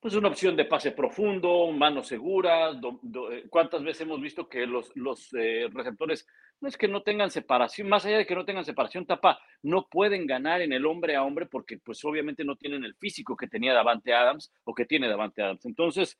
pues 0.00 0.14
una 0.14 0.28
opción 0.28 0.56
de 0.56 0.64
pase 0.64 0.92
profundo, 0.92 1.70
mano 1.72 2.02
segura. 2.02 2.70
Eh, 2.70 3.46
¿Cuántas 3.50 3.82
veces 3.82 4.02
hemos 4.02 4.20
visto 4.20 4.48
que 4.48 4.66
los, 4.66 4.94
los 4.96 5.28
eh, 5.34 5.68
receptores, 5.72 6.26
no 6.60 6.68
es 6.68 6.76
que 6.76 6.88
no 6.88 7.02
tengan 7.02 7.30
separación, 7.30 7.88
más 7.88 8.06
allá 8.06 8.18
de 8.18 8.26
que 8.26 8.34
no 8.34 8.44
tengan 8.44 8.64
separación, 8.64 9.04
tapa, 9.04 9.38
no 9.62 9.86
pueden 9.88 10.26
ganar 10.26 10.62
en 10.62 10.72
el 10.72 10.86
hombre 10.86 11.16
a 11.16 11.24
hombre 11.24 11.46
porque 11.46 11.78
pues 11.78 12.02
obviamente 12.04 12.44
no 12.44 12.56
tienen 12.56 12.84
el 12.84 12.94
físico 12.94 13.36
que 13.36 13.48
tenía 13.48 13.74
Davante 13.74 14.14
Adams 14.14 14.52
o 14.64 14.74
que 14.74 14.86
tiene 14.86 15.08
Davante 15.08 15.42
Adams. 15.42 15.66
Entonces, 15.66 16.18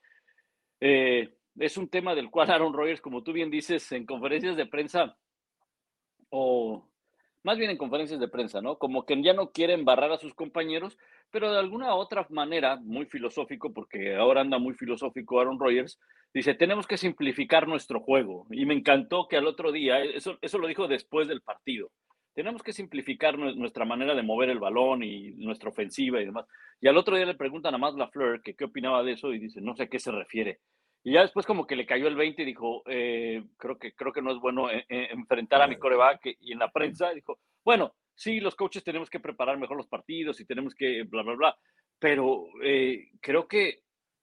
eh, 0.80 1.30
es 1.58 1.76
un 1.76 1.88
tema 1.88 2.14
del 2.14 2.30
cual 2.30 2.50
Aaron 2.50 2.72
Rodgers, 2.72 3.00
como 3.00 3.22
tú 3.22 3.32
bien 3.32 3.50
dices, 3.50 3.90
en 3.92 4.06
conferencias 4.06 4.56
de 4.56 4.66
prensa, 4.66 5.16
o 6.30 6.88
más 7.42 7.58
bien 7.58 7.70
en 7.70 7.78
conferencias 7.78 8.20
de 8.20 8.28
prensa, 8.28 8.60
¿no? 8.60 8.76
Como 8.76 9.04
que 9.04 9.20
ya 9.22 9.32
no 9.32 9.50
quiere 9.50 9.74
embarrar 9.74 10.12
a 10.12 10.18
sus 10.18 10.34
compañeros, 10.34 10.98
pero 11.30 11.50
de 11.50 11.58
alguna 11.58 11.94
otra 11.94 12.26
manera, 12.30 12.76
muy 12.76 13.06
filosófico, 13.06 13.72
porque 13.72 14.16
ahora 14.16 14.42
anda 14.42 14.58
muy 14.58 14.74
filosófico 14.74 15.40
Aaron 15.40 15.58
Rodgers, 15.58 15.98
dice, 16.34 16.54
tenemos 16.54 16.86
que 16.86 16.98
simplificar 16.98 17.66
nuestro 17.66 18.00
juego. 18.00 18.46
Y 18.50 18.66
me 18.66 18.74
encantó 18.74 19.26
que 19.28 19.36
al 19.36 19.46
otro 19.46 19.72
día, 19.72 20.02
eso, 20.02 20.38
eso 20.42 20.58
lo 20.58 20.68
dijo 20.68 20.86
después 20.86 21.28
del 21.28 21.40
partido, 21.40 21.90
tenemos 22.34 22.62
que 22.62 22.72
simplificar 22.72 23.38
nuestra 23.38 23.84
manera 23.84 24.14
de 24.14 24.22
mover 24.22 24.50
el 24.50 24.60
balón 24.60 25.02
y 25.02 25.32
nuestra 25.32 25.70
ofensiva 25.70 26.20
y 26.20 26.26
demás. 26.26 26.46
Y 26.80 26.88
al 26.88 26.96
otro 26.96 27.16
día 27.16 27.26
le 27.26 27.34
preguntan 27.34 27.74
a 27.74 27.78
Matt 27.78 27.96
LaFleur 27.96 28.40
que 28.42 28.54
qué 28.54 28.64
opinaba 28.64 29.02
de 29.02 29.12
eso 29.12 29.32
y 29.32 29.38
dice, 29.38 29.60
no 29.60 29.74
sé 29.74 29.84
a 29.84 29.88
qué 29.88 29.98
se 29.98 30.12
refiere. 30.12 30.60
Y 31.02 31.12
ya 31.12 31.22
después 31.22 31.46
como 31.46 31.66
que 31.66 31.76
le 31.76 31.86
cayó 31.86 32.08
el 32.08 32.16
20 32.16 32.42
y 32.42 32.44
dijo, 32.44 32.82
eh, 32.86 33.42
creo, 33.56 33.78
que, 33.78 33.94
creo 33.94 34.12
que 34.12 34.20
no 34.20 34.32
es 34.32 34.38
bueno 34.38 34.70
eh, 34.70 34.84
eh, 34.88 35.08
enfrentar 35.10 35.62
a 35.62 35.66
mi 35.66 35.76
coreback. 35.76 36.36
Y 36.40 36.52
en 36.52 36.58
la 36.58 36.70
prensa 36.70 37.10
dijo, 37.10 37.38
bueno, 37.64 37.94
sí, 38.14 38.40
los 38.40 38.54
coaches 38.54 38.84
tenemos 38.84 39.08
que 39.08 39.20
preparar 39.20 39.58
mejor 39.58 39.76
los 39.76 39.88
partidos 39.88 40.40
y 40.40 40.44
tenemos 40.44 40.74
que 40.74 41.04
bla, 41.04 41.22
bla, 41.22 41.34
bla. 41.34 41.58
Pero 41.98 42.46
creo 43.20 43.46
que 43.46 43.82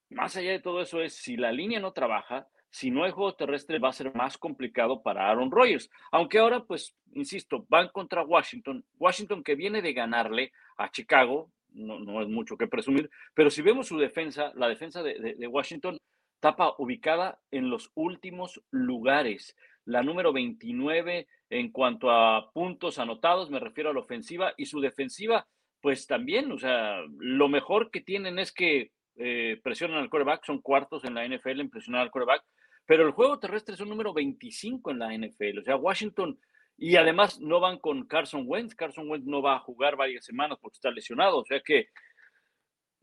más 0.09 0.35
allá 0.35 0.51
de 0.51 0.59
todo 0.59 0.81
eso 0.81 1.01
es, 1.01 1.15
si 1.15 1.37
la 1.37 1.51
línea 1.51 1.79
no 1.79 1.93
trabaja, 1.93 2.47
si 2.69 2.91
no 2.91 3.03
hay 3.03 3.11
juego 3.11 3.35
terrestre 3.35 3.79
va 3.79 3.89
a 3.89 3.93
ser 3.93 4.13
más 4.13 4.37
complicado 4.37 5.01
para 5.01 5.29
Aaron 5.29 5.51
Rodgers. 5.51 5.89
Aunque 6.11 6.39
ahora, 6.39 6.63
pues, 6.63 6.95
insisto, 7.13 7.65
van 7.69 7.89
contra 7.89 8.23
Washington. 8.23 8.85
Washington 8.97 9.43
que 9.43 9.55
viene 9.55 9.81
de 9.81 9.93
ganarle 9.93 10.51
a 10.77 10.91
Chicago, 10.91 11.51
no, 11.69 11.99
no 11.99 12.21
es 12.21 12.27
mucho 12.27 12.57
que 12.57 12.67
presumir, 12.67 13.09
pero 13.33 13.49
si 13.49 13.61
vemos 13.61 13.87
su 13.87 13.97
defensa, 13.97 14.51
la 14.55 14.67
defensa 14.67 15.03
de, 15.03 15.35
de 15.37 15.47
Washington 15.47 15.99
tapa 16.39 16.75
ubicada 16.77 17.39
en 17.51 17.69
los 17.69 17.91
últimos 17.95 18.61
lugares. 18.71 19.55
La 19.85 20.03
número 20.03 20.33
29 20.33 21.27
en 21.49 21.71
cuanto 21.71 22.11
a 22.11 22.51
puntos 22.51 22.99
anotados, 22.99 23.49
me 23.49 23.59
refiero 23.59 23.89
a 23.89 23.93
la 23.93 24.01
ofensiva, 24.01 24.53
y 24.57 24.65
su 24.65 24.81
defensiva, 24.81 25.47
pues 25.81 26.07
también, 26.07 26.51
o 26.51 26.59
sea, 26.59 27.01
lo 27.17 27.47
mejor 27.47 27.89
que 27.89 28.01
tienen 28.01 28.39
es 28.39 28.51
que 28.51 28.91
eh, 29.15 29.59
presionan 29.63 29.99
al 29.99 30.09
quarterback, 30.09 30.45
son 30.45 30.61
cuartos 30.61 31.05
en 31.05 31.13
la 31.13 31.25
NFL 31.25 31.61
en 31.61 31.69
presionar 31.69 32.01
al 32.01 32.11
quarterback, 32.11 32.43
pero 32.85 33.05
el 33.05 33.11
juego 33.11 33.39
terrestre 33.39 33.75
es 33.75 33.81
un 33.81 33.89
número 33.89 34.13
25 34.13 34.91
en 34.91 34.99
la 34.99 35.17
NFL, 35.17 35.59
o 35.59 35.63
sea, 35.63 35.77
Washington, 35.77 36.37
y 36.77 36.95
además 36.95 37.39
no 37.39 37.59
van 37.59 37.79
con 37.79 38.05
Carson 38.05 38.43
Wentz, 38.45 38.75
Carson 38.75 39.09
Wentz 39.09 39.25
no 39.25 39.41
va 39.41 39.55
a 39.55 39.59
jugar 39.59 39.95
varias 39.95 40.25
semanas 40.25 40.57
porque 40.61 40.75
está 40.75 40.91
lesionado, 40.91 41.39
o 41.39 41.45
sea 41.45 41.61
que 41.61 41.87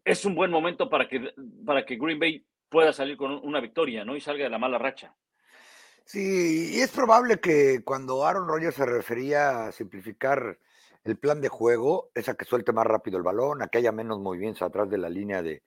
es 0.04 0.24
un 0.24 0.34
buen 0.34 0.50
momento 0.50 0.90
para 0.90 1.08
que, 1.08 1.32
para 1.64 1.84
que 1.84 1.96
Green 1.96 2.18
Bay 2.18 2.44
pueda 2.74 2.92
salir 2.92 3.16
con 3.16 3.30
una 3.44 3.60
victoria, 3.60 4.04
¿no? 4.04 4.16
Y 4.16 4.20
salga 4.20 4.42
de 4.42 4.50
la 4.50 4.58
mala 4.58 4.78
racha. 4.78 5.14
Sí, 6.04 6.72
y 6.74 6.80
es 6.80 6.90
probable 6.90 7.38
que 7.38 7.84
cuando 7.84 8.26
Aaron 8.26 8.48
Rodgers 8.48 8.74
se 8.74 8.84
refería 8.84 9.66
a 9.66 9.72
simplificar 9.72 10.58
el 11.04 11.16
plan 11.16 11.40
de 11.40 11.48
juego, 11.48 12.10
es 12.16 12.28
a 12.28 12.34
que 12.34 12.44
suelte 12.44 12.72
más 12.72 12.84
rápido 12.84 13.16
el 13.16 13.22
balón, 13.22 13.62
a 13.62 13.68
que 13.68 13.78
haya 13.78 13.92
menos 13.92 14.18
movimientos 14.18 14.62
atrás 14.62 14.90
de 14.90 14.98
la 14.98 15.08
línea 15.08 15.40
de, 15.40 15.62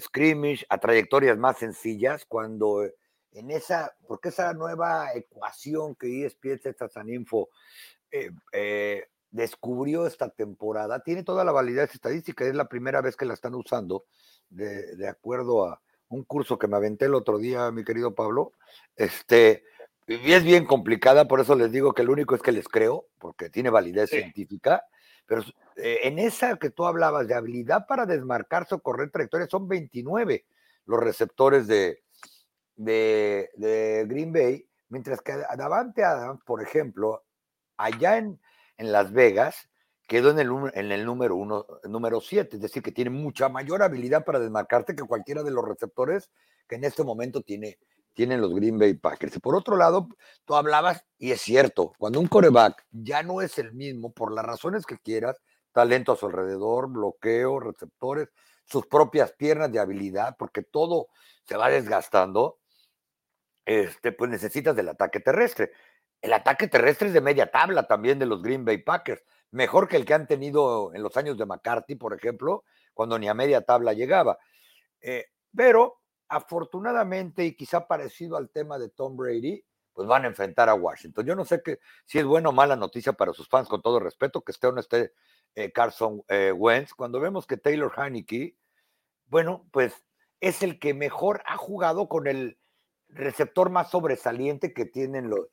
scrimmage, 0.00 0.66
a 0.68 0.78
trayectorias 0.78 1.38
más 1.38 1.58
sencillas, 1.58 2.24
cuando 2.26 2.82
en 3.30 3.50
esa, 3.52 3.94
porque 4.08 4.30
esa 4.30 4.52
nueva 4.52 5.14
ecuación 5.14 5.94
que 5.94 6.26
ESPN 6.26 7.14
Info 7.14 7.48
eh, 8.10 8.32
eh, 8.52 9.04
descubrió 9.30 10.04
esta 10.04 10.30
temporada, 10.30 10.98
tiene 10.98 11.22
toda 11.22 11.44
la 11.44 11.52
validez 11.52 11.94
estadística, 11.94 12.44
es 12.44 12.56
la 12.56 12.68
primera 12.68 13.00
vez 13.02 13.14
que 13.14 13.24
la 13.24 13.34
están 13.34 13.54
usando, 13.54 14.04
de 14.48 15.08
acuerdo 15.08 15.66
a, 15.66 15.80
un 16.10 16.24
curso 16.24 16.58
que 16.58 16.68
me 16.68 16.76
aventé 16.76 17.06
el 17.06 17.14
otro 17.14 17.38
día, 17.38 17.70
mi 17.70 17.84
querido 17.84 18.14
Pablo. 18.14 18.52
Este, 18.96 19.64
y 20.06 20.32
es 20.32 20.44
bien 20.44 20.66
complicada, 20.66 21.26
por 21.26 21.40
eso 21.40 21.54
les 21.54 21.72
digo 21.72 21.94
que 21.94 22.02
lo 22.02 22.12
único 22.12 22.34
es 22.34 22.42
que 22.42 22.52
les 22.52 22.68
creo, 22.68 23.06
porque 23.18 23.48
tiene 23.48 23.70
validez 23.70 24.10
científica. 24.10 24.84
Pero 25.26 25.42
eh, 25.76 26.00
en 26.02 26.18
esa 26.18 26.56
que 26.56 26.70
tú 26.70 26.84
hablabas 26.84 27.28
de 27.28 27.34
habilidad 27.34 27.86
para 27.86 28.06
desmarcarse 28.06 28.74
o 28.74 28.80
correr 28.80 29.10
trayectoria, 29.10 29.46
son 29.48 29.68
29 29.68 30.44
los 30.86 31.00
receptores 31.00 31.68
de, 31.68 32.02
de, 32.74 33.50
de 33.54 34.04
Green 34.08 34.32
Bay, 34.32 34.68
mientras 34.88 35.20
que 35.20 35.32
Davante 35.56 36.02
Adams, 36.02 36.42
por 36.44 36.60
ejemplo, 36.60 37.22
allá 37.76 38.18
en, 38.18 38.40
en 38.78 38.90
Las 38.90 39.12
Vegas, 39.12 39.69
quedó 40.10 40.30
en 40.30 40.40
el, 40.90 41.04
número 41.04 41.36
uno, 41.36 41.64
número 41.84 42.20
siete, 42.20 42.56
es 42.56 42.62
decir, 42.62 42.82
que 42.82 42.90
tiene 42.90 43.10
mucha 43.10 43.48
mayor 43.48 43.80
habilidad 43.80 44.24
para 44.24 44.40
desmarcarte 44.40 44.96
que 44.96 45.04
cualquiera 45.04 45.44
de 45.44 45.52
los 45.52 45.64
receptores 45.64 46.30
que 46.66 46.74
en 46.74 46.82
este 46.82 47.04
momento 47.04 47.42
tiene, 47.42 47.78
tienen 48.12 48.40
los 48.40 48.52
Green 48.52 48.76
Bay 48.76 48.94
Packers. 48.94 49.38
Por 49.38 49.54
otro 49.54 49.76
lado, 49.76 50.08
tú 50.44 50.56
hablabas, 50.56 51.04
y 51.16 51.30
es 51.30 51.40
cierto, 51.40 51.92
cuando 51.96 52.18
un 52.18 52.26
coreback 52.26 52.84
ya 52.90 53.22
no 53.22 53.40
es 53.40 53.56
el 53.60 53.72
mismo, 53.72 54.12
por 54.12 54.32
las 54.32 54.44
razones 54.44 54.84
que 54.84 54.98
quieras, 54.98 55.40
talento 55.70 56.10
a 56.10 56.16
su 56.16 56.26
alrededor, 56.26 56.88
bloqueo, 56.90 57.60
receptores, 57.60 58.30
sus 58.64 58.88
propias 58.88 59.30
piernas 59.34 59.70
de 59.70 59.78
habilidad, 59.78 60.34
porque 60.36 60.62
todo 60.64 61.06
se 61.44 61.56
va 61.56 61.70
desgastando, 61.70 62.58
este, 63.64 64.10
pues 64.10 64.28
necesitas 64.28 64.74
del 64.74 64.88
ataque 64.88 65.20
terrestre. 65.20 65.70
El 66.20 66.32
ataque 66.32 66.66
terrestre 66.66 67.06
es 67.06 67.14
de 67.14 67.20
media 67.20 67.48
tabla 67.48 67.86
también 67.86 68.18
de 68.18 68.26
los 68.26 68.42
Green 68.42 68.64
Bay 68.64 68.78
Packers 68.78 69.22
mejor 69.50 69.88
que 69.88 69.96
el 69.96 70.04
que 70.04 70.14
han 70.14 70.26
tenido 70.26 70.94
en 70.94 71.02
los 71.02 71.16
años 71.16 71.36
de 71.36 71.46
McCarthy, 71.46 71.96
por 71.96 72.14
ejemplo, 72.14 72.64
cuando 72.94 73.18
ni 73.18 73.28
a 73.28 73.34
media 73.34 73.62
tabla 73.62 73.92
llegaba. 73.92 74.38
Eh, 75.00 75.26
pero 75.54 76.00
afortunadamente, 76.28 77.44
y 77.44 77.56
quizá 77.56 77.86
parecido 77.86 78.36
al 78.36 78.50
tema 78.50 78.78
de 78.78 78.88
Tom 78.88 79.16
Brady, 79.16 79.64
pues 79.92 80.06
van 80.06 80.24
a 80.24 80.28
enfrentar 80.28 80.68
a 80.68 80.74
Washington. 80.74 81.26
Yo 81.26 81.34
no 81.34 81.44
sé 81.44 81.62
que, 81.62 81.80
si 82.06 82.18
es 82.18 82.24
buena 82.24 82.50
o 82.50 82.52
mala 82.52 82.76
noticia 82.76 83.12
para 83.12 83.32
sus 83.32 83.48
fans, 83.48 83.68
con 83.68 83.82
todo 83.82 83.98
respeto, 83.98 84.42
que 84.42 84.52
esté 84.52 84.68
o 84.68 84.72
no 84.72 84.80
esté 84.80 85.12
eh, 85.56 85.72
Carson 85.72 86.22
eh, 86.28 86.52
Wentz, 86.52 86.94
cuando 86.94 87.18
vemos 87.20 87.46
que 87.46 87.56
Taylor 87.56 87.92
Haneke, 87.96 88.56
bueno, 89.26 89.66
pues 89.72 90.04
es 90.40 90.62
el 90.62 90.78
que 90.78 90.94
mejor 90.94 91.42
ha 91.46 91.56
jugado 91.56 92.08
con 92.08 92.26
el 92.28 92.58
receptor 93.08 93.70
más 93.70 93.90
sobresaliente 93.90 94.72
que 94.72 94.86
tienen 94.86 95.28
los, 95.28 95.48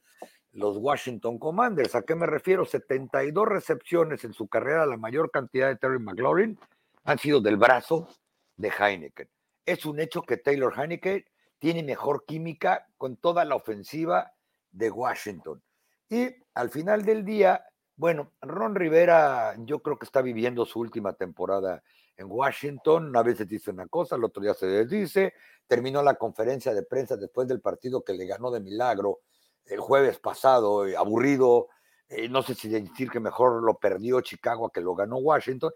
los 0.52 0.78
Washington 0.78 1.38
Commanders. 1.38 1.96
¿A 1.96 2.02
qué 2.02 2.16
me 2.16 2.26
refiero? 2.26 2.66
72 2.66 3.48
recepciones 3.48 4.24
en 4.24 4.34
su 4.34 4.48
carrera, 4.48 4.86
la 4.86 4.98
mayor 4.98 5.32
cantidad 5.32 5.68
de 5.68 5.76
Terry 5.76 6.00
McLaurin 6.00 6.60
han 7.04 7.20
sido 7.20 7.40
del 7.40 7.58
brazo 7.58 8.08
de 8.56 8.70
Heineken. 8.70 9.30
Es 9.66 9.86
un 9.86 10.00
hecho 10.00 10.22
que 10.24 10.38
Taylor 10.38 10.74
Heineken 10.78 11.24
tiene 11.60 11.84
mejor 11.84 12.26
química 12.26 12.88
con 12.98 13.18
toda 13.18 13.46
la 13.46 13.56
ofensiva 13.56 14.34
de 14.72 14.92
Washington. 14.92 15.62
Y 16.10 16.30
al 16.54 16.70
final 16.70 17.04
del 17.04 17.26
día, 17.26 17.66
bueno, 17.96 18.34
Ron 18.42 18.76
Rivera 18.76 19.56
yo 19.60 19.82
creo 19.82 19.98
que 19.98 20.06
está 20.06 20.22
viviendo 20.22 20.66
su 20.66 20.80
última 20.80 21.14
temporada 21.14 21.84
en 22.16 22.28
Washington. 22.30 23.08
Una 23.08 23.24
vez 23.24 23.38
se 23.38 23.46
dice 23.46 23.72
una 23.72 23.88
cosa, 23.88 24.16
el 24.16 24.24
otro 24.24 24.42
día 24.42 24.54
se 24.54 24.68
desdice. 24.68 25.34
Terminó 25.68 26.02
la 26.02 26.16
conferencia 26.16 26.74
de 26.74 26.84
prensa 26.84 27.18
después 27.18 27.48
del 27.48 27.62
partido 27.62 28.04
que 28.04 28.14
le 28.14 28.26
ganó 28.26 28.52
de 28.52 28.60
milagro 28.60 29.22
el 29.70 29.80
jueves 29.80 30.20
pasado, 30.20 30.88
eh, 30.88 30.96
aburrido, 30.96 31.68
eh, 32.10 32.30
no 32.30 32.42
sé 32.42 32.56
si 32.56 32.70
decir 32.70 33.10
que 33.10 33.20
mejor 33.20 33.64
lo 33.64 33.78
perdió 33.78 34.22
Chicago 34.22 34.70
que 34.70 34.82
lo 34.82 34.96
ganó 34.96 35.18
Washington, 35.18 35.72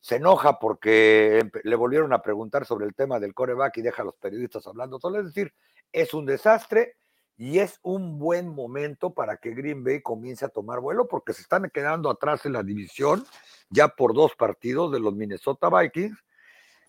se 0.00 0.16
enoja 0.16 0.58
porque 0.58 1.48
le 1.62 1.76
volvieron 1.76 2.12
a 2.12 2.22
preguntar 2.22 2.66
sobre 2.66 2.86
el 2.86 2.94
tema 2.94 3.20
del 3.20 3.34
coreback 3.34 3.76
y 3.78 3.82
deja 3.82 4.02
a 4.02 4.04
los 4.04 4.16
periodistas 4.16 4.66
hablando 4.66 4.98
solo. 4.98 5.20
Es 5.20 5.26
decir, 5.26 5.54
es 5.92 6.12
un 6.12 6.26
desastre 6.26 6.96
y 7.36 7.60
es 7.60 7.78
un 7.82 8.18
buen 8.18 8.48
momento 8.48 9.14
para 9.14 9.36
que 9.36 9.54
Green 9.54 9.84
Bay 9.84 10.02
comience 10.02 10.44
a 10.44 10.48
tomar 10.48 10.80
vuelo 10.80 11.06
porque 11.06 11.32
se 11.32 11.42
están 11.42 11.70
quedando 11.72 12.10
atrás 12.10 12.44
en 12.46 12.52
la 12.52 12.62
división 12.62 13.24
ya 13.70 13.88
por 13.88 14.12
dos 14.12 14.34
partidos 14.34 14.92
de 14.92 15.00
los 15.00 15.14
Minnesota 15.14 15.70
Vikings. 15.70 16.18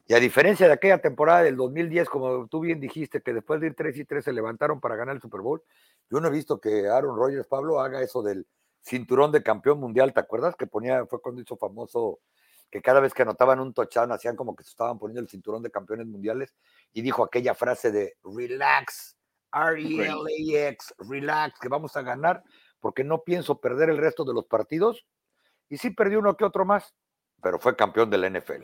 Y 0.05 0.13
a 0.13 0.19
diferencia 0.19 0.67
de 0.67 0.73
aquella 0.73 0.97
temporada 0.97 1.43
del 1.43 1.55
2010, 1.55 2.09
como 2.09 2.47
tú 2.47 2.59
bien 2.59 2.79
dijiste, 2.79 3.21
que 3.21 3.33
después 3.33 3.61
de 3.61 3.67
ir 3.67 3.75
3 3.75 3.97
y 3.97 4.05
3 4.05 4.25
se 4.25 4.33
levantaron 4.33 4.81
para 4.81 4.95
ganar 4.95 5.15
el 5.15 5.21
Super 5.21 5.41
Bowl, 5.41 5.63
yo 6.09 6.19
no 6.19 6.27
he 6.27 6.31
visto 6.31 6.59
que 6.59 6.87
Aaron 6.87 7.15
Rodgers, 7.15 7.47
Pablo, 7.47 7.79
haga 7.79 8.01
eso 8.01 8.21
del 8.21 8.45
cinturón 8.81 9.31
de 9.31 9.41
campeón 9.41 9.79
mundial. 9.79 10.13
¿Te 10.13 10.19
acuerdas 10.19 10.55
que 10.55 10.67
ponía, 10.67 11.05
fue 11.05 11.21
cuando 11.21 11.41
hizo 11.41 11.55
famoso 11.55 12.19
que 12.69 12.81
cada 12.81 12.99
vez 12.99 13.13
que 13.13 13.21
anotaban 13.21 13.59
un 13.59 13.73
touchdown 13.73 14.11
hacían 14.11 14.35
como 14.35 14.55
que 14.55 14.63
se 14.63 14.71
estaban 14.71 14.97
poniendo 14.97 15.21
el 15.21 15.29
cinturón 15.29 15.61
de 15.61 15.71
campeones 15.71 16.07
mundiales 16.07 16.55
y 16.91 17.01
dijo 17.01 17.23
aquella 17.23 17.53
frase 17.53 17.91
de 17.91 18.17
relax, 18.23 19.15
R-E-L-A-X, 19.53 20.95
relax, 20.97 21.59
que 21.59 21.69
vamos 21.69 21.95
a 21.95 22.01
ganar 22.01 22.43
porque 22.79 23.03
no 23.03 23.23
pienso 23.23 23.61
perder 23.61 23.89
el 23.89 23.97
resto 23.97 24.25
de 24.25 24.33
los 24.33 24.45
partidos. 24.45 25.05
Y 25.69 25.77
sí 25.77 25.91
perdió 25.91 26.19
uno 26.19 26.35
que 26.35 26.43
otro 26.43 26.65
más, 26.65 26.93
pero 27.41 27.59
fue 27.59 27.75
campeón 27.75 28.09
de 28.09 28.17
la 28.17 28.29
NFL. 28.29 28.63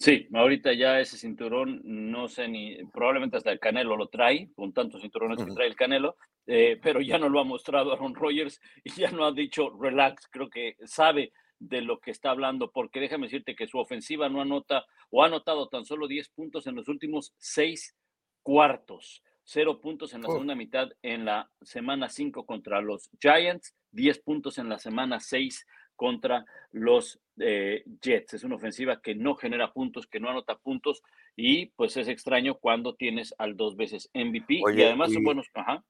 Sí, 0.00 0.26
ahorita 0.32 0.72
ya 0.72 0.98
ese 0.98 1.18
cinturón, 1.18 1.82
no 1.84 2.26
sé 2.26 2.48
ni, 2.48 2.82
probablemente 2.86 3.36
hasta 3.36 3.52
el 3.52 3.60
Canelo 3.60 3.98
lo 3.98 4.08
trae, 4.08 4.48
con 4.54 4.72
tantos 4.72 5.02
cinturones 5.02 5.44
que 5.44 5.52
trae 5.52 5.66
el 5.66 5.76
Canelo, 5.76 6.16
eh, 6.46 6.80
pero 6.82 7.02
ya 7.02 7.18
no 7.18 7.28
lo 7.28 7.38
ha 7.38 7.44
mostrado 7.44 7.92
Aaron 7.92 8.14
Rodgers 8.14 8.62
y 8.84 8.92
ya 8.92 9.10
no 9.10 9.26
ha 9.26 9.32
dicho 9.32 9.68
relax, 9.78 10.26
creo 10.30 10.48
que 10.48 10.76
sabe 10.86 11.34
de 11.58 11.82
lo 11.82 12.00
que 12.00 12.12
está 12.12 12.30
hablando, 12.30 12.70
porque 12.70 12.98
déjame 12.98 13.26
decirte 13.26 13.54
que 13.54 13.66
su 13.66 13.78
ofensiva 13.78 14.30
no 14.30 14.40
anota 14.40 14.86
o 15.10 15.22
ha 15.22 15.26
anotado 15.26 15.68
tan 15.68 15.84
solo 15.84 16.08
10 16.08 16.30
puntos 16.30 16.66
en 16.66 16.76
los 16.76 16.88
últimos 16.88 17.34
seis 17.36 17.94
cuartos. 18.42 19.22
Cero 19.44 19.82
puntos 19.82 20.14
en 20.14 20.22
la 20.22 20.28
segunda 20.28 20.54
mitad 20.54 20.88
en 21.02 21.26
la 21.26 21.50
semana 21.60 22.08
5 22.08 22.46
contra 22.46 22.80
los 22.80 23.10
Giants, 23.20 23.74
10 23.90 24.20
puntos 24.20 24.56
en 24.56 24.70
la 24.70 24.78
semana 24.78 25.20
6 25.20 25.66
contra 26.00 26.46
los 26.70 27.20
eh, 27.36 27.84
Jets. 28.00 28.32
Es 28.32 28.44
una 28.44 28.54
ofensiva 28.54 29.02
que 29.02 29.14
no 29.14 29.34
genera 29.34 29.70
puntos, 29.70 30.06
que 30.06 30.18
no 30.18 30.30
anota 30.30 30.56
puntos 30.56 31.02
y 31.36 31.66
pues 31.76 31.94
es 31.98 32.08
extraño 32.08 32.54
cuando 32.54 32.94
tienes 32.94 33.34
al 33.36 33.54
dos 33.54 33.76
veces 33.76 34.08
MVP 34.14 34.62
y 34.74 34.82
además 34.82 35.12
son 35.12 35.24
buenos. 35.24 35.50
Ajá. 35.52 35.84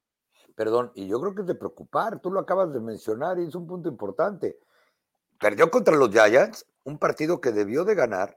Perdón, 0.57 0.91
y 0.97 1.07
yo 1.07 1.21
creo 1.21 1.33
que 1.37 1.43
es 1.43 1.47
de 1.47 1.55
preocupar, 1.55 2.21
tú 2.21 2.33
lo 2.33 2.41
acabas 2.41 2.73
de 2.73 2.81
mencionar 2.81 3.39
y 3.39 3.45
es 3.45 3.55
un 3.55 3.69
punto 3.69 3.89
importante. 3.89 4.59
Perdió 5.39 5.71
contra 5.71 5.95
los 5.95 6.11
Giants, 6.11 6.67
un 6.83 6.99
partido 6.99 7.41
que 7.41 7.53
debió 7.53 7.85
de 7.85 7.95
ganar, 7.95 8.37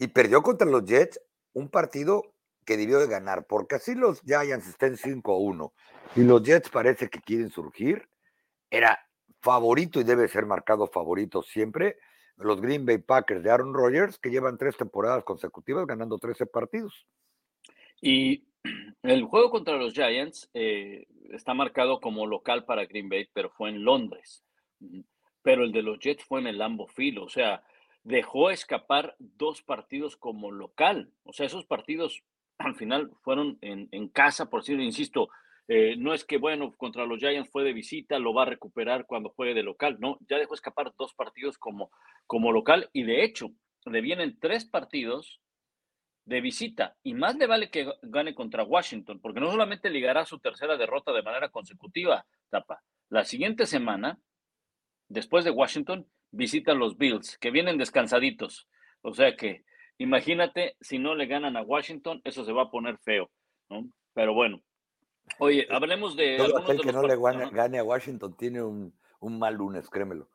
y 0.00 0.08
perdió 0.08 0.42
contra 0.42 0.66
los 0.66 0.84
Jets, 0.84 1.20
un 1.52 1.68
partido 1.68 2.34
que 2.64 2.76
debió 2.76 2.98
de 2.98 3.06
ganar, 3.06 3.46
porque 3.46 3.76
así 3.76 3.94
los 3.94 4.22
Giants 4.22 4.66
estén 4.66 4.96
5-1 4.96 5.72
y 6.16 6.24
los 6.24 6.42
Jets 6.42 6.68
parece 6.68 7.08
que 7.08 7.20
quieren 7.20 7.48
surgir, 7.48 8.08
era 8.70 9.05
favorito 9.46 10.00
y 10.00 10.04
debe 10.04 10.26
ser 10.26 10.44
marcado 10.44 10.88
favorito 10.88 11.40
siempre 11.40 11.98
los 12.36 12.60
Green 12.60 12.84
Bay 12.84 12.98
Packers 12.98 13.44
de 13.44 13.50
Aaron 13.50 13.72
Rodgers, 13.72 14.18
que 14.18 14.28
llevan 14.28 14.58
tres 14.58 14.76
temporadas 14.76 15.22
consecutivas 15.22 15.86
ganando 15.86 16.18
13 16.18 16.46
partidos. 16.46 17.06
Y 18.00 18.44
el 19.04 19.22
juego 19.22 19.50
contra 19.50 19.76
los 19.76 19.94
Giants 19.94 20.50
eh, 20.52 21.06
está 21.30 21.54
marcado 21.54 22.00
como 22.00 22.26
local 22.26 22.64
para 22.64 22.86
Green 22.86 23.08
Bay, 23.08 23.28
pero 23.32 23.48
fue 23.50 23.70
en 23.70 23.84
Londres. 23.84 24.44
Pero 25.42 25.62
el 25.62 25.70
de 25.70 25.82
los 25.82 26.00
Jets 26.00 26.24
fue 26.24 26.40
en 26.40 26.48
el 26.48 26.58
Lambo 26.58 26.88
Field, 26.88 27.18
o 27.18 27.28
sea, 27.28 27.62
dejó 28.02 28.50
escapar 28.50 29.14
dos 29.18 29.62
partidos 29.62 30.16
como 30.16 30.50
local. 30.50 31.12
O 31.22 31.32
sea, 31.32 31.46
esos 31.46 31.64
partidos 31.64 32.24
al 32.58 32.74
final 32.74 33.12
fueron 33.22 33.58
en, 33.60 33.88
en 33.92 34.08
casa, 34.08 34.50
por 34.50 34.60
decirlo, 34.62 34.82
insisto, 34.82 35.30
eh, 35.68 35.96
no 35.98 36.14
es 36.14 36.24
que, 36.24 36.38
bueno, 36.38 36.72
contra 36.76 37.06
los 37.06 37.18
Giants 37.18 37.50
fue 37.50 37.64
de 37.64 37.72
visita, 37.72 38.18
lo 38.18 38.32
va 38.32 38.42
a 38.42 38.46
recuperar 38.46 39.06
cuando 39.06 39.30
juegue 39.30 39.54
de 39.54 39.62
local. 39.62 39.96
No, 39.98 40.18
ya 40.28 40.38
dejó 40.38 40.54
escapar 40.54 40.92
dos 40.96 41.14
partidos 41.14 41.58
como, 41.58 41.90
como 42.26 42.52
local 42.52 42.88
y 42.92 43.02
de 43.02 43.24
hecho 43.24 43.50
le 43.84 44.00
vienen 44.00 44.38
tres 44.38 44.64
partidos 44.64 45.40
de 46.24 46.40
visita 46.40 46.96
y 47.02 47.14
más 47.14 47.36
le 47.36 47.46
vale 47.46 47.70
que 47.70 47.88
gane 48.02 48.34
contra 48.34 48.64
Washington, 48.64 49.20
porque 49.20 49.40
no 49.40 49.50
solamente 49.50 49.90
ligará 49.90 50.24
su 50.24 50.38
tercera 50.38 50.76
derrota 50.76 51.12
de 51.12 51.22
manera 51.22 51.48
consecutiva, 51.48 52.26
Tapa. 52.50 52.82
La 53.08 53.24
siguiente 53.24 53.66
semana, 53.66 54.18
después 55.08 55.44
de 55.44 55.52
Washington, 55.52 56.06
visitan 56.32 56.78
los 56.78 56.96
Bills, 56.96 57.38
que 57.38 57.52
vienen 57.52 57.78
descansaditos. 57.78 58.68
O 59.02 59.14
sea 59.14 59.36
que 59.36 59.64
imagínate 59.98 60.76
si 60.80 60.98
no 60.98 61.14
le 61.14 61.26
ganan 61.26 61.56
a 61.56 61.62
Washington, 61.62 62.20
eso 62.24 62.44
se 62.44 62.52
va 62.52 62.64
a 62.64 62.70
poner 62.70 62.98
feo, 62.98 63.30
¿no? 63.68 63.88
Pero 64.12 64.34
bueno, 64.34 64.62
Oye, 65.38 65.66
hablemos 65.70 66.16
de. 66.16 66.36
Todo 66.38 66.58
aquel 66.58 66.80
que 66.80 66.92
no 66.92 67.02
le 67.02 67.16
gane, 67.50 67.78
a 67.78 67.84
Washington 67.84 68.36
tiene 68.36 68.62
un, 68.62 68.92
mal 69.20 69.54
lunes, 69.54 69.88
créemelo. 69.90 70.28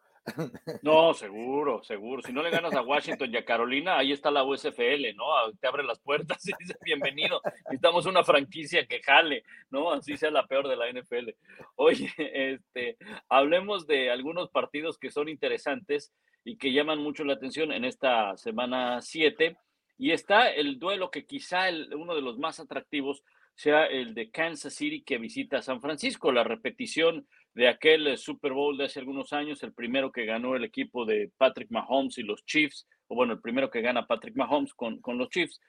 No, 0.84 1.14
seguro, 1.16 1.82
seguro. 1.84 2.22
Si 2.22 2.32
no 2.32 2.44
le 2.44 2.52
ganas 2.52 2.76
a 2.76 2.84
Washington 2.84 3.34
y 3.34 3.38
a 3.38 3.46
Carolina, 3.46 3.98
ahí 3.98 4.12
está 4.12 4.30
la 4.30 4.44
USFL, 4.44 5.16
¿no? 5.16 5.36
Ah, 5.36 5.52
te 5.60 5.68
abre 5.68 5.84
las 5.84 6.00
puertas 6.00 6.48
y 6.48 6.52
dice 6.60 6.78
bienvenido. 6.84 7.42
Necesitamos 7.66 8.06
una 8.06 8.24
franquicia 8.24 8.86
que 8.86 9.02
jale, 9.02 9.44
¿no? 9.72 9.92
Así 9.92 10.18
sea 10.18 10.30
la 10.30 10.46
peor 10.46 10.68
de 10.68 10.76
la 10.76 10.92
NFL. 10.92 11.32
Oye, 11.76 12.12
este, 12.18 12.98
hablemos 13.30 13.88
de 13.88 14.12
algunos 14.12 14.50
partidos 14.50 15.00
que 15.00 15.10
son 15.10 15.28
interesantes 15.28 16.14
y 16.44 16.58
que 16.58 16.72
llaman 16.72 17.00
mucho 17.00 17.24
la 17.24 17.34
atención 17.34 17.72
en 17.72 17.86
esta 17.86 18.38
semana 18.38 19.02
7. 19.02 19.58
Y 19.98 20.12
está 20.12 20.50
el 20.50 20.80
duelo 20.80 21.12
que 21.12 21.26
quizá 21.26 21.70
el, 21.70 21.94
uno 21.96 22.16
de 22.16 22.22
los 22.22 22.38
más 22.38 22.60
atractivos 22.60 23.24
sea 23.56 23.86
el 23.86 24.14
de 24.14 24.32
Kansas 24.32 24.74
City 24.74 25.04
que 25.04 25.18
visita 25.18 25.62
San 25.62 25.82
Francisco, 25.82 26.32
la 26.32 26.44
repetición 26.44 27.28
de 27.54 27.68
aquel 27.68 28.18
Super 28.18 28.54
Bowl 28.54 28.78
de 28.78 28.86
hace 28.86 29.00
algunos 29.00 29.34
años, 29.34 29.62
el 29.64 29.74
primero 29.74 30.12
que 30.12 30.26
ganó 30.26 30.56
el 30.56 30.64
equipo 30.64 31.06
de 31.06 31.32
Patrick 31.38 31.70
Mahomes 31.70 32.18
y 32.18 32.24
los 32.24 32.46
Chiefs, 32.46 32.88
o 33.08 33.16
bueno, 33.16 33.34
el 33.34 33.42
primero 33.42 33.70
que 33.70 33.82
gana 33.82 34.08
Patrick 34.08 34.36
Mahomes 34.36 34.74
con, 34.74 35.02
con 35.02 35.18
los 35.18 35.30
Chiefs. 35.30 35.60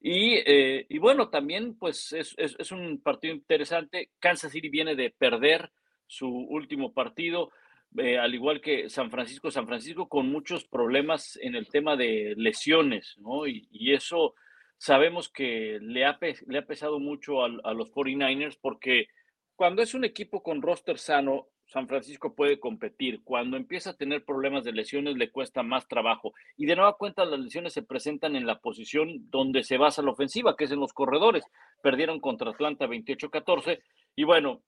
Y, 0.00 0.34
eh, 0.46 0.86
y, 0.88 0.98
bueno, 0.98 1.28
también 1.28 1.76
pues 1.76 2.12
es, 2.12 2.34
es, 2.38 2.70
un 2.70 3.00
partido 3.00 3.34
interesante. 3.34 4.10
Kansas 4.20 4.52
City 4.52 4.68
viene 4.68 4.94
de 4.94 5.10
perder 5.10 5.70
su 6.06 6.28
último 6.28 6.92
partido, 6.92 7.50
eh, 7.96 8.18
al 8.18 8.34
igual 8.34 8.60
que 8.60 8.88
San 8.90 9.10
Francisco, 9.10 9.50
San 9.50 9.66
Francisco 9.66 10.08
con 10.08 10.30
muchos 10.30 10.64
problemas 10.64 11.38
en 11.42 11.54
el 11.54 11.68
tema 11.68 11.96
de 11.96 12.34
lesiones, 12.36 13.16
¿no? 13.18 13.46
Y 13.46 13.92
eso 13.92 14.34
sabemos 14.78 15.28
que 15.28 15.78
le 15.82 16.06
ha, 16.06 16.18
pesado 16.18 16.98
mucho 17.00 17.44
a, 17.44 17.74
los 17.74 17.92
49ers 17.92 18.58
porque 18.60 19.08
cuando 19.56 19.82
es 19.82 19.92
un 19.94 20.04
equipo 20.04 20.42
con 20.42 20.62
roster 20.62 20.98
sano, 20.98 21.48
San 21.66 21.88
Francisco 21.88 22.34
puede 22.34 22.58
competir. 22.58 23.22
Cuando 23.24 23.56
empieza 23.56 23.90
a 23.90 23.96
tener 23.96 24.24
problemas 24.24 24.64
de 24.64 24.72
lesiones, 24.72 25.16
le 25.16 25.30
cuesta 25.30 25.62
más 25.62 25.86
trabajo. 25.86 26.32
Y 26.56 26.64
de 26.64 26.76
nueva 26.76 26.96
cuenta, 26.96 27.26
las 27.26 27.40
lesiones 27.40 27.74
se 27.74 27.82
presentan 27.82 28.36
en 28.36 28.46
la 28.46 28.60
posición 28.60 29.28
donde 29.28 29.64
se 29.64 29.76
basa 29.76 30.00
la 30.00 30.12
ofensiva, 30.12 30.56
que 30.56 30.64
es 30.64 30.70
en 30.70 30.80
los 30.80 30.94
corredores. 30.94 31.44
Perdieron 31.82 32.20
contra 32.20 32.52
Atlanta 32.52 32.86
28-14. 32.86 33.82
Y 34.16 34.24
bueno, 34.24 34.62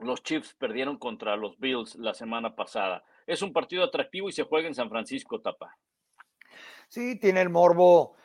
los 0.00 0.22
Chiefs 0.22 0.54
perdieron 0.54 0.98
contra 0.98 1.36
los 1.36 1.58
Bills 1.60 1.94
la 1.96 2.14
semana 2.14 2.56
pasada. 2.56 3.04
Es 3.26 3.42
un 3.42 3.52
partido 3.52 3.84
atractivo 3.84 4.28
y 4.28 4.32
se 4.32 4.42
juega 4.42 4.66
en 4.66 4.74
San 4.74 4.88
Francisco, 4.88 5.40
Tapa. 5.40 5.76
Sí, 6.88 7.20
tiene 7.20 7.42
el 7.42 7.50
morbo 7.50 8.16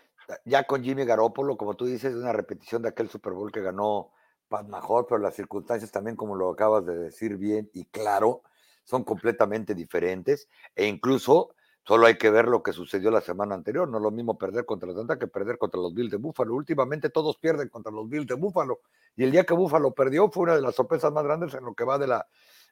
ya 0.45 0.63
con 0.63 0.83
Jimmy 0.83 1.05
Garoppolo, 1.05 1.57
como 1.57 1.75
tú 1.75 1.85
dices, 1.85 2.13
es 2.13 2.19
una 2.19 2.33
repetición 2.33 2.81
de 2.81 2.89
aquel 2.89 3.09
Super 3.09 3.33
Bowl 3.33 3.51
que 3.51 3.61
ganó 3.61 4.11
Pat 4.47 4.67
Mahor, 4.67 5.05
pero 5.07 5.19
las 5.19 5.35
circunstancias 5.35 5.91
también, 5.91 6.15
como 6.15 6.35
lo 6.35 6.49
acabas 6.49 6.85
de 6.85 6.95
decir 6.95 7.37
bien 7.37 7.69
y 7.73 7.85
claro, 7.85 8.43
son 8.83 9.03
completamente 9.03 9.73
diferentes 9.73 10.47
e 10.75 10.85
incluso 10.87 11.55
solo 11.83 12.07
hay 12.07 12.17
que 12.17 12.29
ver 12.29 12.47
lo 12.47 12.63
que 12.63 12.71
sucedió 12.71 13.11
la 13.11 13.21
semana 13.21 13.55
anterior. 13.55 13.87
No 13.87 13.97
es 13.97 14.03
lo 14.03 14.11
mismo 14.11 14.37
perder 14.37 14.65
contra 14.65 14.89
Atlanta 14.89 15.17
que 15.17 15.27
perder 15.27 15.57
contra 15.57 15.79
los 15.81 15.93
Bills 15.93 16.11
de 16.11 16.17
Buffalo. 16.17 16.53
Últimamente 16.55 17.09
todos 17.09 17.37
pierden 17.37 17.69
contra 17.69 17.91
los 17.91 18.07
Bills 18.07 18.27
de 18.27 18.35
Buffalo 18.35 18.79
y 19.15 19.23
el 19.23 19.31
día 19.31 19.43
que 19.43 19.53
Buffalo 19.53 19.93
perdió 19.93 20.29
fue 20.29 20.43
una 20.43 20.55
de 20.55 20.61
las 20.61 20.75
sorpresas 20.75 21.11
más 21.11 21.23
grandes 21.23 21.53
en 21.53 21.65
lo 21.65 21.73
que 21.73 21.83
va 21.83 21.97
de 21.97 22.07
la, 22.07 22.27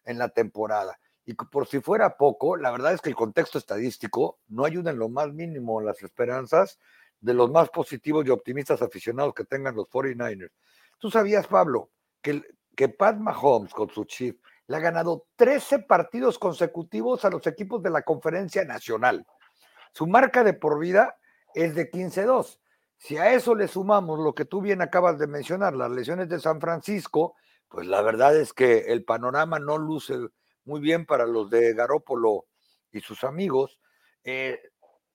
en 0.06 0.18
la 0.18 0.30
temporada. 0.30 1.00
Y 1.26 1.36
por 1.36 1.68
si 1.68 1.80
fuera 1.80 2.18
poco, 2.18 2.58
la 2.58 2.70
verdad 2.72 2.94
es 2.94 3.02
que 3.02 3.10
el 3.10 3.16
contexto 3.16 3.58
estadístico 3.58 4.40
no 4.50 4.66
ayuda 4.66 4.92
en 4.92 5.00
lo 5.00 5.08
más 5.10 5.32
mínimo 5.32 5.80
las 5.80 6.04
esperanzas 6.04 6.80
de 7.24 7.34
los 7.34 7.50
más 7.50 7.70
positivos 7.70 8.26
y 8.26 8.30
optimistas 8.30 8.82
aficionados 8.82 9.34
que 9.34 9.46
tengan 9.46 9.76
los 9.76 9.88
49ers. 9.88 10.52
¿Tú 11.00 11.10
sabías, 11.10 11.48
Pablo, 11.48 11.90
que, 12.22 12.44
que 12.76 12.90
Pat 12.90 13.16
Mahomes 13.16 13.74
con 13.74 13.90
su 13.90 14.04
chief 14.04 14.36
le 14.68 14.76
ha 14.76 14.80
ganado 14.80 15.28
13 15.38 15.80
partidos 15.80 16.38
consecutivos 16.38 17.24
a 17.24 17.30
los 17.30 17.48
equipos 17.48 17.82
de 17.82 17.92
la 17.92 18.02
conferencia 18.02 18.66
nacional? 18.66 19.26
Su 19.94 20.06
marca 20.06 20.44
de 20.44 20.54
por 20.54 20.80
vida 20.80 21.16
es 21.54 21.76
de 21.76 21.90
15-2. 21.90 22.60
Si 22.98 23.16
a 23.16 23.34
eso 23.34 23.56
le 23.56 23.70
sumamos 23.70 24.20
lo 24.20 24.36
que 24.36 24.44
tú 24.44 24.62
bien 24.62 24.82
acabas 24.82 25.18
de 25.18 25.28
mencionar, 25.28 25.76
las 25.76 25.92
lesiones 25.92 26.28
de 26.28 26.42
San 26.42 26.60
Francisco, 26.60 27.36
pues 27.70 27.88
la 27.88 28.02
verdad 28.02 28.36
es 28.36 28.52
que 28.52 28.80
el 28.92 29.06
panorama 29.06 29.60
no 29.60 29.78
luce 29.78 30.16
muy 30.66 30.82
bien 30.82 31.06
para 31.06 31.26
los 31.26 31.50
de 31.50 31.74
Garópolo 31.74 32.48
y 32.92 33.00
sus 33.00 33.24
amigos. 33.24 33.80
Eh, 34.26 34.60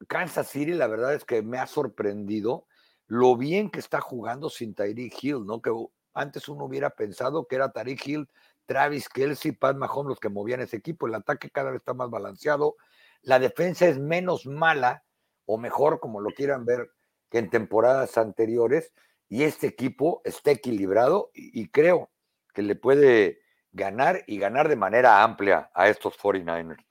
Kansas 0.06 0.48
City, 0.48 0.72
la 0.72 0.87
verdad 0.87 1.14
es 1.14 1.24
que 1.24 1.42
me 1.42 1.58
ha 1.58 1.66
sorprendido 1.66 2.66
lo 3.06 3.37
bien 3.37 3.70
que 3.70 3.80
está 3.80 4.00
jugando 4.00 4.50
sin 4.50 4.74
Tyreek 4.74 5.22
Hill, 5.22 5.44
¿no? 5.46 5.61
Que 5.61 5.70
antes 6.14 6.48
uno 6.48 6.64
hubiera 6.64 6.90
pensado 6.90 7.46
que 7.46 7.56
era 7.56 7.72
Tyreek 7.72 8.06
Hill, 8.06 8.28
Travis 8.66 9.08
Kelsey, 9.08 9.52
Pat 9.52 9.76
Mahomes 9.76 10.11
los 10.11 10.20
que 10.20 10.28
movían 10.28 10.61
ese 10.61 10.76
equipo. 10.76 11.06
El 11.06 11.14
ataque 11.14 11.50
cada 11.50 11.70
vez 11.70 11.80
está 11.80 11.94
más 11.94 12.11
balanceado. 12.11 12.76
La 13.22 13.38
defensa 13.38 13.87
es 13.87 13.98
menos 13.98 14.46
mala 14.46 15.04
o 15.46 15.56
mejor, 15.56 16.00
como 16.00 16.20
lo 16.20 16.30
quieran 16.30 16.66
ver, 16.66 16.90
que 17.30 17.38
en 17.38 17.50
temporadas 17.50 18.18
anteriores. 18.18 18.92
Y 19.28 19.44
este 19.44 19.66
equipo 19.66 20.20
está 20.24 20.50
equilibrado 20.50 21.30
y, 21.32 21.62
y 21.62 21.68
creo 21.70 22.11
que 22.52 22.62
le 22.62 22.76
puede 22.76 23.40
ganar 23.72 24.22
y 24.26 24.38
ganar 24.38 24.68
de 24.68 24.76
manera 24.76 25.22
amplia 25.22 25.70
a 25.74 25.88
estos 25.88 26.18
49ers. 26.18 26.88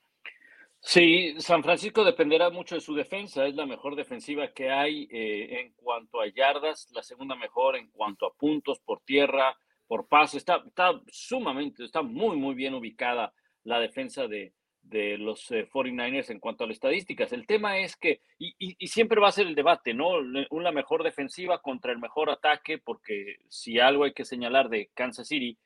Sí, 0.90 1.36
San 1.40 1.64
Francisco 1.64 2.06
dependerá 2.06 2.50
mucho 2.50 2.76
de 2.76 2.82
su 2.82 2.96
defensa. 2.96 3.46
Es 3.46 3.56
la 3.56 3.66
mejor 3.66 3.98
defensiva 3.98 4.54
que 4.54 4.72
hay 4.72 5.06
eh, 5.12 5.60
en 5.60 5.74
cuanto 5.74 6.22
a 6.22 6.28
yardas, 6.28 6.88
la 6.94 7.04
segunda 7.04 7.36
mejor 7.36 7.76
en 7.76 7.90
cuanto 7.90 8.26
a 8.26 8.34
puntos 8.34 8.80
por 8.80 9.02
tierra, 9.02 9.58
por 9.86 10.08
pase. 10.08 10.38
Está, 10.38 10.64
está 10.66 10.98
sumamente, 11.10 11.84
está 11.84 12.04
muy, 12.04 12.38
muy 12.38 12.56
bien 12.56 12.74
ubicada 12.74 13.34
la 13.66 13.82
defensa 13.82 14.28
de, 14.28 14.54
de 14.82 15.18
los 15.18 15.52
49ers 15.52 16.30
eh, 16.30 16.34
en 16.34 16.40
cuanto 16.40 16.64
a 16.64 16.68
las 16.68 16.78
estadísticas. 16.78 17.34
El 17.34 17.46
tema 17.46 17.80
es 17.80 17.98
que, 17.98 18.22
y, 18.40 18.56
y, 18.58 18.88
siempre 18.88 19.20
va 19.20 19.28
a 19.28 19.34
ser 19.34 19.48
el 19.48 19.56
debate, 19.56 19.94
¿no? 19.94 20.12
Una 20.52 20.72
mejor 20.72 21.04
defensiva 21.04 21.62
contra 21.62 21.92
el 21.92 22.00
mejor 22.00 22.30
ataque, 22.30 22.78
porque 22.78 23.40
si 23.50 23.78
algo 23.78 24.06
hay 24.06 24.14
que 24.14 24.24
señalar 24.24 24.70
de 24.70 24.90
Kansas 24.94 25.28
City 25.28 25.58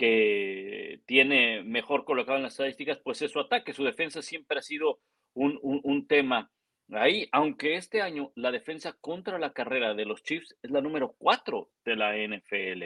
que 0.00 1.02
tiene 1.04 1.62
mejor 1.62 2.06
colocado 2.06 2.38
en 2.38 2.44
las 2.44 2.54
estadísticas, 2.54 2.96
pues 3.04 3.20
es 3.20 3.30
su 3.30 3.38
ataque. 3.38 3.74
Su 3.74 3.84
defensa 3.84 4.22
siempre 4.22 4.58
ha 4.58 4.62
sido 4.62 4.98
un, 5.34 5.60
un, 5.62 6.06
tema 6.06 6.50
Ahí, 6.90 7.28
aunque 7.32 7.76
este 7.76 8.00
año 8.00 8.32
la 8.34 8.50
defensa 8.50 8.94
contra 8.94 9.38
la 9.38 9.52
carrera 9.52 9.92
de 9.92 10.06
los 10.06 10.22
Chiefs 10.22 10.56
es 10.62 10.70
la 10.70 10.80
número 10.80 11.14
4 11.18 11.68
de 11.84 11.96
la 11.96 12.16
NFL. 12.16 12.84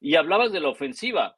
Y 0.00 0.14
hablabas 0.14 0.52
de 0.52 0.60
la 0.60 0.68
ofensiva. 0.68 1.36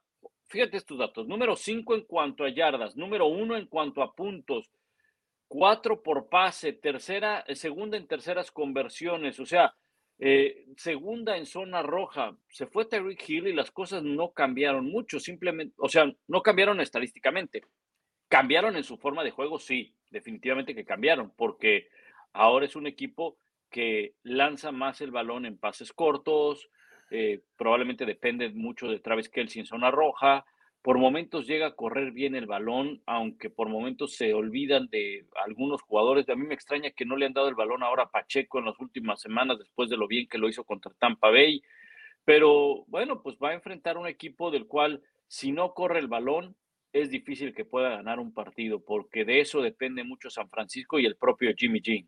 Fíjate 0.49 0.77
estos 0.77 0.99
datos. 0.99 1.27
Número 1.27 1.57
5 1.57 1.95
en 1.95 2.03
cuanto 2.03 2.45
a 2.45 2.51
yardas, 2.51 2.95
número 2.95 3.25
1 3.27 3.57
en 3.57 3.67
cuanto 3.67 4.03
a 4.03 4.15
puntos, 4.15 4.71
4 5.49 6.03
por 6.03 6.29
pase, 6.29 6.75
tercera, 6.75 7.47
segunda 7.55 7.97
en 7.97 8.07
terceras 8.07 8.51
conversiones, 8.51 9.41
o 9.41 9.47
sea, 9.47 9.75
eh, 10.19 10.67
segunda 10.77 11.37
en 11.37 11.47
zona 11.47 11.83
roja. 11.83 12.37
Se 12.49 12.67
fue 12.67 12.85
Tyreek 12.85 13.29
Hill 13.29 13.49
y 13.49 13.53
las 13.53 13.71
cosas 13.71 14.03
no 14.03 14.33
cambiaron 14.33 14.87
mucho, 14.87 15.19
simplemente, 15.19 15.75
o 15.79 15.89
sea, 15.89 16.13
no 16.29 16.43
cambiaron 16.43 16.81
estadísticamente. 16.81 17.63
Cambiaron 18.29 18.77
en 18.77 18.85
su 18.85 18.97
forma 18.97 19.23
de 19.23 19.31
juego, 19.31 19.59
sí, 19.59 19.95
definitivamente 20.11 20.75
que 20.75 20.85
cambiaron, 20.85 21.33
porque 21.37 21.89
ahora 22.33 22.67
es 22.67 22.77
un 22.77 22.87
equipo 22.87 23.39
que 23.71 24.15
lanza 24.23 24.73
más 24.73 25.01
el 25.01 25.11
balón 25.11 25.47
en 25.47 25.59
pases 25.59 25.93
cortos, 25.93 26.71
eh, 27.11 27.43
probablemente 27.57 28.07
depende 28.07 28.49
mucho 28.51 28.89
de 28.89 29.01
Travis 29.01 29.29
Kelsey 29.29 29.61
en 29.61 29.67
zona 29.67 29.91
roja, 29.91 30.45
por 30.85 30.99
momentos 30.99 31.47
llega 31.47 31.69
a 31.69 31.75
correr 31.75 32.13
bien 32.13 32.35
el 32.35 32.45
balón, 32.45 33.03
aunque 33.07 33.49
por 33.49 33.71
momentos 33.71 34.17
se 34.17 34.35
olvidan 34.35 34.87
de 34.89 35.27
algunos 35.43 35.81
jugadores. 35.81 36.29
A 36.29 36.37
mí 36.37 36.47
me 36.47 36.53
extraña 36.53 36.91
que 36.91 37.07
no 37.07 37.17
le 37.17 37.25
han 37.25 37.33
dado 37.33 37.49
el 37.49 37.55
balón 37.55 37.83
ahora 37.83 38.03
a 38.03 38.11
Pacheco 38.11 38.59
en 38.59 38.67
las 38.67 38.79
últimas 38.79 39.19
semanas, 39.19 39.59
después 39.59 39.89
de 39.89 39.97
lo 39.97 40.07
bien 40.07 40.29
que 40.29 40.37
lo 40.37 40.47
hizo 40.47 40.63
contra 40.63 40.93
Tampa 40.99 41.31
Bay. 41.31 41.63
Pero 42.27 42.85
bueno, 42.87 43.23
pues 43.23 43.39
va 43.43 43.49
a 43.49 43.55
enfrentar 43.55 43.97
un 43.97 44.07
equipo 44.07 44.51
del 44.51 44.67
cual, 44.67 45.03
si 45.27 45.53
no 45.53 45.73
corre 45.73 46.01
el 46.01 46.07
balón, 46.07 46.55
es 46.93 47.09
difícil 47.09 47.55
que 47.55 47.65
pueda 47.65 47.89
ganar 47.89 48.21
un 48.21 48.35
partido, 48.35 48.85
porque 48.85 49.25
de 49.25 49.41
eso 49.41 49.63
depende 49.63 50.05
mucho 50.05 50.29
San 50.29 50.51
Francisco 50.51 50.99
y 50.99 51.07
el 51.07 51.17
propio 51.17 51.55
Jimmy 51.57 51.81
G. 51.81 52.07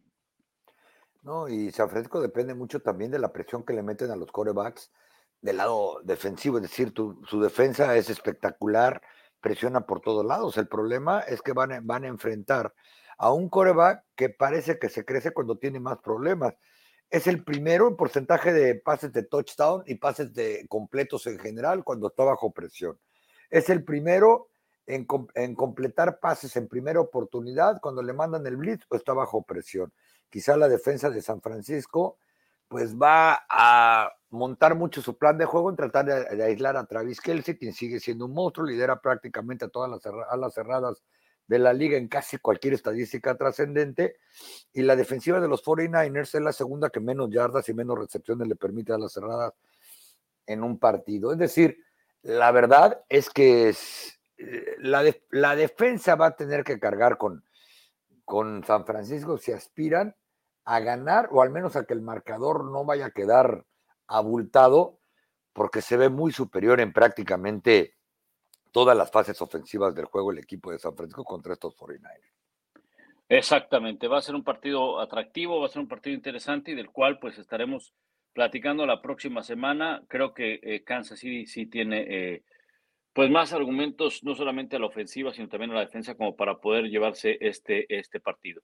No, 1.23 1.49
y 1.49 1.71
San 1.71 1.89
Francisco 1.89 2.21
depende 2.21 2.53
mucho 2.53 2.81
también 2.81 3.11
de 3.11 3.21
la 3.21 3.33
presión 3.33 3.65
que 3.65 3.73
le 3.73 3.83
meten 3.83 4.11
a 4.11 4.17
los 4.17 4.31
corebacks 4.31 4.93
del 5.41 5.59
lado 5.59 6.01
defensivo, 6.03 6.59
es 6.59 6.63
decir, 6.63 6.93
su 6.95 7.41
defensa 7.41 7.97
es 7.97 8.11
espectacular, 8.11 9.01
presiona 9.41 9.87
por 9.87 10.01
todos 10.01 10.25
lados. 10.25 10.57
El 10.57 10.69
problema 10.69 11.21
es 11.21 11.43
que 11.43 11.53
van, 11.53 11.73
a, 11.73 11.81
van 11.83 12.05
a 12.05 12.09
enfrentar 12.09 12.75
a 13.19 13.33
un 13.33 13.49
coreback 13.49 14.05
que 14.15 14.29
parece 14.29 14.79
que 14.79 14.89
se 14.89 15.05
crece 15.05 15.33
cuando 15.33 15.57
tiene 15.59 15.81
más 15.81 15.99
problemas. 15.99 16.55
Es 17.11 17.27
el 17.27 17.45
primero 17.45 17.89
en 17.89 17.97
porcentaje 17.97 18.53
de 18.53 18.75
pases 18.75 19.13
de 19.13 19.23
touchdown 19.23 19.85
y 19.87 19.95
pases 19.97 20.35
de 20.35 20.67
completos 20.69 21.27
en 21.27 21.39
general 21.39 21.85
cuando 21.85 22.09
está 22.09 22.25
bajo 22.25 22.53
presión. 22.53 22.99
Es 23.49 23.71
el 23.71 23.85
primero 23.85 24.49
en, 24.87 25.07
en, 25.35 25.55
completar 25.55 26.19
pases 26.19 26.57
en 26.57 26.69
primera 26.69 27.01
oportunidad 27.01 27.81
cuando 27.81 28.03
le 28.03 28.13
mandan 28.13 28.47
el 28.47 28.57
blitz 28.57 28.85
o 28.89 28.97
está 28.97 29.13
bajo 29.13 29.43
presión. 29.45 29.93
Quizá 30.29 30.57
la 30.57 30.69
defensa 30.69 31.11
de 31.11 31.23
San 31.23 31.41
Francisco 31.41 32.19
pues 32.69 32.97
va 32.97 33.45
a 33.49 34.13
montar 34.31 34.75
mucho 34.75 35.03
su 35.03 35.17
plan 35.17 35.39
de 35.39 35.45
juego 35.45 35.71
en 35.71 35.77
tratar 35.77 36.05
de, 36.07 36.45
aislar 36.45 36.77
a 36.77 36.87
Travis 36.87 37.21
Kelsey, 37.21 37.57
quien 37.57 37.73
sigue 37.73 38.01
siendo 38.01 38.27
un 38.27 38.35
monstruo, 38.35 38.67
lidera 38.67 39.01
prácticamente 39.01 39.65
a 39.65 39.69
todas 39.69 39.91
las 39.91 40.15
alas 40.31 40.55
cerradas 40.55 41.03
de 41.47 41.59
la 41.61 41.73
liga 41.73 41.97
en 41.97 42.09
casi 42.09 42.39
cualquier 42.39 42.75
estadística 42.75 43.37
trascendente, 43.37 44.17
y 44.73 44.83
la 44.83 44.97
defensiva 44.97 45.41
de 45.41 45.49
los 45.49 45.65
49ers 45.65 46.35
es 46.35 46.41
la 46.41 46.53
segunda 46.53 46.91
que 46.91 47.01
menos 47.01 47.31
yardas 47.31 47.69
y 47.69 47.75
menos 47.75 47.99
recepciones 47.99 48.49
le 48.49 48.57
permite 48.57 48.93
a 48.93 48.99
las 48.99 49.13
cerradas 49.13 49.55
en 50.47 50.65
un 50.65 50.79
partido. 50.79 51.33
Es 51.33 51.39
decir, 51.39 51.79
la 52.23 52.51
verdad 52.51 53.05
es 53.09 53.31
que 53.31 53.69
eh, 53.69 54.77
la, 54.79 55.05
la 55.31 55.55
defensa 55.55 56.17
va 56.17 56.27
a 56.27 56.37
tener 56.37 56.65
que 56.65 56.81
cargar 56.81 57.17
con, 57.17 57.45
con 58.25 58.65
San 58.65 58.85
Francisco 58.85 59.39
si 59.39 59.53
aspiran 59.53 60.17
a 60.67 60.81
ganar 60.81 61.29
o 61.31 61.41
al 61.41 61.51
menos 61.51 61.77
a 61.77 61.85
que 61.85 61.95
el 61.95 62.03
marcador 62.03 62.65
no 62.65 62.85
vaya 62.85 63.07
a 63.07 63.11
quedar 63.13 63.65
abultado 64.09 64.99
porque 65.53 65.81
se 65.81 65.97
ve 65.97 66.11
muy 66.11 66.33
superior 66.33 66.81
en 66.81 66.93
prácticamente 66.93 67.95
todas 68.73 68.97
las 68.97 69.11
fases 69.11 69.41
ofensivas 69.41 69.95
del 69.95 70.05
juego 70.05 70.33
el 70.33 70.39
equipo 70.39 70.71
de 70.71 70.79
San 70.79 70.95
Francisco 70.95 71.25
contra 71.25 71.55
estos 71.55 71.75
49ers. 71.77 72.33
Exactamente, 73.29 74.07
va 74.07 74.19
a 74.19 74.23
ser 74.23 74.35
un 74.35 74.45
partido 74.45 75.01
atractivo, 75.01 75.61
va 75.61 75.67
a 75.67 75.71
ser 75.71 75.81
un 75.81 75.89
partido 75.89 76.15
interesante 76.15 76.73
y 76.73 76.75
del 76.75 76.91
cual 76.91 77.19
pues 77.19 77.39
estaremos 77.39 77.95
platicando 78.33 78.87
la 78.87 79.01
próxima 79.01 79.43
semana. 79.43 80.03
Creo 80.09 80.35
que 80.35 80.61
eh, 80.63 80.85
Kansas 80.85 81.19
City 81.21 81.47
sí 81.47 81.67
tiene 81.67 82.07
eh, 82.09 82.43
pues 83.13 83.31
más 83.31 83.53
argumentos, 83.53 84.23
no 84.25 84.35
solamente 84.35 84.77
a 84.77 84.79
la 84.79 84.87
ofensiva, 84.87 85.33
sino 85.33 85.49
también 85.49 85.71
a 85.71 85.75
la 85.75 85.81
defensa 85.87 86.17
como 86.17 86.37
para 86.37 86.59
poder 86.59 86.85
llevarse 86.85 87.39
este, 87.41 87.87
este 87.89 88.21
partido. 88.21 88.63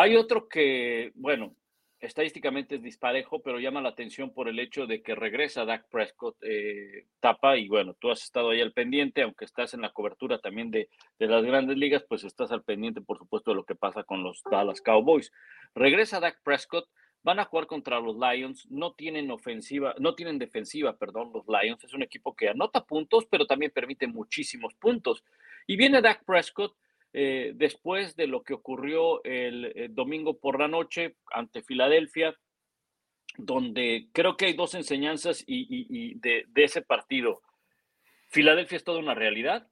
Hay 0.00 0.14
otro 0.14 0.48
que, 0.48 1.10
bueno, 1.16 1.56
estadísticamente 1.98 2.76
es 2.76 2.82
disparejo, 2.84 3.42
pero 3.42 3.58
llama 3.58 3.80
la 3.80 3.88
atención 3.88 4.32
por 4.32 4.48
el 4.48 4.60
hecho 4.60 4.86
de 4.86 5.02
que 5.02 5.16
regresa 5.16 5.64
Dak 5.64 5.88
Prescott 5.88 6.36
eh, 6.42 7.08
tapa 7.18 7.56
y 7.56 7.66
bueno, 7.66 7.94
tú 7.94 8.12
has 8.12 8.22
estado 8.22 8.50
ahí 8.50 8.60
al 8.60 8.72
pendiente, 8.72 9.22
aunque 9.22 9.44
estás 9.44 9.74
en 9.74 9.80
la 9.80 9.90
cobertura 9.90 10.38
también 10.38 10.70
de, 10.70 10.88
de, 11.18 11.26
las 11.26 11.44
grandes 11.44 11.76
ligas, 11.76 12.04
pues 12.08 12.22
estás 12.22 12.52
al 12.52 12.62
pendiente, 12.62 13.00
por 13.00 13.18
supuesto, 13.18 13.50
de 13.50 13.56
lo 13.56 13.64
que 13.64 13.74
pasa 13.74 14.04
con 14.04 14.22
los 14.22 14.40
Dallas 14.48 14.80
Cowboys. 14.82 15.32
Regresa 15.74 16.20
Dak 16.20 16.44
Prescott, 16.44 16.88
van 17.24 17.40
a 17.40 17.46
jugar 17.46 17.66
contra 17.66 17.98
los 17.98 18.16
Lions, 18.16 18.70
no 18.70 18.92
tienen 18.92 19.32
ofensiva, 19.32 19.96
no 19.98 20.14
tienen 20.14 20.38
defensiva, 20.38 20.96
perdón, 20.96 21.32
los 21.34 21.44
Lions, 21.48 21.82
es 21.82 21.92
un 21.92 22.04
equipo 22.04 22.36
que 22.36 22.48
anota 22.48 22.84
puntos, 22.84 23.26
pero 23.26 23.48
también 23.48 23.72
permite 23.72 24.06
muchísimos 24.06 24.74
puntos. 24.74 25.24
Y 25.66 25.74
viene 25.74 26.00
Dak 26.00 26.24
Prescott 26.24 26.76
eh, 27.12 27.52
después 27.54 28.16
de 28.16 28.26
lo 28.26 28.42
que 28.42 28.54
ocurrió 28.54 29.22
el, 29.24 29.72
eh, 29.74 29.88
domingo 29.90 30.38
por 30.38 30.58
la 30.58 30.68
noche 30.68 31.16
ante 31.32 31.62
Filadelfia, 31.62 32.36
donde 33.36 34.08
creo 34.12 34.36
que 34.36 34.46
hay 34.46 34.52
dos 34.52 34.74
enseñanzas 34.74 35.42
y, 35.46 36.14
de, 36.18 36.46
ese 36.56 36.82
partido. 36.82 37.40
Filadelfia 38.28 38.76
es 38.76 38.84
toda 38.84 38.98
una 38.98 39.14
realidad 39.14 39.68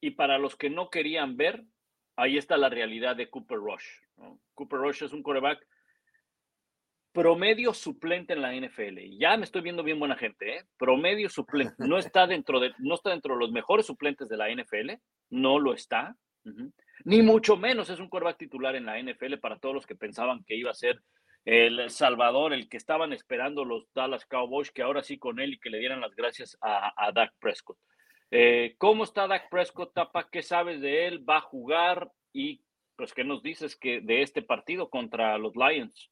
y 0.00 0.10
para 0.10 0.38
los 0.38 0.56
que 0.56 0.68
no 0.68 0.90
querían 0.90 1.36
ver, 1.36 1.64
ahí 2.16 2.36
está 2.36 2.56
la 2.56 2.68
realidad 2.68 3.16
de 3.16 3.30
Cooper 3.30 3.58
Rush. 3.58 3.86
Cooper 4.54 4.78
Rush 4.80 5.04
es 5.04 5.12
un 5.12 5.22
coreback 5.22 5.66
promedio 7.12 7.74
suplente 7.74 8.32
en 8.32 8.42
la 8.42 8.54
NFL. 8.54 8.98
Ya 9.18 9.36
me 9.36 9.44
estoy 9.44 9.60
viendo 9.60 9.82
bien 9.82 9.98
buena 9.98 10.16
gente, 10.16 10.56
¿eh? 10.56 10.64
Promedio 10.78 11.28
suplente. 11.28 11.74
No 11.78 11.98
está 11.98 12.26
dentro 12.26 12.58
de, 12.58 12.72
no 12.78 12.94
está 12.94 13.10
dentro 13.10 13.34
de 13.34 13.40
los 13.40 13.52
mejores 13.52 13.86
suplentes 13.86 14.28
de 14.28 14.36
la 14.36 14.48
NFL, 14.50 14.92
no 15.32 15.58
lo 15.58 15.74
está. 15.74 16.16
Ni 17.04 17.22
mucho 17.22 17.56
menos 17.56 17.90
es 17.90 17.98
un 17.98 18.08
quarterback 18.08 18.38
titular 18.38 18.76
en 18.76 18.86
la 18.86 19.00
NFL 19.00 19.38
para 19.40 19.58
todos 19.58 19.74
los 19.74 19.86
que 19.86 19.96
pensaban 19.96 20.44
que 20.44 20.56
iba 20.56 20.70
a 20.70 20.74
ser 20.74 21.00
el 21.44 21.90
Salvador, 21.90 22.52
el 22.52 22.68
que 22.68 22.76
estaban 22.76 23.12
esperando 23.12 23.64
los 23.64 23.92
Dallas 23.94 24.26
Cowboys, 24.26 24.70
que 24.70 24.82
ahora 24.82 25.02
sí 25.02 25.18
con 25.18 25.40
él 25.40 25.54
y 25.54 25.58
que 25.58 25.70
le 25.70 25.78
dieran 25.78 26.00
las 26.00 26.14
gracias 26.14 26.56
a, 26.60 26.92
a 26.96 27.10
Dak 27.12 27.32
Prescott. 27.40 27.78
Eh, 28.30 28.76
¿Cómo 28.78 29.04
está 29.04 29.26
Dak 29.26 29.50
Prescott, 29.50 29.92
Tapa? 29.92 30.28
¿Qué 30.30 30.42
sabes 30.42 30.80
de 30.80 31.06
él? 31.06 31.28
¿Va 31.28 31.38
a 31.38 31.42
jugar? 31.42 32.10
Y 32.32 32.62
pues, 32.96 33.12
¿qué 33.12 33.24
nos 33.24 33.42
dices 33.42 33.74
que 33.74 34.00
de 34.00 34.22
este 34.22 34.42
partido 34.42 34.88
contra 34.88 35.36
los 35.38 35.54
Lions? 35.56 36.11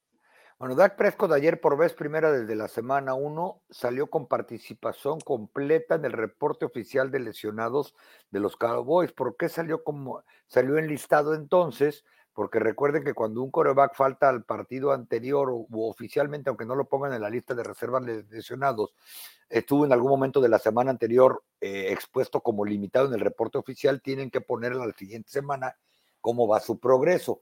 Bueno, 0.61 0.75
Dak 0.75 0.95
Prescott 0.97 1.33
ayer 1.33 1.59
por 1.59 1.79
vez 1.79 1.95
primera 1.95 2.31
desde 2.31 2.55
la 2.55 2.69
semana 2.69 3.15
1 3.15 3.63
salió 3.71 4.09
con 4.09 4.29
participación 4.29 5.19
completa 5.19 5.95
en 5.95 6.05
el 6.05 6.13
reporte 6.13 6.67
oficial 6.67 7.11
de 7.11 7.19
lesionados 7.19 7.95
de 8.31 8.41
los 8.41 8.59
Cowboys. 8.59 9.11
¿Por 9.11 9.39
qué 9.39 9.49
salió 9.49 9.83
como 9.83 10.23
salió 10.49 10.77
enlistado 10.77 11.35
entonces? 11.35 12.05
Porque 12.35 12.59
recuerden 12.59 13.05
que 13.05 13.15
cuando 13.15 13.41
un 13.41 13.51
coreback 13.51 13.97
falta 13.97 14.29
al 14.29 14.45
partido 14.45 14.93
anterior 14.93 15.49
o, 15.51 15.67
oficialmente, 15.89 16.51
aunque 16.51 16.67
no 16.67 16.75
lo 16.75 16.91
pongan 16.91 17.15
en 17.15 17.23
la 17.23 17.31
lista 17.31 17.55
de 17.55 17.65
reservas 17.65 18.05
de 18.05 18.25
lesionados, 18.25 18.93
estuvo 19.49 19.87
en 19.87 19.95
algún 19.95 20.11
momento 20.11 20.43
de 20.43 20.51
la 20.51 20.59
semana 20.59 20.91
anterior 20.91 21.43
eh, 21.63 21.87
expuesto 21.89 22.43
como 22.43 22.67
limitado 22.67 23.07
en 23.07 23.15
el 23.15 23.21
reporte 23.21 23.57
oficial, 23.57 24.03
tienen 24.03 24.31
que 24.31 24.43
poner 24.43 24.73
a 24.73 24.87
la 24.87 24.93
siguiente 24.93 25.31
semana 25.31 25.75
cómo 26.21 26.47
va 26.47 26.61
su 26.61 26.79
progreso. 26.79 27.41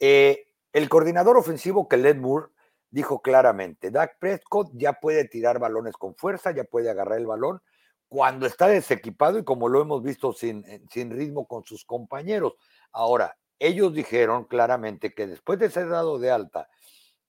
Eh, 0.00 0.48
el 0.72 0.88
coordinador 0.88 1.36
ofensivo, 1.36 1.88
Kellen 1.88 2.20
Moore, 2.20 2.48
dijo 2.90 3.20
claramente, 3.20 3.90
Dak 3.90 4.18
Prescott 4.18 4.70
ya 4.74 4.94
puede 4.94 5.26
tirar 5.26 5.58
balones 5.58 5.96
con 5.96 6.14
fuerza, 6.14 6.50
ya 6.52 6.64
puede 6.64 6.90
agarrar 6.90 7.18
el 7.18 7.26
balón 7.26 7.60
cuando 8.08 8.46
está 8.46 8.68
desequipado 8.68 9.38
y 9.38 9.44
como 9.44 9.68
lo 9.68 9.82
hemos 9.82 10.02
visto 10.02 10.32
sin, 10.32 10.64
sin 10.90 11.10
ritmo 11.10 11.46
con 11.46 11.64
sus 11.64 11.84
compañeros. 11.84 12.54
Ahora, 12.92 13.36
ellos 13.58 13.92
dijeron 13.94 14.44
claramente 14.44 15.14
que 15.14 15.26
después 15.26 15.58
de 15.58 15.70
ser 15.70 15.88
dado 15.88 16.18
de 16.18 16.30
alta 16.30 16.68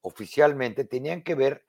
oficialmente, 0.08 0.86
tenían 0.86 1.22
que 1.22 1.36
ver 1.36 1.66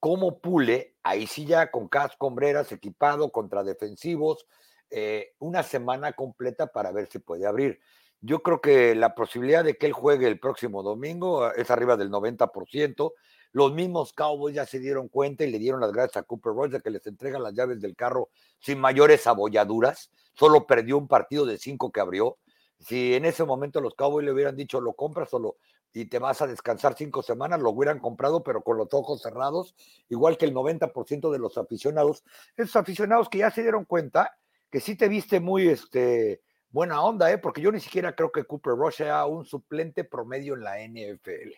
cómo 0.00 0.40
Pule, 0.40 0.96
ahí 1.02 1.26
sí 1.26 1.46
ya 1.46 1.70
con 1.70 1.88
casco, 1.88 2.26
hombreras, 2.26 2.72
equipado 2.72 3.30
contra 3.30 3.62
defensivos, 3.62 4.46
eh, 4.90 5.34
una 5.38 5.62
semana 5.62 6.12
completa 6.12 6.66
para 6.66 6.92
ver 6.92 7.08
si 7.10 7.18
puede 7.18 7.46
abrir. 7.46 7.80
Yo 8.26 8.42
creo 8.42 8.62
que 8.62 8.94
la 8.94 9.14
posibilidad 9.14 9.62
de 9.62 9.76
que 9.76 9.84
él 9.84 9.92
juegue 9.92 10.26
el 10.26 10.40
próximo 10.40 10.82
domingo 10.82 11.52
es 11.52 11.70
arriba 11.70 11.98
del 11.98 12.10
90%. 12.10 13.12
Los 13.52 13.74
mismos 13.74 14.14
Cowboys 14.14 14.54
ya 14.54 14.64
se 14.64 14.78
dieron 14.78 15.08
cuenta 15.08 15.44
y 15.44 15.50
le 15.50 15.58
dieron 15.58 15.78
las 15.82 15.92
gracias 15.92 16.16
a 16.16 16.22
Cooper 16.22 16.54
Rush 16.54 16.70
de 16.70 16.80
que 16.80 16.88
les 16.88 17.06
entrega 17.06 17.38
las 17.38 17.52
llaves 17.52 17.82
del 17.82 17.94
carro 17.94 18.30
sin 18.60 18.80
mayores 18.80 19.26
abolladuras. 19.26 20.10
Solo 20.32 20.66
perdió 20.66 20.96
un 20.96 21.06
partido 21.06 21.44
de 21.44 21.58
cinco 21.58 21.92
que 21.92 22.00
abrió. 22.00 22.38
Si 22.78 23.12
en 23.14 23.26
ese 23.26 23.44
momento 23.44 23.82
los 23.82 23.94
Cowboys 23.94 24.24
le 24.24 24.32
hubieran 24.32 24.56
dicho 24.56 24.80
lo 24.80 24.94
compras 24.94 25.28
o 25.34 25.58
y 25.92 26.06
te 26.06 26.18
vas 26.18 26.40
a 26.40 26.46
descansar 26.46 26.94
cinco 26.96 27.22
semanas, 27.22 27.60
lo 27.60 27.72
hubieran 27.72 28.00
comprado, 28.00 28.42
pero 28.42 28.62
con 28.62 28.78
los 28.78 28.88
ojos 28.92 29.20
cerrados, 29.20 29.74
igual 30.08 30.38
que 30.38 30.46
el 30.46 30.54
90% 30.54 31.30
de 31.30 31.38
los 31.38 31.58
aficionados. 31.58 32.24
Esos 32.56 32.76
aficionados 32.76 33.28
que 33.28 33.38
ya 33.38 33.50
se 33.50 33.60
dieron 33.60 33.84
cuenta 33.84 34.34
que 34.70 34.80
sí 34.80 34.96
te 34.96 35.08
viste 35.08 35.40
muy 35.40 35.68
este, 35.68 36.40
buena 36.74 37.00
onda, 37.02 37.30
¿eh? 37.30 37.38
porque 37.38 37.60
yo 37.60 37.70
ni 37.70 37.78
siquiera 37.78 38.16
creo 38.16 38.32
que 38.32 38.42
Cooper 38.42 38.74
Rush 38.74 38.96
sea 38.96 39.26
un 39.26 39.44
suplente 39.44 40.02
promedio 40.02 40.54
en 40.54 40.64
la 40.64 40.80
NFL. 40.80 41.52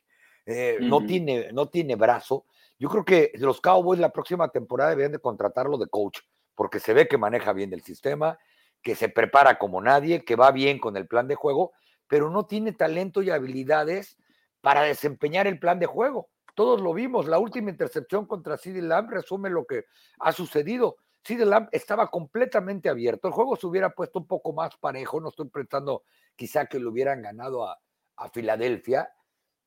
Eh, 0.44 0.76
no, 0.82 1.06
tiene, 1.06 1.50
no 1.54 1.70
tiene 1.70 1.96
brazo. 1.96 2.44
Yo 2.78 2.90
creo 2.90 3.02
que 3.02 3.32
los 3.36 3.62
Cowboys 3.62 3.98
la 3.98 4.12
próxima 4.12 4.50
temporada 4.50 4.90
deberían 4.90 5.12
de 5.12 5.18
contratarlo 5.18 5.78
de 5.78 5.86
coach, 5.86 6.18
porque 6.54 6.80
se 6.80 6.92
ve 6.92 7.08
que 7.08 7.16
maneja 7.16 7.54
bien 7.54 7.72
el 7.72 7.80
sistema, 7.80 8.38
que 8.82 8.94
se 8.94 9.08
prepara 9.08 9.58
como 9.58 9.80
nadie, 9.80 10.22
que 10.22 10.36
va 10.36 10.50
bien 10.50 10.78
con 10.78 10.98
el 10.98 11.06
plan 11.06 11.26
de 11.28 11.34
juego, 11.34 11.72
pero 12.06 12.28
no 12.28 12.44
tiene 12.44 12.72
talento 12.72 13.22
y 13.22 13.30
habilidades 13.30 14.18
para 14.60 14.82
desempeñar 14.82 15.46
el 15.46 15.58
plan 15.58 15.78
de 15.78 15.86
juego. 15.86 16.28
Todos 16.54 16.82
lo 16.82 16.92
vimos, 16.92 17.26
la 17.26 17.38
última 17.38 17.70
intercepción 17.70 18.26
contra 18.26 18.58
CeeDee 18.58 18.82
Lamb 18.82 19.08
resume 19.10 19.48
lo 19.48 19.64
que 19.64 19.86
ha 20.18 20.32
sucedido. 20.32 20.98
CeeDee 21.26 21.44
Lamb 21.44 21.68
estaba 21.72 22.10
completamente 22.10 22.88
abierto, 22.88 23.28
el 23.28 23.34
juego 23.34 23.56
se 23.56 23.66
hubiera 23.66 23.90
puesto 23.90 24.18
un 24.18 24.26
poco 24.26 24.52
más 24.52 24.76
parejo, 24.76 25.20
no 25.20 25.30
estoy 25.30 25.48
pensando 25.48 26.04
quizá 26.36 26.66
que 26.66 26.78
lo 26.78 26.90
hubieran 26.90 27.22
ganado 27.22 27.66
a, 27.66 27.78
a 28.16 28.28
Filadelfia, 28.28 29.12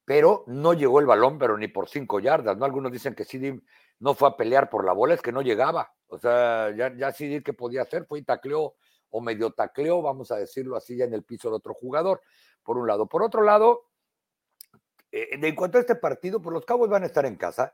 pero 0.05 0.43
no 0.47 0.74
llegó 0.74 0.99
el 0.99 1.05
balón, 1.05 1.38
pero 1.38 1.57
ni 1.57 1.68
por 1.68 1.89
cinco 1.89 2.20
yardas, 2.20 2.57
¿no? 2.57 2.66
Algunos 2.66 2.91
dicen 2.91 3.14
que 3.14 3.26
CeeDee 3.26 3.62
no 3.99 4.14
fue 4.14 4.30
a 4.30 4.38
pelear 4.38 4.70
por 4.70 4.86
la 4.86 4.93
bola, 4.93 5.14
es 5.14 5.22
que 5.22 5.32
no 5.32 5.41
llegaba. 5.41 5.93
O 6.07 6.18
sea, 6.18 6.74
ya, 6.76 6.95
ya 6.95 7.12
CD 7.12 7.43
que 7.43 7.53
podía 7.53 7.84
hacer 7.84 8.05
fue 8.05 8.20
y 8.20 8.24
tacleó 8.24 8.76
o 9.12 9.22
medio 9.22 9.51
tacleó, 9.51 10.01
vamos 10.01 10.32
a 10.32 10.38
decirlo 10.38 10.76
así, 10.76 10.95
ya 10.95 11.05
en 11.05 11.14
el 11.14 11.24
piso 11.24 11.49
de 11.49 11.57
otro 11.57 11.74
jugador, 11.74 12.22
por 12.64 12.78
un 12.78 12.88
lado. 12.88 13.07
Por 13.07 13.24
otro 13.24 13.43
lado, 13.43 13.89
eh, 15.12 15.30
en 15.32 15.55
cuanto 15.55 15.78
a 15.78 15.82
este 15.82 15.95
partido, 15.95 16.41
pues 16.41 16.53
los 16.53 16.66
Cowboys 16.66 16.91
van 16.91 17.03
a 17.03 17.07
estar 17.07 17.26
en 17.26 17.36
casa. 17.36 17.74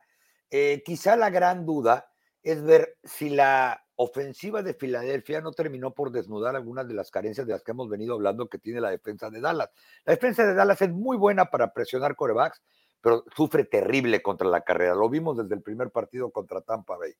Eh, 0.50 0.82
quizá 0.86 1.16
la 1.16 1.30
gran 1.30 1.66
duda 1.66 2.12
es 2.46 2.64
ver 2.64 2.96
si 3.04 3.30
la 3.30 3.84
ofensiva 3.96 4.62
de 4.62 4.76
Filadelfia 4.76 5.42
no 5.42 5.52
terminó 5.52 5.96
por 5.96 6.12
desnudar 6.12 6.56
algunas 6.56 6.88
de 6.88 6.94
las 6.94 7.10
carencias 7.10 7.48
de 7.48 7.54
las 7.54 7.64
que 7.64 7.72
hemos 7.72 7.90
venido 7.90 8.14
hablando 8.14 8.48
que 8.48 8.60
tiene 8.60 8.82
la 8.82 8.92
defensa 8.92 9.32
de 9.32 9.42
Dallas. 9.42 9.72
La 10.06 10.14
defensa 10.14 10.46
de 10.46 10.54
Dallas 10.54 10.82
es 10.82 10.92
muy 10.92 11.18
buena 11.18 11.46
para 11.46 11.74
presionar 11.74 12.16
corebacks, 12.16 12.62
pero 13.02 13.24
sufre 13.36 13.66
terrible 13.66 14.22
contra 14.22 14.48
la 14.48 14.62
carrera. 14.62 14.94
Lo 14.94 15.10
vimos 15.10 15.38
desde 15.38 15.56
el 15.56 15.64
primer 15.64 15.90
partido 15.90 16.30
contra 16.32 16.62
Tampa 16.62 16.98
Bay. 16.98 17.14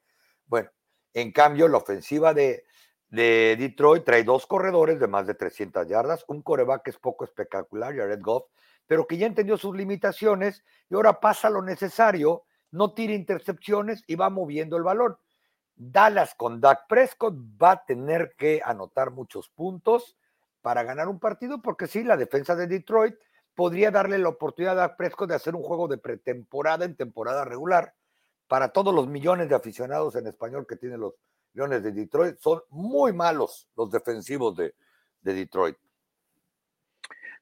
Bueno, 0.46 0.70
en 1.14 1.32
cambio, 1.32 1.68
la 1.68 1.78
ofensiva 1.78 2.36
de, 2.36 2.66
de 3.08 3.56
Detroit 3.58 4.04
trae 4.04 4.24
dos 4.24 4.46
corredores 4.46 5.00
de 5.00 5.08
más 5.08 5.26
de 5.26 5.34
300 5.34 5.88
yardas, 5.88 6.24
un 6.28 6.44
coreback 6.44 6.84
que 6.84 6.92
es 6.92 6.98
poco 6.98 7.26
espectacular, 7.26 7.96
Jared 7.96 8.22
Goff, 8.22 8.46
pero 8.86 9.08
que 9.08 9.18
ya 9.18 9.26
entendió 9.26 9.58
sus 9.58 9.76
limitaciones 9.76 10.64
y 10.90 10.96
ahora 10.96 11.20
pasa 11.20 11.50
lo 11.50 11.64
necesario, 11.64 12.44
no 12.72 12.94
tira 12.94 13.14
intercepciones 13.14 14.04
y 14.08 14.16
va 14.16 14.30
moviendo 14.30 14.78
el 14.78 14.84
balón. 14.84 15.18
Dallas 15.76 16.36
con 16.36 16.62
Dak 16.62 16.88
Prescott 16.88 17.36
va 17.62 17.72
a 17.72 17.86
tener 17.86 18.36
que 18.38 18.62
anotar 18.64 19.12
muchos 19.12 19.50
puntos 19.50 20.18
para 20.62 20.84
ganar 20.84 21.08
un 21.08 21.20
partido, 21.20 21.62
porque 21.62 21.88
sí, 21.88 22.04
la 22.04 22.18
defensa 22.18 22.56
de 22.56 22.68
Detroit 22.68 23.16
podría 23.54 23.92
darle 23.92 24.18
la 24.18 24.30
oportunidad 24.30 24.80
a 24.80 24.88
Dak 24.88 24.98
Prescott 24.98 25.30
de 25.30 25.36
hacer 25.36 25.56
un 25.56 25.64
juego 25.64 25.88
de 25.88 25.98
pretemporada 25.98 26.86
en 26.86 26.96
temporada 26.96 27.46
regular 27.46 27.94
para 28.48 28.70
todos 28.70 28.94
los 28.94 29.08
millones 29.08 29.50
de 29.50 29.56
aficionados 29.56 30.16
en 30.16 30.28
español 30.28 30.66
que 30.68 30.76
tienen 30.76 31.00
los 31.00 31.14
Leones 31.54 31.84
de 31.84 31.92
Detroit. 31.92 32.38
Son 32.40 32.62
muy 32.70 33.14
malos 33.14 33.68
los 33.76 33.90
defensivos 33.90 34.56
de, 34.56 34.74
Detroit. 35.22 35.78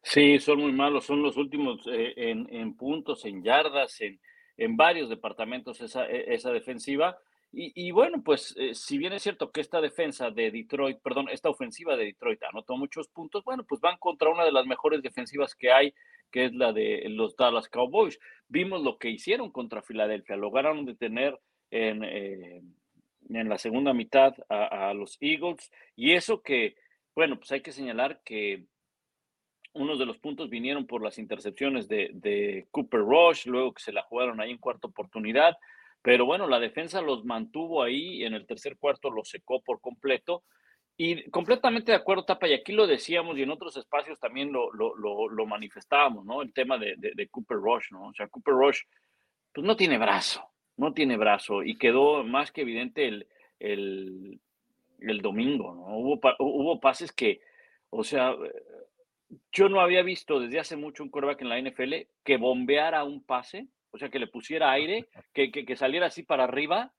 Sí, 0.01 0.39
son 0.39 0.59
muy 0.59 0.71
malos, 0.71 1.05
son 1.05 1.21
los 1.21 1.35
últimos 1.35 1.81
eh, 1.87 2.13
en, 2.15 2.75
puntos, 2.75 3.25
en 3.25 3.43
yardas, 3.43 3.99
en, 3.99 4.19
en 4.57 4.77
varios 4.77 5.09
departamentos 5.09 5.81
esa, 5.81 6.07
e, 6.07 6.33
esa 6.33 6.51
defensiva. 6.51 7.17
Y, 7.55 7.91
bueno, 7.91 8.23
pues 8.23 8.55
eh, 8.57 8.73
si 8.73 8.97
bien 8.97 9.13
es 9.13 9.21
cierto 9.21 9.51
que 9.51 9.61
esta 9.61 9.79
defensa 9.79 10.31
de 10.31 10.49
Detroit, 10.49 10.97
perdón, 11.03 11.29
esta 11.29 11.49
ofensiva 11.49 11.95
de 11.95 12.05
Detroit 12.05 12.41
anotó 12.51 12.75
muchos 12.77 13.07
puntos, 13.09 13.43
bueno, 13.43 13.63
pues 13.63 13.79
van 13.79 13.97
contra 13.99 14.31
una 14.31 14.43
de 14.43 14.51
las 14.51 14.65
mejores 14.65 15.03
defensivas 15.03 15.53
que 15.53 15.71
hay, 15.71 15.93
que 16.31 16.45
es 16.45 16.53
la 16.55 16.73
de 16.73 17.05
los 17.09 17.35
Dallas 17.35 17.69
Cowboys. 17.69 18.19
Vimos 18.47 18.81
lo 18.81 18.97
que 18.97 19.11
hicieron 19.11 19.51
contra 19.51 19.83
Filadelfia, 19.83 20.35
lograron 20.35 20.83
detener 20.83 21.39
en, 21.69 22.03
eh, 22.03 22.63
en 23.29 23.49
la 23.49 23.57
segunda 23.57 23.93
mitad 23.93 24.33
a, 24.49 24.93
los 24.93 25.17
Eagles 25.21 25.71
y 25.95 26.13
eso 26.13 26.41
que, 26.41 26.75
bueno, 27.15 27.37
pues 27.37 27.51
hay 27.51 27.61
que 27.61 27.71
señalar 27.71 28.21
que 28.23 28.65
unos 29.73 29.99
de 29.99 30.05
los 30.05 30.17
puntos 30.17 30.49
vinieron 30.49 30.85
por 30.85 31.01
las 31.01 31.17
intercepciones 31.17 31.87
de, 31.87 32.11
de 32.13 32.67
Cooper 32.71 33.01
Rush, 33.01 33.47
luego 33.47 33.73
que 33.73 33.83
se 33.83 33.91
la 33.91 34.03
jugaron 34.03 34.39
ahí 34.39 34.51
en 34.51 34.57
cuarta 34.57 34.87
oportunidad 34.87 35.57
pero 36.03 36.25
bueno, 36.25 36.47
la 36.47 36.59
defensa 36.59 37.01
los 37.01 37.23
mantuvo 37.23 37.81
ahí, 37.81 38.25
en 38.25 38.33
el 38.33 38.45
tercer 38.45 38.77
cuarto 38.77 39.09
los 39.09 39.29
secó 39.29 39.63
por 39.63 39.79
completo. 39.79 40.43
Y 40.97 41.29
completamente 41.31 41.93
de 41.93 41.97
acuerdo, 41.97 42.25
Tapa, 42.25 42.47
y 42.47 42.53
aquí 42.53 42.73
lo 42.73 42.85
decíamos 42.85 43.37
y 43.37 43.41
en 43.41 43.49
otros 43.49 43.77
espacios 43.77 44.19
también 44.19 44.51
lo, 44.51 44.71
lo, 44.73 44.95
lo, 45.29 45.45
manifestábamos, 45.45 46.25
¿no? 46.25 46.41
El 46.41 46.51
tema 46.53 46.77
de, 46.77 46.95
de, 46.97 47.27
Cooper 47.29 47.57
Rush, 47.57 47.85
¿no? 47.91 48.07
O 48.09 48.13
sea, 48.13 48.27
Cooper 48.27 48.53
Rush, 48.53 48.81
pues 49.53 49.65
no 49.65 49.77
tiene 49.77 49.97
brazo, 49.97 50.43
no 50.75 50.93
tiene 50.93 51.15
brazo, 51.15 51.63
y 51.63 51.77
quedó 51.77 52.23
más 52.25 52.51
que 52.51 52.61
evidente 52.61 53.07
el, 53.07 53.27
el, 53.59 54.41
el 54.99 55.21
domingo, 55.21 55.73
¿no? 55.73 55.97
Hubo, 55.97 56.19
hubo 56.39 56.79
pases 56.81 57.13
que, 57.13 57.39
o 57.89 58.03
sea, 58.03 58.35
yo 59.51 59.69
no 59.69 59.81
había 59.81 60.03
visto 60.03 60.39
desde 60.39 60.59
hace 60.59 60.75
mucho 60.75 61.03
un 61.03 61.09
quarterback 61.09 61.41
en 61.41 61.49
la 61.49 61.59
NFL 61.59 61.93
que 62.23 62.37
bombeara 62.37 63.03
un 63.03 63.23
pase 63.23 63.67
o 63.93 63.97
sea, 63.99 64.09
que 64.09 64.19
le 64.19 64.27
pusiera 64.27 64.71
aire, 64.71 65.07
que, 65.33 65.51
que, 65.51 65.75
saliera 65.75 66.07
así 66.07 66.23
para 66.23 66.43
arriba 66.43 66.91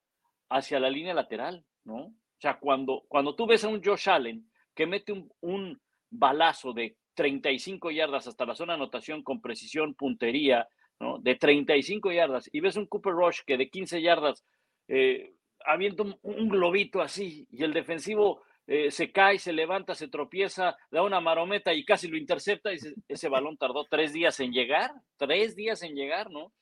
hacia 0.48 0.80
la 0.80 0.88
línea 0.88 1.12
lateral, 1.12 1.64
¿no? 1.84 1.96
O 2.06 2.40
sea, 2.40 2.58
cuando, 2.58 3.04
cuando 3.08 3.34
tú 3.34 3.46
ves 3.46 3.64
a 3.64 3.68
un 3.68 3.82
Josh 3.82 4.08
Allen 4.08 4.48
que 4.74 4.86
mete 4.86 5.12
un, 5.12 5.30
un 5.40 5.80
balazo 6.10 6.72
de 6.72 6.96
35 7.14 7.90
yardas 7.90 8.26
hasta 8.26 8.46
la 8.46 8.54
zona 8.54 8.74
de 8.74 8.82
anotación 8.82 9.22
con 9.22 9.40
precisión, 9.40 9.94
puntería, 9.94 10.68
¿no? 11.00 11.18
De 11.18 11.34
35 11.34 12.12
yardas, 12.12 12.48
y 12.52 12.60
ves 12.60 12.76
un 12.76 12.86
Cooper 12.86 13.12
Rush 13.12 13.40
que 13.44 13.56
de 13.56 13.68
15 13.68 14.00
yardas 14.00 14.44
eh, 14.88 15.34
avienta 15.64 16.04
un, 16.22 16.48
globito 16.48 17.00
así, 17.00 17.48
y 17.50 17.64
el 17.64 17.72
defensivo 17.72 18.42
eh, 18.66 18.90
se 18.90 19.12
cae, 19.12 19.38
se 19.38 19.52
levanta, 19.52 19.94
se 19.94 20.08
tropieza, 20.08 20.76
da 20.90 21.02
una 21.02 21.20
marometa 21.20 21.74
y 21.74 21.84
casi 21.84 22.08
lo 22.08 22.16
intercepta, 22.16 22.72
y 22.72 22.78
ese 23.08 23.28
balón 23.28 23.56
tardó 23.56 23.84
tres 23.84 24.12
días 24.12 24.40
en 24.40 24.52
llegar, 24.52 24.92
tres 25.16 25.54
días 25.54 25.82
en 25.82 25.94
llegar, 25.94 26.30
¿no? 26.30 26.52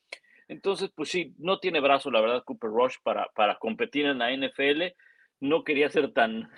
Entonces, 0.49 0.91
pues 0.95 1.09
sí, 1.09 1.35
no 1.39 1.59
tiene 1.59 1.81
brazo, 1.81 2.11
la 2.11 2.21
verdad, 2.21 2.45
Cooper 2.45 2.71
Rush 2.71 2.97
para, 3.03 3.29
para 3.35 3.57
competir 3.57 4.07
en 4.07 4.19
la 4.19 4.31
NFL. 4.37 4.95
No 5.41 5.65
quería 5.65 5.89
ser 5.89 6.13
tan, 6.13 6.51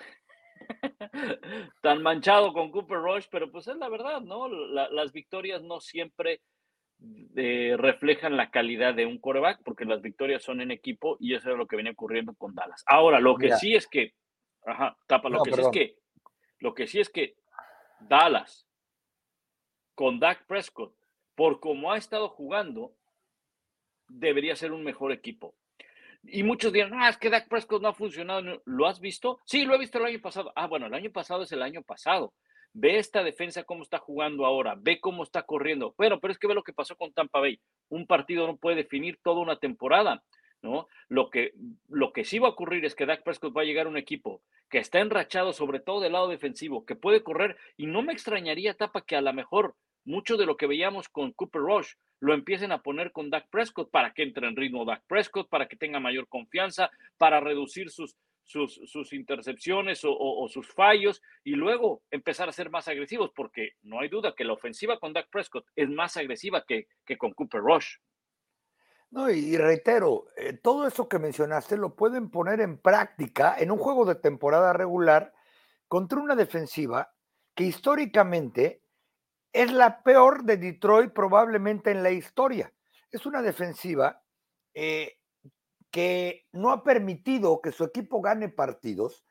tan 1.81 2.01
manchado 2.01 2.51
con 2.51 2.71
Cooper 2.71 2.97
Rush, 2.97 3.25
pero 3.31 3.51
pues 3.51 3.67
es 3.67 3.77
la 3.77 3.89
verdad, 3.89 4.21
¿no? 4.21 4.47
las 4.49 5.11
victorias 5.11 5.61
no 5.63 5.79
siempre 5.79 6.41
eh, 7.35 7.75
reflejan 7.77 8.37
la 8.37 8.49
calidad 8.49 8.93
de 8.93 9.05
un 9.05 9.17
quarterback, 9.17 9.61
porque 9.63 9.85
las 9.85 10.01
victorias 10.01 10.43
son 10.43 10.61
en 10.61 10.71
equipo 10.71 11.17
y 11.19 11.33
eso 11.33 11.51
es 11.51 11.57
lo 11.57 11.67
que 11.67 11.75
viene 11.75 11.91
ocurriendo 11.91 12.33
con 12.33 12.55
Dallas. 12.55 12.83
Ahora, 12.87 13.19
lo 13.19 13.35
que 13.35 13.51
sí 13.53 13.75
es 13.75 13.87
que, 13.87 14.13
ajá, 14.65 14.97
tapa, 15.07 15.29
lo 15.29 15.43
que 15.43 15.51
sí 15.53 15.61
es 15.61 15.69
que, 15.69 15.99
lo 16.59 16.73
que 16.73 16.87
sí 16.87 16.99
es 16.99 17.09
que 17.09 17.37
Dallas 17.99 18.67
con 19.93 20.19
Dak 20.19 20.45
Prescott, 20.45 20.93
por 21.35 21.59
cómo 21.59 21.91
ha 21.91 21.97
estado 21.97 22.29
jugando, 22.29 22.95
debería 24.07 24.55
ser 24.55 24.71
un 24.71 24.83
mejor 24.83 25.11
equipo. 25.11 25.55
Y 26.23 26.43
muchos 26.43 26.73
dirán, 26.73 26.93
ah, 26.95 27.09
es 27.09 27.17
que 27.17 27.29
Dak 27.29 27.47
Prescott 27.47 27.81
no 27.81 27.89
ha 27.89 27.93
funcionado. 27.93 28.61
¿Lo 28.65 28.87
has 28.87 28.99
visto? 28.99 29.39
Sí, 29.45 29.63
lo 29.63 29.75
he 29.75 29.77
visto 29.77 29.99
el 29.99 30.05
año 30.05 30.21
pasado. 30.21 30.51
Ah, 30.55 30.67
bueno, 30.67 30.87
el 30.87 30.93
año 30.93 31.11
pasado 31.11 31.43
es 31.43 31.51
el 31.51 31.61
año 31.61 31.83
pasado. 31.83 32.33
Ve 32.73 32.97
esta 32.97 33.23
defensa 33.23 33.63
cómo 33.63 33.83
está 33.83 33.99
jugando 33.99 34.45
ahora, 34.45 34.75
ve 34.77 34.99
cómo 34.99 35.23
está 35.23 35.43
corriendo. 35.43 35.93
Bueno, 35.97 36.19
pero 36.19 36.33
es 36.33 36.37
que 36.37 36.47
ve 36.47 36.53
lo 36.53 36.63
que 36.63 36.73
pasó 36.73 36.95
con 36.97 37.13
Tampa 37.13 37.39
Bay. 37.39 37.59
Un 37.89 38.05
partido 38.05 38.47
no 38.47 38.57
puede 38.57 38.77
definir 38.77 39.17
toda 39.23 39.39
una 39.39 39.57
temporada, 39.57 40.23
¿no? 40.65 40.89
Lo 41.07 41.29
que, 41.29 41.53
lo 41.87 42.11
que 42.11 42.25
sí 42.25 42.39
va 42.39 42.47
a 42.47 42.51
ocurrir 42.51 42.83
es 42.83 42.95
que 42.95 43.05
Dak 43.05 43.23
Prescott 43.23 43.55
va 43.55 43.61
a 43.61 43.65
llegar 43.65 43.85
a 43.85 43.89
un 43.89 43.97
equipo 43.97 44.41
que 44.69 44.79
está 44.79 44.99
enrachado, 44.99 45.53
sobre 45.53 45.79
todo 45.79 46.01
del 46.01 46.13
lado 46.13 46.27
defensivo, 46.27 46.85
que 46.85 46.95
puede 46.95 47.23
correr, 47.23 47.55
y 47.77 47.85
no 47.85 48.01
me 48.01 48.11
extrañaría, 48.11 48.73
Tapa, 48.73 49.05
que 49.05 49.15
a 49.15 49.21
lo 49.21 49.31
mejor 49.31 49.75
mucho 50.03 50.37
de 50.37 50.45
lo 50.45 50.57
que 50.57 50.67
veíamos 50.67 51.07
con 51.07 51.31
Cooper 51.31 51.61
Rush 51.61 51.93
lo 52.19 52.33
empiecen 52.33 52.71
a 52.71 52.81
poner 52.81 53.11
con 53.11 53.29
Dak 53.29 53.49
Prescott 53.49 53.91
para 53.91 54.13
que 54.13 54.23
entre 54.23 54.47
en 54.47 54.55
ritmo 54.55 54.85
Dak 54.85 55.03
Prescott, 55.07 55.49
para 55.49 55.67
que 55.67 55.75
tenga 55.75 55.99
mayor 55.99 56.27
confianza, 56.27 56.89
para 57.17 57.39
reducir 57.39 57.89
sus, 57.91 58.15
sus, 58.45 59.13
intercepciones 59.13 60.01
o, 60.03 60.47
sus 60.49 60.67
fallos 60.73 61.21
y 61.43 61.51
luego 61.51 62.01
empezar 62.11 62.47
a 62.49 62.53
ser 62.53 62.69
más 62.69 62.87
agresivos, 62.87 63.31
porque 63.35 63.71
no 63.83 63.99
hay 63.99 64.09
duda 64.09 64.33
que 64.35 64.45
la 64.45 64.53
ofensiva 64.53 64.99
con 64.99 65.13
Dak 65.13 65.29
Prescott 65.29 65.65
es 65.75 65.89
más 65.89 66.17
agresiva 66.17 66.63
que, 66.65 66.87
que 67.05 67.17
con 67.17 67.33
Cooper 67.33 67.61
Rush. 67.61 67.95
No, 69.15 69.29
y, 69.29 69.55
reitero, 69.55 70.25
eh, 70.35 70.51
todo 70.51 70.85
eso 70.85 71.07
que 71.07 71.19
mencionaste 71.19 71.77
lo 71.77 71.95
pueden 71.95 72.29
poner 72.29 72.59
en 72.59 72.77
práctica 72.77 73.55
en 73.57 73.71
un 73.71 73.77
juego 73.77 74.03
de 74.03 74.15
temporada 74.15 74.73
regular 74.73 75.33
contra 75.87 76.19
una 76.19 76.35
defensiva 76.35 77.13
que 77.55 77.63
históricamente 77.63 78.83
es 79.53 79.71
la 79.71 80.03
peor 80.03 80.43
de 80.43 80.57
Detroit 80.57 81.13
probablemente 81.13 81.91
en 81.91 82.03
la 82.03 82.11
historia. 82.11 82.73
Es 83.09 83.25
una 83.25 83.41
defensiva 83.41 84.21
eh, 84.73 85.17
que 85.89 86.49
no 86.51 86.71
ha 86.71 86.83
permitido 86.83 87.61
que 87.61 87.71
su 87.71 87.85
equipo 87.85 88.19
gane 88.19 88.49
partidos 88.49 89.23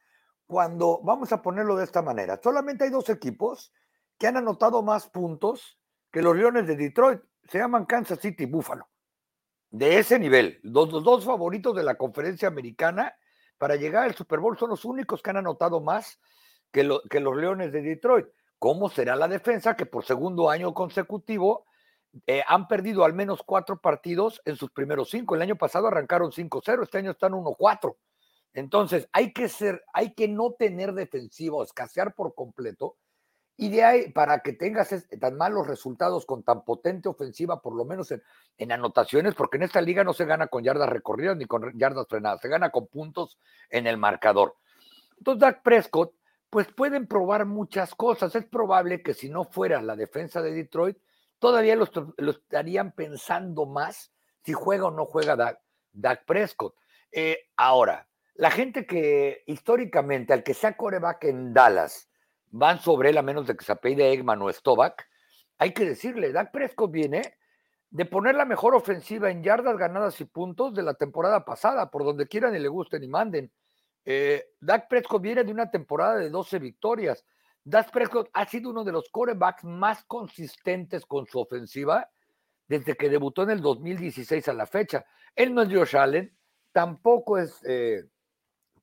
cuando, 0.47 1.03
vamos 1.03 1.30
a 1.32 1.43
ponerlo 1.43 1.76
de 1.76 1.85
esta 1.85 2.01
manera, 2.01 2.41
solamente 2.43 2.85
hay 2.85 2.91
dos 2.91 3.11
equipos 3.11 3.70
que 4.16 4.28
han 4.28 4.39
anotado 4.39 4.82
más 4.82 5.11
puntos 5.11 5.78
que 6.11 6.22
los 6.22 6.35
Leones 6.35 6.66
de 6.66 6.74
Detroit. 6.76 7.20
Se 7.51 7.59
llaman 7.59 7.85
Kansas 7.85 8.20
City 8.20 8.45
y 8.45 8.47
Buffalo. 8.47 8.89
De 9.74 9.98
ese 9.98 10.20
nivel, 10.20 10.60
los, 10.62 10.88
dos 10.88 11.24
favoritos 11.24 11.74
de 11.74 11.82
la 11.82 11.96
conferencia 11.96 12.46
americana 12.46 13.12
para 13.58 13.74
llegar 13.74 14.04
al 14.04 14.14
Super 14.14 14.38
Bowl 14.38 14.56
son 14.56 14.70
los 14.70 14.84
únicos 14.84 15.20
que 15.20 15.30
han 15.30 15.38
anotado 15.38 15.80
más 15.80 16.20
que, 16.70 16.88
que 17.10 17.18
los 17.18 17.36
Leones 17.36 17.72
de 17.72 17.82
Detroit. 17.82 18.28
¿Cómo 18.60 18.88
será 18.88 19.16
la 19.16 19.26
defensa 19.26 19.74
que 19.74 19.84
por 19.84 20.04
segundo 20.04 20.48
año 20.48 20.72
consecutivo 20.72 21.66
eh, 22.28 22.44
han 22.46 22.68
perdido 22.68 23.04
al 23.04 23.14
menos 23.14 23.42
cuatro 23.42 23.80
partidos 23.80 24.40
en 24.44 24.54
sus 24.54 24.70
primeros 24.70 25.10
cinco? 25.10 25.34
El 25.34 25.42
año 25.42 25.56
pasado 25.56 25.88
arrancaron 25.88 26.30
5-0, 26.30 26.84
este 26.84 26.98
año 26.98 27.10
están 27.10 27.32
1-4. 27.32 27.96
Entonces, 28.52 29.08
hay 29.12 29.32
que 29.32 29.48
ser, 29.48 29.82
hay 29.92 30.14
que 30.14 30.28
no 30.28 30.52
tener 30.52 30.92
defensivo, 30.92 31.64
escasear 31.64 32.14
por 32.14 32.36
completo, 32.36 32.96
y 33.57 33.68
de 33.70 33.84
ahí, 33.84 34.11
para 34.11 34.40
que 34.40 34.52
tengas 34.52 34.92
tan 35.20 35.36
malos 35.36 35.68
resultados 35.68 36.26
con 36.26 36.42
tan 36.42 36.64
potente 36.64 37.09
ofensiva, 37.09 37.62
por 37.62 37.76
lo 37.76 37.84
menos 37.84 38.12
en, 38.59 38.72
anotaciones, 38.72 39.34
porque 39.34 39.59
en 39.59 39.62
esta 39.62 39.80
liga 39.80 40.02
no 40.02 40.12
se 40.12 40.24
gana 40.24 40.48
con 40.48 40.64
yardas 40.64 40.88
recorridas 40.88 41.36
ni 41.36 41.44
con 41.44 41.72
yardas 41.78 42.09
frenadas, 42.09 42.40
se 42.40 42.48
gana 42.48 42.70
con 42.70 42.88
puntos 42.88 43.38
en 43.70 43.86
el 43.86 43.96
marcador. 43.96 44.57
Entonces, 45.18 45.40
Dak 45.40 45.62
Prescott, 45.62 46.14
pues 46.50 46.66
pueden 46.72 47.07
probar 47.07 47.46
muchas 47.46 47.94
cosas. 47.94 48.34
Es 48.34 48.44
probable 48.44 49.02
que 49.02 49.14
si 49.14 49.28
no 49.28 49.44
fuera 49.44 49.80
la 49.82 49.94
defensa 49.94 50.42
de 50.42 50.52
Detroit, 50.52 50.98
todavía 51.38 51.76
lo, 51.76 51.88
estarían 52.30 52.90
pensando 52.92 53.66
más 53.66 54.12
si 54.42 54.52
juega 54.52 54.86
o 54.86 54.90
no 54.90 55.07
juega 55.07 55.36
Dak, 55.92 56.24
Prescott. 56.26 56.74
Eh, 57.12 57.38
ahora, 57.57 58.09
la 58.34 58.50
gente 58.50 58.84
que 58.84 59.44
históricamente, 59.46 60.32
al 60.32 60.42
que 60.42 60.55
sea 60.55 60.76
coreback 60.76 61.24
en 61.24 61.55
Dallas, 61.55 62.09
van 62.57 62.78
sobre 62.80 63.11
él 63.11 63.18
a 63.18 63.22
menos 63.22 63.48
de 63.48 63.57
que 63.57 63.64
se 63.64 63.72
apellide 63.72 64.12
Eggman 64.12 64.40
o 64.40 64.52
Stovak, 64.52 65.09
hay 65.59 65.74
que 65.74 65.84
decirle, 65.84 66.32
Dak 66.32 66.52
Prescott 66.52 66.90
viene 66.92 67.36
de 67.90 68.05
poner 68.05 68.36
la 68.36 68.44
mejor 68.44 68.76
ofensiva 68.76 69.28
en 69.28 69.42
yardas 69.42 69.76
ganadas 69.76 70.20
y 70.20 70.24
puntos 70.24 70.72
de 70.72 70.84
la 70.84 70.94
temporada 70.94 71.44
pasada, 71.44 71.90
por 71.90 72.05
donde 72.05 72.28
quieran 72.28 72.55
y 72.55 72.61
le 72.61 72.68
gusten 72.68 73.02
y 73.02 73.09
manden. 73.09 73.52
Eh, 74.05 74.44
Dak 74.61 74.88
Prescott 74.88 75.20
viene 75.20 75.42
de 75.42 75.50
una 75.50 75.68
temporada 75.68 76.16
de 76.16 76.30
12 76.30 76.61
victorias. 76.61 77.24
Dak 77.64 77.90
Prescott 77.90 78.30
ha 78.32 78.46
sido 78.46 78.70
uno 78.70 78.84
de 78.84 78.92
los 78.92 79.09
corebacks 79.11 79.64
más 79.64 80.05
consistentes 80.05 81.07
con 81.07 81.26
su 81.26 81.40
ofensiva 81.40 82.09
desde 82.68 82.94
que 82.94 83.09
debutó 83.09 83.42
en 83.42 83.50
el 83.50 83.62
2016 83.62 84.46
a 84.46 84.52
la 84.52 84.66
fecha. 84.66 85.05
Él 85.34 85.55
no 85.55 85.62
es 85.62 85.68
Josh 85.72 85.96
Allen, 85.96 86.36
tampoco 86.70 87.38
es 87.38 87.61
eh, 87.66 88.05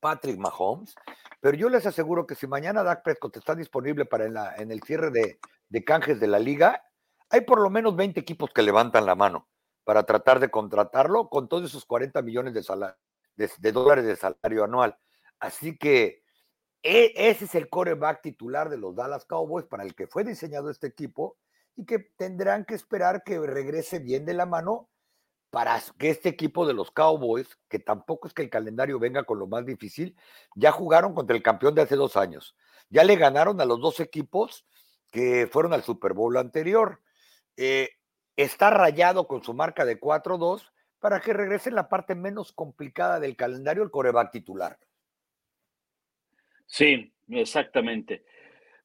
Patrick 0.01 0.37
Mahomes, 0.37 0.95
pero 1.39 1.55
yo 1.55 1.69
les 1.69 1.85
aseguro 1.85 2.27
que 2.27 2.35
si 2.35 2.47
mañana 2.47 2.83
Dak 2.83 3.03
Prescott 3.03 3.37
está 3.37 3.55
disponible 3.55 4.05
para 4.05 4.25
en, 4.25 4.33
la, 4.33 4.55
en 4.57 4.71
el 4.71 4.81
cierre 4.81 5.11
de, 5.11 5.39
de, 5.69 5.83
canjes 5.85 6.19
de 6.19 6.27
la 6.27 6.39
liga, 6.39 6.83
hay 7.29 7.41
por 7.41 7.61
lo 7.61 7.69
menos 7.69 7.95
20 7.95 8.19
equipos 8.19 8.49
que 8.51 8.61
levantan 8.61 9.05
la 9.05 9.15
mano 9.15 9.47
para 9.83 10.03
tratar 10.03 10.39
de 10.39 10.51
contratarlo 10.51 11.29
con 11.29 11.47
todos 11.47 11.69
esos 11.69 11.85
40 11.85 12.21
millones 12.21 12.53
de, 12.53 13.49
de, 13.59 13.71
dólares 13.71 14.05
de 14.05 14.15
salario 14.15 14.63
anual. 14.63 14.97
Así 15.39 15.77
que 15.77 16.23
e, 16.83 17.13
ese 17.15 17.45
es 17.45 17.55
el 17.55 17.69
coreback 17.69 18.21
titular 18.21 18.69
de 18.69 18.77
los 18.77 18.95
Dallas 18.95 19.25
Cowboys 19.25 19.65
para 19.65 19.83
el 19.83 19.95
que 19.95 20.07
fue 20.07 20.23
diseñado 20.23 20.69
este 20.69 20.87
equipo 20.87 21.37
y 21.75 21.85
que 21.85 21.99
tendrán 22.17 22.65
que 22.65 22.75
esperar 22.75 23.23
que 23.23 23.39
regrese 23.39 23.99
bien 23.99 24.25
de 24.25 24.33
la 24.33 24.45
mano 24.45 24.90
para 25.51 25.81
que 25.99 26.09
este 26.09 26.29
equipo 26.29 26.65
de 26.65 26.73
los 26.73 26.91
Cowboys, 26.91 27.59
que 27.69 27.77
tampoco 27.77 28.27
es 28.27 28.33
que 28.33 28.41
el 28.41 28.49
calendario 28.49 28.97
venga 28.99 29.25
con 29.25 29.37
lo 29.37 29.47
más 29.47 29.65
difícil, 29.65 30.15
ya 30.55 30.71
jugaron 30.71 31.13
contra 31.13 31.35
el 31.35 31.43
campeón 31.43 31.75
de 31.75 31.81
hace 31.81 31.97
dos 31.97 32.15
años. 32.15 32.55
Ya 32.89 33.03
le 33.03 33.17
ganaron 33.17 33.59
a 33.59 33.65
los 33.65 33.79
dos 33.81 33.99
equipos 33.99 34.65
que 35.11 35.47
fueron 35.51 35.73
al 35.73 35.83
Super 35.83 36.13
Bowl 36.13 36.37
anterior. 36.37 37.01
Eh, 37.57 37.89
está 38.37 38.69
rayado 38.69 39.27
con 39.27 39.43
su 39.43 39.53
marca 39.53 39.83
de 39.83 39.99
4-2 39.99 40.71
para 40.99 41.19
que 41.19 41.33
regrese 41.33 41.67
en 41.69 41.75
la 41.75 41.89
parte 41.89 42.15
menos 42.15 42.53
complicada 42.53 43.19
del 43.19 43.35
calendario 43.35 43.83
el 43.83 43.91
coreback 43.91 44.31
titular. 44.31 44.79
Sí, 46.65 47.13
exactamente. 47.27 48.23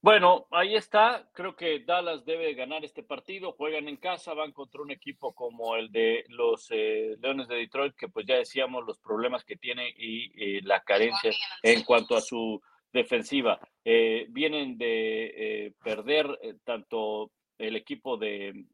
Bueno, 0.07 0.47
ahí 0.53 0.77
está. 0.77 1.29
Creo 1.33 1.57
que 1.57 1.81
Dallas 1.81 2.25
debe 2.25 2.55
ganar 2.55 2.85
este 2.85 3.03
partido. 3.03 3.55
Juegan 3.55 3.89
en 3.89 3.97
casa, 3.97 4.35
van 4.35 4.53
contra 4.53 4.81
un 4.81 4.93
equipo 4.93 5.35
como 5.35 5.75
el 5.75 5.91
de 5.91 6.25
los 6.29 6.69
eh, 6.71 7.17
Leones 7.21 7.49
de 7.49 7.57
Detroit, 7.57 7.97
que 7.97 8.07
pues 8.07 8.25
ya 8.25 8.37
decíamos 8.37 8.87
los 8.87 9.01
problemas 9.01 9.43
que 9.45 9.57
tiene 9.57 9.93
y, 9.99 10.61
la 10.61 10.85
carencia 10.85 11.33
en 11.61 11.83
cuanto 11.83 12.17
a 12.17 12.21
su 12.21 12.63
defensiva. 12.93 13.59
Eh, 13.85 14.27
vienen 14.29 14.79
de 14.79 15.25
eh, 15.67 15.73
perder 15.83 16.39
tanto 16.63 17.33
el 17.59 17.75
equipo 17.75 18.17
de 18.17 18.65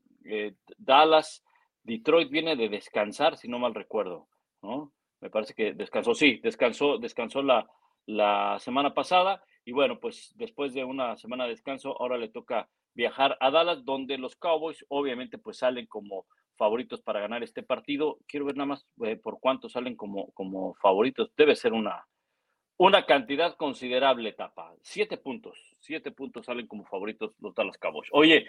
Dallas, 0.77 1.43
Detroit 1.83 2.29
viene 2.29 2.57
de 2.57 2.69
descansar, 2.69 3.39
si 3.39 3.49
no 3.49 3.59
mal 3.59 3.75
recuerdo, 3.75 4.29
¿no? 4.61 4.93
Me 5.23 5.31
parece 5.31 5.55
que 5.55 5.73
descansó, 5.73 6.15
sí, 6.15 6.41
descansó, 6.43 6.99
descansó 6.99 7.43
la, 7.43 7.67
la 8.05 8.59
semana 8.59 8.93
pasada 8.93 9.43
y 9.65 9.73
bueno, 9.73 10.01
pues 10.01 10.33
después 10.37 10.75
de 10.75 10.85
una 10.85 11.17
semana 11.17 11.45
de 11.45 11.51
descanso, 11.51 12.01
ahora 12.01 12.19
le 12.19 12.29
toca 12.29 12.69
viajar 12.95 13.37
a 13.41 13.51
Dallas, 13.51 13.85
donde 13.85 14.19
los 14.19 14.37
Cowboys 14.37 14.85
obviamente 14.89 15.39
pues 15.39 15.59
salen 15.59 15.87
como 15.87 16.27
favoritos 16.57 17.01
para 17.01 17.21
ganar 17.21 17.43
este 17.43 17.63
partido. 17.63 18.19
Quiero 18.27 18.47
ver 18.47 18.57
nada 18.57 18.67
más 18.67 18.87
eh, 19.05 19.17
por 19.17 19.41
cuánto 19.41 19.69
salen 19.69 19.97
como, 19.97 20.33
como 20.33 20.75
favoritos. 20.75 21.33
Debe 21.37 21.57
ser 21.57 21.73
una, 21.73 22.07
una 22.77 23.07
cantidad 23.07 23.57
considerable, 23.57 24.33
tapa. 24.33 24.75
Siete 24.83 25.17
puntos. 25.17 25.59
Siete 25.81 26.11
puntos 26.11 26.47
salen 26.47 26.67
como 26.67 26.85
favoritos 26.85 27.33
los 27.41 27.55
Dallas 27.55 27.79
Cowboys. 27.79 28.09
Oye, 28.13 28.49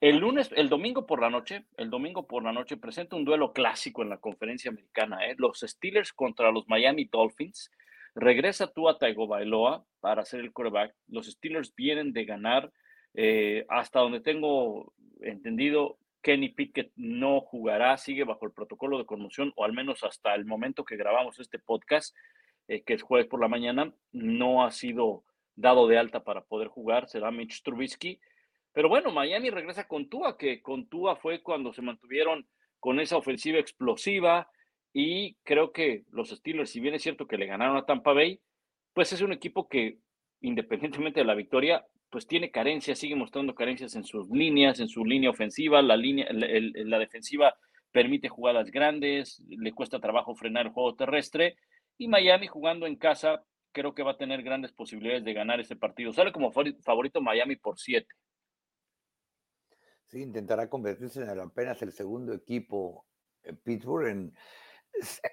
el 0.00 0.18
lunes, 0.18 0.50
el 0.56 0.68
domingo 0.68 1.06
por 1.06 1.20
la 1.20 1.30
noche, 1.30 1.66
el 1.76 1.88
domingo 1.88 2.26
por 2.26 2.42
la 2.42 2.52
noche 2.52 2.76
presenta 2.76 3.16
un 3.16 3.24
duelo 3.24 3.52
clásico 3.52 4.02
en 4.02 4.10
la 4.10 4.18
conferencia 4.18 4.70
americana, 4.70 5.24
¿eh? 5.26 5.34
los 5.38 5.60
Steelers 5.60 6.12
contra 6.12 6.50
los 6.50 6.68
Miami 6.68 7.04
Dolphins. 7.04 7.70
Regresa 8.14 8.68
tú 8.68 8.88
a 8.88 8.98
Taigo 8.98 9.26
Bailoa 9.26 9.84
para 10.00 10.22
hacer 10.22 10.40
el 10.40 10.52
quarterback. 10.52 10.94
Los 11.08 11.26
Steelers 11.26 11.74
vienen 11.74 12.12
de 12.12 12.24
ganar. 12.24 12.72
Eh, 13.14 13.64
hasta 13.68 14.00
donde 14.00 14.20
tengo 14.20 14.92
entendido, 15.20 15.98
Kenny 16.24 16.48
Pickett 16.48 16.90
no 16.96 17.40
jugará, 17.40 17.96
sigue 17.98 18.24
bajo 18.24 18.46
el 18.46 18.52
protocolo 18.52 18.98
de 18.98 19.04
conmoción, 19.04 19.52
o 19.56 19.64
al 19.64 19.72
menos 19.72 20.02
hasta 20.04 20.34
el 20.34 20.46
momento 20.46 20.84
que 20.84 20.96
grabamos 20.96 21.38
este 21.38 21.58
podcast, 21.58 22.16
eh, 22.66 22.82
que 22.82 22.94
es 22.94 23.02
jueves 23.02 23.28
por 23.28 23.40
la 23.40 23.48
mañana, 23.48 23.92
no 24.10 24.64
ha 24.64 24.70
sido 24.70 25.24
dado 25.54 25.86
de 25.86 25.98
alta 25.98 26.24
para 26.24 26.42
poder 26.42 26.68
jugar, 26.68 27.08
será 27.08 27.30
Mitch 27.30 27.62
Trubisky. 27.62 28.20
Pero 28.72 28.88
bueno, 28.88 29.12
Miami 29.12 29.50
regresa 29.50 29.86
con 29.86 30.08
Tua, 30.08 30.36
que 30.36 30.62
con 30.62 30.88
Tua 30.88 31.16
fue 31.16 31.42
cuando 31.42 31.72
se 31.72 31.82
mantuvieron 31.82 32.48
con 32.80 33.00
esa 33.00 33.16
ofensiva 33.16 33.58
explosiva, 33.58 34.48
y 34.96 35.34
creo 35.42 35.72
que 35.72 36.04
los 36.12 36.30
Steelers, 36.30 36.70
si 36.70 36.78
bien 36.78 36.94
es 36.94 37.02
cierto 37.02 37.26
que 37.26 37.36
le 37.36 37.46
ganaron 37.46 37.76
a 37.76 37.84
Tampa 37.84 38.12
Bay, 38.12 38.40
pues 38.94 39.12
es 39.12 39.20
un 39.22 39.32
equipo 39.32 39.68
que, 39.68 39.98
independientemente 40.40 41.18
de 41.18 41.26
la 41.26 41.34
victoria, 41.34 41.84
pues 42.10 42.28
tiene 42.28 42.52
carencias, 42.52 43.00
sigue 43.00 43.16
mostrando 43.16 43.56
carencias 43.56 43.96
en 43.96 44.04
sus 44.04 44.30
líneas, 44.30 44.78
en 44.78 44.88
su 44.88 45.04
línea 45.04 45.30
ofensiva, 45.30 45.82
la 45.82 45.96
línea, 45.96 46.28
la, 46.30 46.98
defensiva 47.00 47.56
permite 47.90 48.28
jugadas 48.28 48.70
grandes, 48.70 49.42
le 49.48 49.72
cuesta 49.72 49.98
trabajo 49.98 50.36
frenar 50.36 50.66
el 50.66 50.72
juego 50.72 50.94
terrestre, 50.94 51.56
y 51.98 52.06
Miami 52.06 52.46
jugando 52.46 52.86
en 52.86 52.94
casa, 52.94 53.44
creo 53.72 53.94
que 53.94 54.04
va 54.04 54.12
a 54.12 54.16
tener 54.16 54.44
grandes 54.44 54.70
posibilidades 54.70 55.24
de 55.24 55.32
ganar 55.32 55.58
ese 55.58 55.74
partido. 55.74 56.12
Sale 56.12 56.30
como 56.30 56.52
favorito 56.52 57.20
Miami 57.20 57.56
por 57.56 57.80
siete. 57.80 58.14
Sí, 60.06 60.22
intentará 60.22 60.68
convertirse 60.70 61.20
en 61.20 61.40
apenas 61.40 61.82
el 61.82 61.90
segundo 61.90 62.32
equipo 62.32 63.06
en 63.42 63.56
Pittsburgh 63.56 64.06
en 64.06 64.34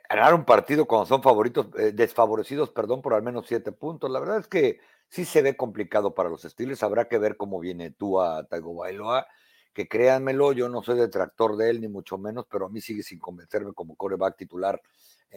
ganar 0.09 0.33
un 0.33 0.45
partido 0.45 0.85
cuando 0.85 1.05
son 1.05 1.21
favoritos, 1.21 1.67
eh, 1.77 1.91
desfavorecidos, 1.93 2.69
perdón, 2.69 3.01
por 3.01 3.13
al 3.13 3.23
menos 3.23 3.45
siete 3.47 3.71
puntos. 3.71 4.09
La 4.09 4.19
verdad 4.19 4.39
es 4.39 4.47
que 4.47 4.79
sí 5.07 5.25
se 5.25 5.41
ve 5.41 5.55
complicado 5.55 6.13
para 6.13 6.29
los 6.29 6.43
Steelers. 6.43 6.83
Habrá 6.83 7.07
que 7.07 7.17
ver 7.17 7.37
cómo 7.37 7.59
viene 7.59 7.91
tú 7.91 8.19
a 8.19 8.45
Taigo 8.47 8.75
Bailoa, 8.75 9.27
que 9.73 9.87
créanmelo, 9.87 10.53
yo 10.53 10.69
no 10.69 10.81
soy 10.83 10.97
detractor 10.97 11.57
de 11.57 11.69
él, 11.69 11.81
ni 11.81 11.87
mucho 11.87 12.17
menos, 12.17 12.45
pero 12.49 12.65
a 12.65 12.69
mí 12.69 12.81
sigue 12.81 13.03
sin 13.03 13.19
convencerme 13.19 13.73
como 13.73 13.95
coreback 13.95 14.37
titular 14.37 14.81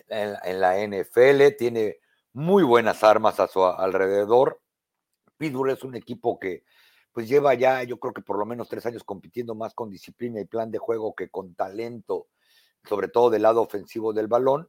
en, 0.08 0.60
la 0.60 0.78
NFL. 0.78 1.56
Tiene 1.56 1.98
muy 2.32 2.62
buenas 2.64 3.04
armas 3.04 3.38
a 3.40 3.48
su 3.48 3.64
alrededor. 3.64 4.60
Pittsburgh 5.36 5.70
es 5.70 5.84
un 5.84 5.94
equipo 5.94 6.38
que 6.38 6.64
pues 7.12 7.28
lleva 7.28 7.54
ya, 7.54 7.84
yo 7.84 8.00
creo 8.00 8.12
que 8.12 8.22
por 8.22 8.38
lo 8.38 8.44
menos 8.44 8.68
tres 8.68 8.84
años 8.86 9.04
compitiendo 9.04 9.54
más 9.54 9.72
con 9.72 9.88
disciplina 9.88 10.40
y 10.40 10.46
plan 10.46 10.72
de 10.72 10.78
juego 10.78 11.14
que 11.14 11.28
con 11.28 11.54
talento 11.54 12.26
sobre 12.88 13.08
todo 13.08 13.30
del 13.30 13.42
lado 13.42 13.62
ofensivo 13.62 14.12
del 14.12 14.26
balón. 14.26 14.68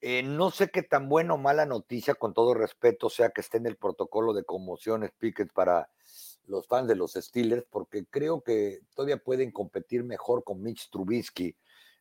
Eh, 0.00 0.22
no 0.22 0.50
sé 0.50 0.68
qué 0.70 0.82
tan 0.82 1.08
buena 1.08 1.34
o 1.34 1.38
mala 1.38 1.64
noticia, 1.64 2.14
con 2.14 2.34
todo 2.34 2.54
respeto, 2.54 3.08
sea 3.08 3.30
que 3.30 3.40
esté 3.40 3.58
en 3.58 3.66
el 3.66 3.76
protocolo 3.76 4.32
de 4.32 4.44
conmociones 4.44 5.12
Pickett 5.16 5.52
para 5.52 5.90
los 6.46 6.66
fans 6.66 6.88
de 6.88 6.96
los 6.96 7.12
Steelers, 7.12 7.64
porque 7.70 8.04
creo 8.10 8.42
que 8.42 8.80
todavía 8.94 9.18
pueden 9.18 9.52
competir 9.52 10.02
mejor 10.02 10.42
con 10.42 10.60
Mitch 10.60 10.90
Trubisky, 10.90 11.56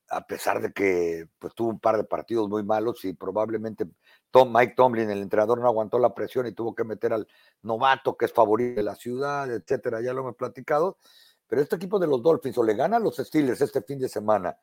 a 0.09 0.26
pesar 0.26 0.62
de 0.62 0.74
que 0.74 1.28
pues, 1.39 1.53
tuvo 1.53 1.70
un 1.70 1.80
par 1.80 1.97
de 1.97 2.03
partidos 2.03 2.49
muy 2.49 2.64
malos 2.64 3.05
y 3.05 3.14
probablemente 3.14 3.86
Tom, 4.30 4.51
Mike 4.53 4.74
Tomlin, 4.76 5.09
el 5.09 5.22
entrenador, 5.22 5.59
no 5.59 5.68
aguantó 5.68 5.99
la 5.99 6.14
presión 6.14 6.47
y 6.47 6.53
tuvo 6.53 6.76
que 6.76 6.84
meter 6.84 7.14
al 7.14 7.28
novato 7.62 8.18
que 8.18 8.26
es 8.26 8.34
favorito 8.34 8.76
de 8.76 8.84
la 8.84 8.95
ciudad, 8.95 9.49
etcétera, 9.51 10.01
ya 10.01 10.14
lo 10.14 10.22
hemos 10.22 10.36
platicado. 10.36 10.97
Pero 11.47 11.62
este 11.62 11.76
equipo 11.76 11.99
de 11.99 12.07
los 12.07 12.22
Dolphins 12.24 12.57
o 12.57 12.64
le 12.64 12.74
gana 12.76 12.97
a 12.97 12.99
los 12.99 13.18
Steelers 13.18 13.62
este 13.62 13.82
fin 13.82 13.99
de 13.99 14.09
semana, 14.09 14.57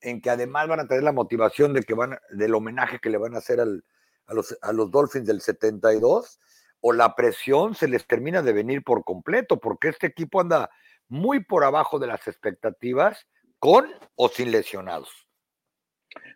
en 0.00 0.20
que 0.20 0.30
además 0.30 0.68
van 0.68 0.80
a 0.80 0.86
tener 0.86 1.02
la 1.02 1.12
motivación 1.12 1.72
de 1.74 1.82
que 1.82 1.94
van, 1.94 2.18
del 2.30 2.54
homenaje 2.54 2.98
que 2.98 3.10
le 3.10 3.18
van 3.18 3.34
a 3.34 3.38
hacer 3.38 3.60
al, 3.60 3.84
a, 4.26 4.34
los, 4.34 4.56
a 4.62 4.72
los 4.72 4.90
Dolphins 4.90 5.26
del 5.26 5.40
72, 5.40 6.38
o 6.80 6.92
la 6.92 7.14
presión 7.14 7.74
se 7.74 7.88
les 7.88 8.06
termina 8.06 8.42
de 8.42 8.52
venir 8.52 8.82
por 8.82 9.04
completo, 9.04 9.60
porque 9.60 9.88
este 9.88 10.06
equipo 10.06 10.40
anda 10.40 10.70
muy 11.08 11.44
por 11.44 11.64
abajo 11.64 11.98
de 11.98 12.06
las 12.06 12.26
expectativas, 12.26 13.26
con 13.58 13.86
o 14.14 14.28
sin 14.28 14.50
lesionados. 14.50 15.28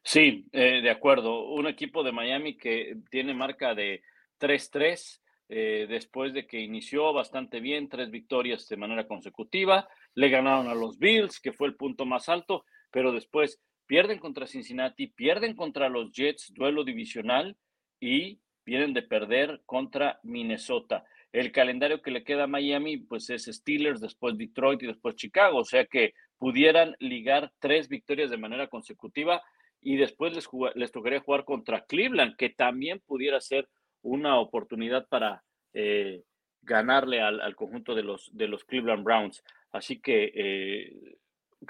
Sí, 0.02 0.46
eh, 0.52 0.82
de 0.82 0.90
acuerdo. 0.90 1.48
Un 1.48 1.66
equipo 1.66 2.02
de 2.02 2.12
Miami 2.12 2.56
que 2.56 2.98
tiene 3.10 3.34
marca 3.34 3.74
de 3.74 4.02
3-3 4.38 5.20
eh, 5.48 5.86
después 5.88 6.32
de 6.34 6.46
que 6.46 6.60
inició 6.60 7.12
bastante 7.12 7.60
bien, 7.60 7.88
tres 7.88 8.10
victorias 8.10 8.68
de 8.68 8.76
manera 8.76 9.06
consecutiva. 9.06 9.88
Le 10.14 10.28
ganaron 10.28 10.68
a 10.68 10.74
los 10.74 10.98
Bills, 10.98 11.40
que 11.40 11.52
fue 11.52 11.68
el 11.68 11.76
punto 11.76 12.04
más 12.04 12.28
alto, 12.28 12.64
pero 12.94 13.10
después 13.10 13.60
pierden 13.86 14.20
contra 14.20 14.46
Cincinnati, 14.46 15.08
pierden 15.08 15.56
contra 15.56 15.88
los 15.88 16.12
Jets, 16.12 16.54
duelo 16.54 16.84
divisional, 16.84 17.56
y 17.98 18.38
vienen 18.64 18.94
de 18.94 19.02
perder 19.02 19.62
contra 19.66 20.20
Minnesota. 20.22 21.04
El 21.32 21.50
calendario 21.50 22.02
que 22.02 22.12
le 22.12 22.22
queda 22.22 22.44
a 22.44 22.46
Miami, 22.46 22.98
pues 22.98 23.30
es 23.30 23.46
Steelers, 23.46 24.00
después 24.00 24.38
Detroit 24.38 24.80
y 24.84 24.86
después 24.86 25.16
Chicago, 25.16 25.58
o 25.58 25.64
sea 25.64 25.86
que 25.86 26.14
pudieran 26.38 26.94
ligar 27.00 27.52
tres 27.58 27.88
victorias 27.88 28.30
de 28.30 28.36
manera 28.36 28.68
consecutiva 28.68 29.42
y 29.80 29.96
después 29.96 30.32
les, 30.76 30.92
tocaría 30.92 31.18
jugar 31.18 31.44
contra 31.44 31.84
Cleveland, 31.86 32.36
que 32.36 32.50
también 32.50 33.00
pudiera 33.00 33.40
ser 33.40 33.68
una 34.02 34.38
oportunidad 34.38 35.08
para 35.08 35.42
eh, 35.72 36.22
ganarle 36.62 37.20
al, 37.20 37.56
conjunto 37.56 37.96
de 37.96 38.04
los, 38.04 38.30
de 38.32 38.46
los 38.46 38.64
Cleveland 38.64 39.02
Browns. 39.02 39.42
Así 39.72 40.00
que 40.00 40.30
eh, 40.32 41.16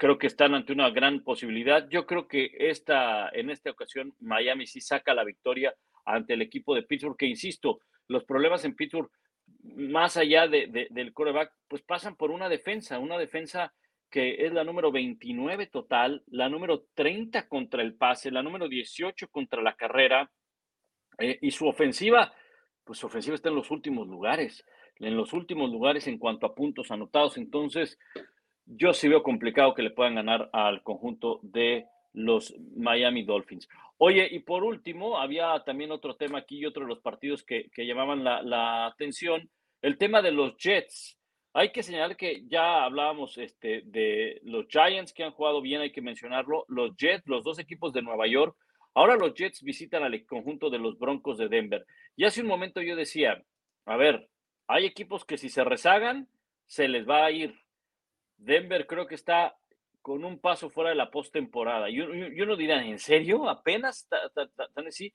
creo 0.05 0.19
que 0.19 0.27
están 0.27 0.53
ante 0.53 0.71
una 0.71 0.91
gran 0.91 1.23
posibilidad. 1.23 1.89
Yo 1.89 2.05
creo 2.05 2.27
que 2.27 2.51
esta, 2.59 3.27
en 3.29 3.49
esta 3.49 3.71
ocasión 3.71 4.13
Miami 4.19 4.67
sí 4.67 4.79
saca 4.79 5.15
la 5.15 5.23
victoria 5.23 5.73
ante 6.05 6.35
el 6.35 6.43
equipo 6.43 6.75
de 6.75 6.83
Pittsburgh, 6.83 7.17
que 7.17 7.25
insisto, 7.25 7.79
los 8.07 8.23
problemas 8.23 8.63
en 8.65 8.75
Pittsburgh, 8.75 9.09
más 9.63 10.15
allá 10.15 10.47
de, 10.47 10.87
del 10.91 11.11
coreback, 11.11 11.51
pues 11.67 11.81
pasan 11.81 12.15
por 12.15 12.29
una 12.29 12.49
defensa, 12.49 12.99
una 12.99 13.17
defensa 13.17 13.73
que 14.11 14.45
es 14.45 14.53
la 14.53 14.63
número 14.63 14.91
29 14.91 15.65
total, 15.67 16.21
la 16.27 16.49
número 16.49 16.85
30 16.93 17.47
contra 17.47 17.81
el 17.81 17.95
pase, 17.95 18.29
la 18.29 18.43
número 18.43 18.69
18 18.69 19.29
contra 19.29 19.63
la 19.63 19.75
carrera, 19.75 20.29
eh, 21.17 21.39
y 21.41 21.49
su 21.49 21.67
ofensiva, 21.67 22.31
pues 22.83 22.99
su 22.99 23.07
ofensiva 23.07 23.33
está 23.33 23.49
en 23.49 23.55
los 23.55 23.71
últimos 23.71 24.07
lugares, 24.07 24.63
en 24.99 25.17
los 25.17 25.33
últimos 25.33 25.71
lugares 25.71 26.05
en 26.05 26.19
cuanto 26.19 26.45
a 26.45 26.53
puntos 26.53 26.91
anotados. 26.91 27.39
Entonces, 27.39 27.97
yo 28.65 28.93
sí 28.93 29.07
veo 29.07 29.23
complicado 29.23 29.73
que 29.73 29.83
le 29.83 29.91
puedan 29.91 30.15
ganar 30.15 30.49
al 30.53 30.81
conjunto 30.83 31.39
de 31.43 31.87
los 32.13 32.55
Miami 32.75 33.23
Dolphins. 33.23 33.67
Oye, 33.97 34.27
y 34.29 34.39
por 34.39 34.63
último, 34.63 35.17
había 35.19 35.59
también 35.65 35.91
otro 35.91 36.15
tema 36.15 36.39
aquí 36.39 36.57
y 36.57 36.65
otro 36.65 36.83
de 36.83 36.89
los 36.89 36.99
partidos 36.99 37.43
que, 37.43 37.69
llamaban 37.77 38.23
la, 38.23 38.85
atención, 38.87 39.49
el 39.81 39.97
tema 39.97 40.21
de 40.21 40.31
los 40.31 40.57
Jets. 40.57 41.17
Hay 41.53 41.71
que 41.71 41.83
señalar 41.83 42.17
que 42.17 42.43
ya 42.47 42.83
hablábamos 42.83 43.37
este, 43.37 43.83
de 43.85 44.41
los 44.43 44.67
Giants 44.67 45.13
que 45.13 45.23
han 45.23 45.31
jugado 45.31 45.61
bien, 45.61 45.81
hay 45.81 45.91
que 45.91 46.01
mencionarlo, 46.01 46.65
los 46.67 46.95
Jets, 46.97 47.25
los 47.27 47.43
dos 47.43 47.59
equipos 47.59 47.93
de 47.93 48.01
Nueva 48.01 48.27
York. 48.27 48.57
Ahora 48.93 49.15
los 49.15 49.33
Jets 49.33 49.61
visitan 49.61 50.03
al 50.03 50.25
conjunto 50.25 50.69
de 50.69 50.79
los 50.79 50.97
Broncos 50.97 51.37
de 51.37 51.47
Denver. 51.47 51.85
Y 52.17 52.25
hace 52.25 52.41
un 52.41 52.47
momento 52.47 52.81
yo 52.81 52.95
decía, 52.95 53.41
a 53.85 53.95
ver, 53.95 54.29
hay 54.67 54.85
equipos 54.85 55.23
que 55.23 55.37
si 55.37 55.49
se 55.49 55.63
rezagan, 55.63 56.27
se 56.65 56.87
les 56.87 57.07
va 57.07 57.25
a 57.25 57.31
ir. 57.31 57.55
Denver 58.37 58.85
creo 58.87 59.07
que 59.07 59.15
está 59.15 59.55
con 60.01 60.23
un 60.23 60.39
paso 60.39 60.69
fuera 60.69 60.91
de 60.91 60.95
la 60.95 61.09
postemporada. 61.09 61.89
Y, 61.89 61.99
uno 61.99 62.55
dirá, 62.55 62.85
¿en 62.85 62.99
serio? 62.99 63.49
¿Apenas 63.49 64.07
tan 64.07 64.87
así? 64.87 65.13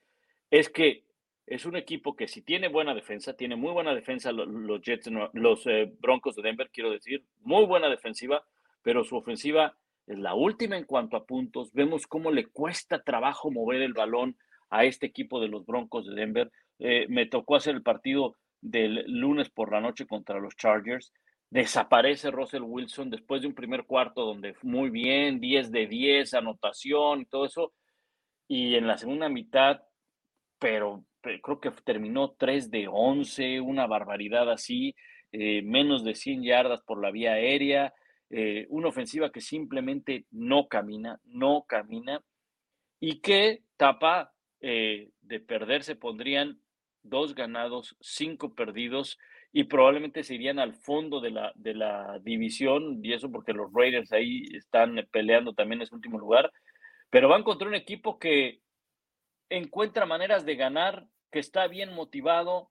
Es 0.50 0.68
que 0.68 1.04
es 1.46 1.64
un 1.64 1.76
equipo 1.76 2.16
que 2.16 2.26
si 2.26 2.42
tiene 2.42 2.68
buena 2.68 2.94
defensa, 2.94 3.34
tiene 3.34 3.56
muy 3.56 3.72
buena 3.72 3.94
defensa 3.94 4.32
los, 4.32 4.80
Jets, 4.82 5.08
los 5.32 5.66
eh, 5.66 5.92
Broncos 6.00 6.36
de 6.36 6.42
Denver, 6.42 6.70
quiero 6.72 6.90
decir, 6.90 7.24
muy 7.40 7.66
buena 7.66 7.88
defensiva, 7.88 8.44
pero 8.82 9.04
su 9.04 9.16
ofensiva 9.16 9.76
es 10.06 10.18
la 10.18 10.34
última 10.34 10.76
en 10.76 10.84
cuanto 10.84 11.16
a 11.16 11.24
puntos. 11.24 11.72
Vemos 11.72 12.06
cómo 12.06 12.30
le 12.30 12.46
cuesta 12.46 13.02
trabajo 13.02 13.50
mover 13.50 13.82
el 13.82 13.92
balón 13.92 14.36
a 14.70 14.84
este 14.84 15.06
equipo 15.06 15.40
de 15.40 15.48
los 15.48 15.64
Broncos 15.66 16.06
de 16.06 16.14
Denver. 16.14 16.50
Eh, 16.78 17.06
me 17.08 17.26
tocó 17.26 17.56
hacer 17.56 17.74
el 17.76 17.82
partido 17.82 18.36
del 18.60 19.04
lunes 19.06 19.50
por 19.50 19.72
la 19.72 19.80
noche 19.80 20.06
contra 20.06 20.40
los 20.40 20.56
Chargers 20.56 21.12
desaparece 21.50 22.30
Russell 22.30 22.62
Wilson 22.62 23.10
después 23.10 23.42
de 23.42 23.48
un 23.48 23.54
primer 23.54 23.84
cuarto 23.84 24.24
donde 24.24 24.54
muy 24.62 24.88
bien, 24.90 25.40
10 25.40 25.72
de 25.72 25.86
10, 25.86 26.34
anotación 26.34 27.22
y 27.22 27.24
todo 27.26 27.44
eso. 27.44 27.72
Y 28.48 28.76
en 28.76 28.86
la 28.86 28.96
segunda 28.96 29.28
mitad, 29.28 29.82
pero, 30.58 31.04
creo 31.20 31.60
que 31.60 31.70
terminó 31.84 32.32
3 32.38 32.70
de 32.70 32.88
11, 32.88 33.60
una 33.60 33.86
barbaridad 33.86 34.50
así, 34.50 34.94
eh, 35.32 35.62
menos 35.62 36.04
de 36.04 36.14
100 36.14 36.42
yardas 36.44 36.82
por 36.82 37.00
la 37.00 37.10
vía 37.10 37.32
aérea, 37.32 37.92
eh, 38.30 38.66
una 38.68 38.88
ofensiva 38.88 39.32
que 39.32 39.40
simplemente 39.40 40.26
no 40.30 40.68
camina, 40.68 41.20
no 41.24 41.64
camina, 41.68 42.22
y 43.00 43.20
que 43.20 43.64
tapa 43.76 44.32
eh, 44.60 45.10
de 45.22 45.40
perder 45.40 45.82
se 45.82 45.96
pondrían 45.96 46.60
dos 47.02 47.34
ganados, 47.34 47.96
cinco 48.00 48.54
perdidos 48.54 49.18
y 49.52 49.64
probablemente 49.64 50.22
se 50.22 50.34
irían 50.34 50.58
al 50.58 50.74
fondo 50.74 51.20
de 51.20 51.30
la, 51.30 51.52
de 51.56 51.74
la 51.74 52.18
división, 52.20 53.04
y 53.04 53.12
eso 53.12 53.30
porque 53.30 53.52
los 53.52 53.72
Raiders 53.72 54.12
ahí 54.12 54.44
están 54.54 54.96
peleando 55.10 55.54
también 55.54 55.80
en 55.80 55.84
ese 55.84 55.94
último 55.94 56.18
lugar, 56.18 56.52
pero 57.10 57.28
van 57.28 57.42
contra 57.42 57.66
un 57.68 57.74
equipo 57.74 58.18
que 58.18 58.60
encuentra 59.48 60.06
maneras 60.06 60.44
de 60.46 60.54
ganar, 60.54 61.06
que 61.30 61.40
está 61.40 61.66
bien 61.66 61.92
motivado, 61.92 62.70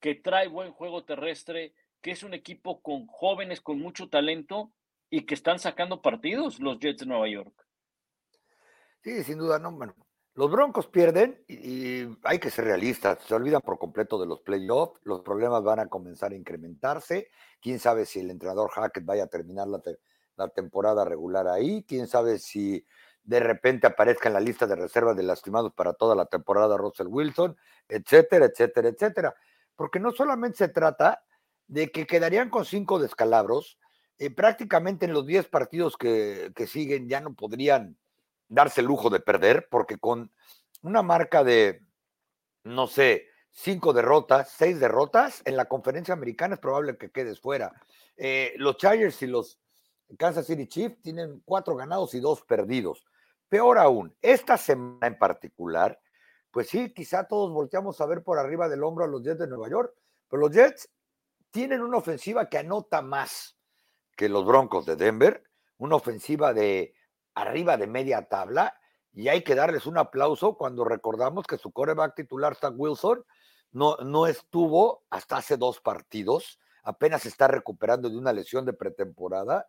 que 0.00 0.14
trae 0.14 0.48
buen 0.48 0.72
juego 0.72 1.04
terrestre, 1.04 1.74
que 2.00 2.10
es 2.10 2.22
un 2.22 2.34
equipo 2.34 2.80
con 2.80 3.06
jóvenes 3.06 3.60
con 3.60 3.78
mucho 3.78 4.08
talento 4.08 4.72
y 5.10 5.26
que 5.26 5.34
están 5.34 5.58
sacando 5.58 6.02
partidos 6.02 6.60
los 6.60 6.78
Jets 6.78 7.00
de 7.00 7.06
Nueva 7.06 7.28
York. 7.28 7.66
Sí, 9.02 9.22
sin 9.22 9.38
duda, 9.38 9.58
no, 9.58 9.70
los 10.34 10.50
Broncos 10.50 10.88
pierden 10.88 11.42
y, 11.46 12.08
hay 12.24 12.38
que 12.40 12.50
ser 12.50 12.64
realistas, 12.64 13.18
se 13.24 13.34
olvidan 13.34 13.60
por 13.60 13.78
completo 13.78 14.18
de 14.18 14.26
los 14.26 14.40
playoffs, 14.40 15.00
los 15.04 15.20
problemas 15.20 15.62
van 15.62 15.78
a 15.78 15.86
comenzar 15.86 16.32
a 16.32 16.36
incrementarse, 16.36 17.30
quién 17.60 17.78
sabe 17.78 18.04
si 18.04 18.20
el 18.20 18.30
entrenador 18.30 18.70
Hackett 18.70 19.04
vaya 19.04 19.24
a 19.24 19.28
terminar 19.28 19.68
la, 19.68 20.48
temporada 20.48 21.04
regular 21.04 21.46
ahí, 21.46 21.84
quién 21.84 22.08
sabe 22.08 22.40
si 22.40 22.84
de 23.22 23.38
repente 23.38 23.86
aparezca 23.86 24.28
en 24.28 24.34
la 24.34 24.40
lista 24.40 24.66
de 24.66 24.74
reservas 24.74 25.16
de 25.16 25.22
lastimados 25.22 25.72
para 25.72 25.92
toda 25.94 26.16
la 26.16 26.26
temporada 26.26 26.76
Russell 26.76 27.06
Wilson, 27.06 27.56
etcétera, 27.88 28.46
etcétera, 28.46 28.88
etcétera. 28.88 29.34
Porque 29.76 30.00
no 30.00 30.10
solamente 30.10 30.58
se 30.58 30.68
trata 30.68 31.24
de 31.68 31.90
que 31.92 32.06
quedarían 32.06 32.50
con 32.50 32.64
cinco 32.64 32.98
descalabros, 32.98 33.78
eh, 34.18 34.30
prácticamente 34.30 35.06
en 35.06 35.12
los 35.12 35.24
diez 35.24 35.46
partidos 35.46 35.96
que, 35.96 36.52
que 36.54 36.66
siguen 36.66 37.08
ya 37.08 37.20
no 37.20 37.34
podrían 37.34 37.96
darse 38.48 38.80
el 38.80 38.86
lujo 38.86 39.10
de 39.10 39.20
perder, 39.20 39.68
porque 39.70 39.98
con 39.98 40.32
una 40.82 41.02
marca 41.02 41.44
de, 41.44 41.82
no 42.62 42.86
sé, 42.86 43.26
cinco 43.50 43.92
derrotas, 43.92 44.50
seis 44.56 44.80
derrotas, 44.80 45.42
en 45.44 45.56
la 45.56 45.66
conferencia 45.66 46.14
americana 46.14 46.54
es 46.54 46.60
probable 46.60 46.96
que 46.98 47.10
quedes 47.10 47.40
fuera. 47.40 47.72
Eh, 48.16 48.54
los 48.56 48.76
Chargers 48.76 49.22
y 49.22 49.26
los 49.26 49.60
Kansas 50.18 50.46
City 50.46 50.66
Chiefs 50.66 51.00
tienen 51.02 51.40
cuatro 51.44 51.74
ganados 51.76 52.14
y 52.14 52.20
dos 52.20 52.42
perdidos. 52.42 53.04
Peor 53.48 53.78
aún, 53.78 54.14
esta 54.20 54.56
semana 54.56 55.06
en 55.06 55.18
particular, 55.18 56.00
pues 56.50 56.68
sí, 56.68 56.92
quizá 56.92 57.24
todos 57.24 57.52
volteamos 57.52 58.00
a 58.00 58.06
ver 58.06 58.22
por 58.22 58.38
arriba 58.38 58.68
del 58.68 58.84
hombro 58.84 59.04
a 59.04 59.08
los 59.08 59.22
Jets 59.22 59.40
de 59.40 59.48
Nueva 59.48 59.68
York, 59.68 59.94
pero 60.28 60.40
los 60.42 60.50
Jets 60.50 60.90
tienen 61.50 61.82
una 61.82 61.98
ofensiva 61.98 62.48
que 62.48 62.58
anota 62.58 63.02
más 63.02 63.56
que 64.16 64.28
los 64.28 64.44
Broncos 64.44 64.86
de 64.86 64.96
Denver, 64.96 65.44
una 65.78 65.96
ofensiva 65.96 66.52
de 66.52 66.94
arriba 67.34 67.76
de 67.76 67.86
media 67.86 68.22
tabla 68.28 68.74
y 69.12 69.28
hay 69.28 69.42
que 69.42 69.54
darles 69.54 69.86
un 69.86 69.98
aplauso 69.98 70.56
cuando 70.56 70.84
recordamos 70.84 71.46
que 71.46 71.58
su 71.58 71.72
coreback 71.72 72.14
titular, 72.14 72.56
Zach 72.56 72.74
Wilson, 72.76 73.24
no, 73.72 73.96
no 73.98 74.26
estuvo 74.26 75.04
hasta 75.10 75.36
hace 75.36 75.56
dos 75.56 75.80
partidos, 75.80 76.58
apenas 76.82 77.26
está 77.26 77.48
recuperando 77.48 78.08
de 78.08 78.16
una 78.16 78.32
lesión 78.32 78.64
de 78.64 78.72
pretemporada. 78.72 79.68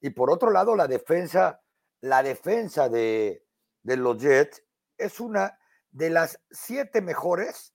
Y 0.00 0.10
por 0.10 0.30
otro 0.30 0.50
lado, 0.50 0.76
la 0.76 0.88
defensa, 0.88 1.60
la 2.00 2.22
defensa 2.22 2.88
de, 2.88 3.44
de 3.82 3.96
los 3.96 4.18
Jets 4.18 4.62
es 4.96 5.20
una 5.20 5.58
de 5.90 6.10
las 6.10 6.40
siete 6.50 7.00
mejores 7.00 7.74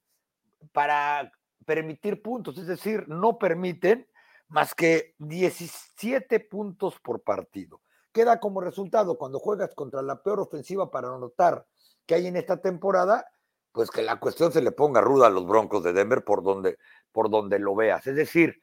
para 0.72 1.32
permitir 1.64 2.22
puntos, 2.22 2.58
es 2.58 2.66
decir, 2.66 3.08
no 3.08 3.38
permiten 3.38 4.08
más 4.48 4.74
que 4.74 5.14
17 5.18 6.40
puntos 6.40 6.98
por 7.00 7.22
partido. 7.22 7.80
Queda 8.16 8.40
como 8.40 8.62
resultado 8.62 9.18
cuando 9.18 9.38
juegas 9.38 9.74
contra 9.74 10.00
la 10.00 10.22
peor 10.22 10.40
ofensiva 10.40 10.90
para 10.90 11.14
anotar 11.14 11.66
que 12.06 12.14
hay 12.14 12.26
en 12.28 12.36
esta 12.36 12.62
temporada, 12.62 13.30
pues 13.72 13.90
que 13.90 14.00
la 14.00 14.18
cuestión 14.18 14.50
se 14.52 14.62
le 14.62 14.72
ponga 14.72 15.02
ruda 15.02 15.26
a 15.26 15.30
los 15.30 15.46
Broncos 15.46 15.84
de 15.84 15.92
Denver 15.92 16.24
por 16.24 16.42
donde, 16.42 16.78
por 17.12 17.28
donde 17.28 17.58
lo 17.58 17.74
veas. 17.74 18.06
Es 18.06 18.16
decir, 18.16 18.58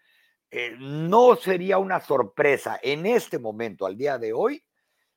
eh, 0.49 0.75
no 0.79 1.35
sería 1.35 1.77
una 1.77 1.99
sorpresa 1.99 2.79
en 2.81 3.05
este 3.05 3.37
momento, 3.37 3.85
al 3.85 3.95
día 3.95 4.17
de 4.17 4.33
hoy, 4.33 4.65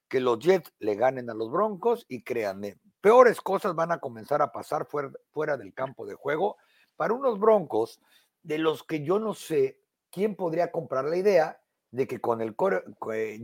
que 0.07 0.20
los 0.20 0.39
Jets 0.39 0.70
le 0.80 0.97
ganen 0.97 1.30
a 1.30 1.34
los 1.34 1.51
Broncos 1.51 2.05
y 2.07 2.22
créanme, 2.22 2.78
peores 3.01 3.41
cosas 3.41 3.74
van 3.74 3.91
a 3.91 4.01
comenzar 4.01 4.43
a 4.43 4.53
pasar 4.53 4.84
fuera, 4.84 5.12
fuera 5.30 5.57
del 5.57 5.72
campo 5.72 6.05
de 6.05 6.14
juego 6.14 6.59
para 6.95 7.14
unos 7.14 7.41
Broncos 7.41 8.03
de 8.43 8.59
los 8.59 8.82
que 8.82 9.03
yo 9.03 9.18
no 9.18 9.32
sé 9.32 9.80
quién 10.11 10.37
podría 10.37 10.70
comprar 10.70 11.07
la 11.07 11.16
idea 11.16 11.59
de 11.91 12.07
que 12.07 12.20
con 12.20 12.41
el 12.41 12.55
core, 12.57 12.82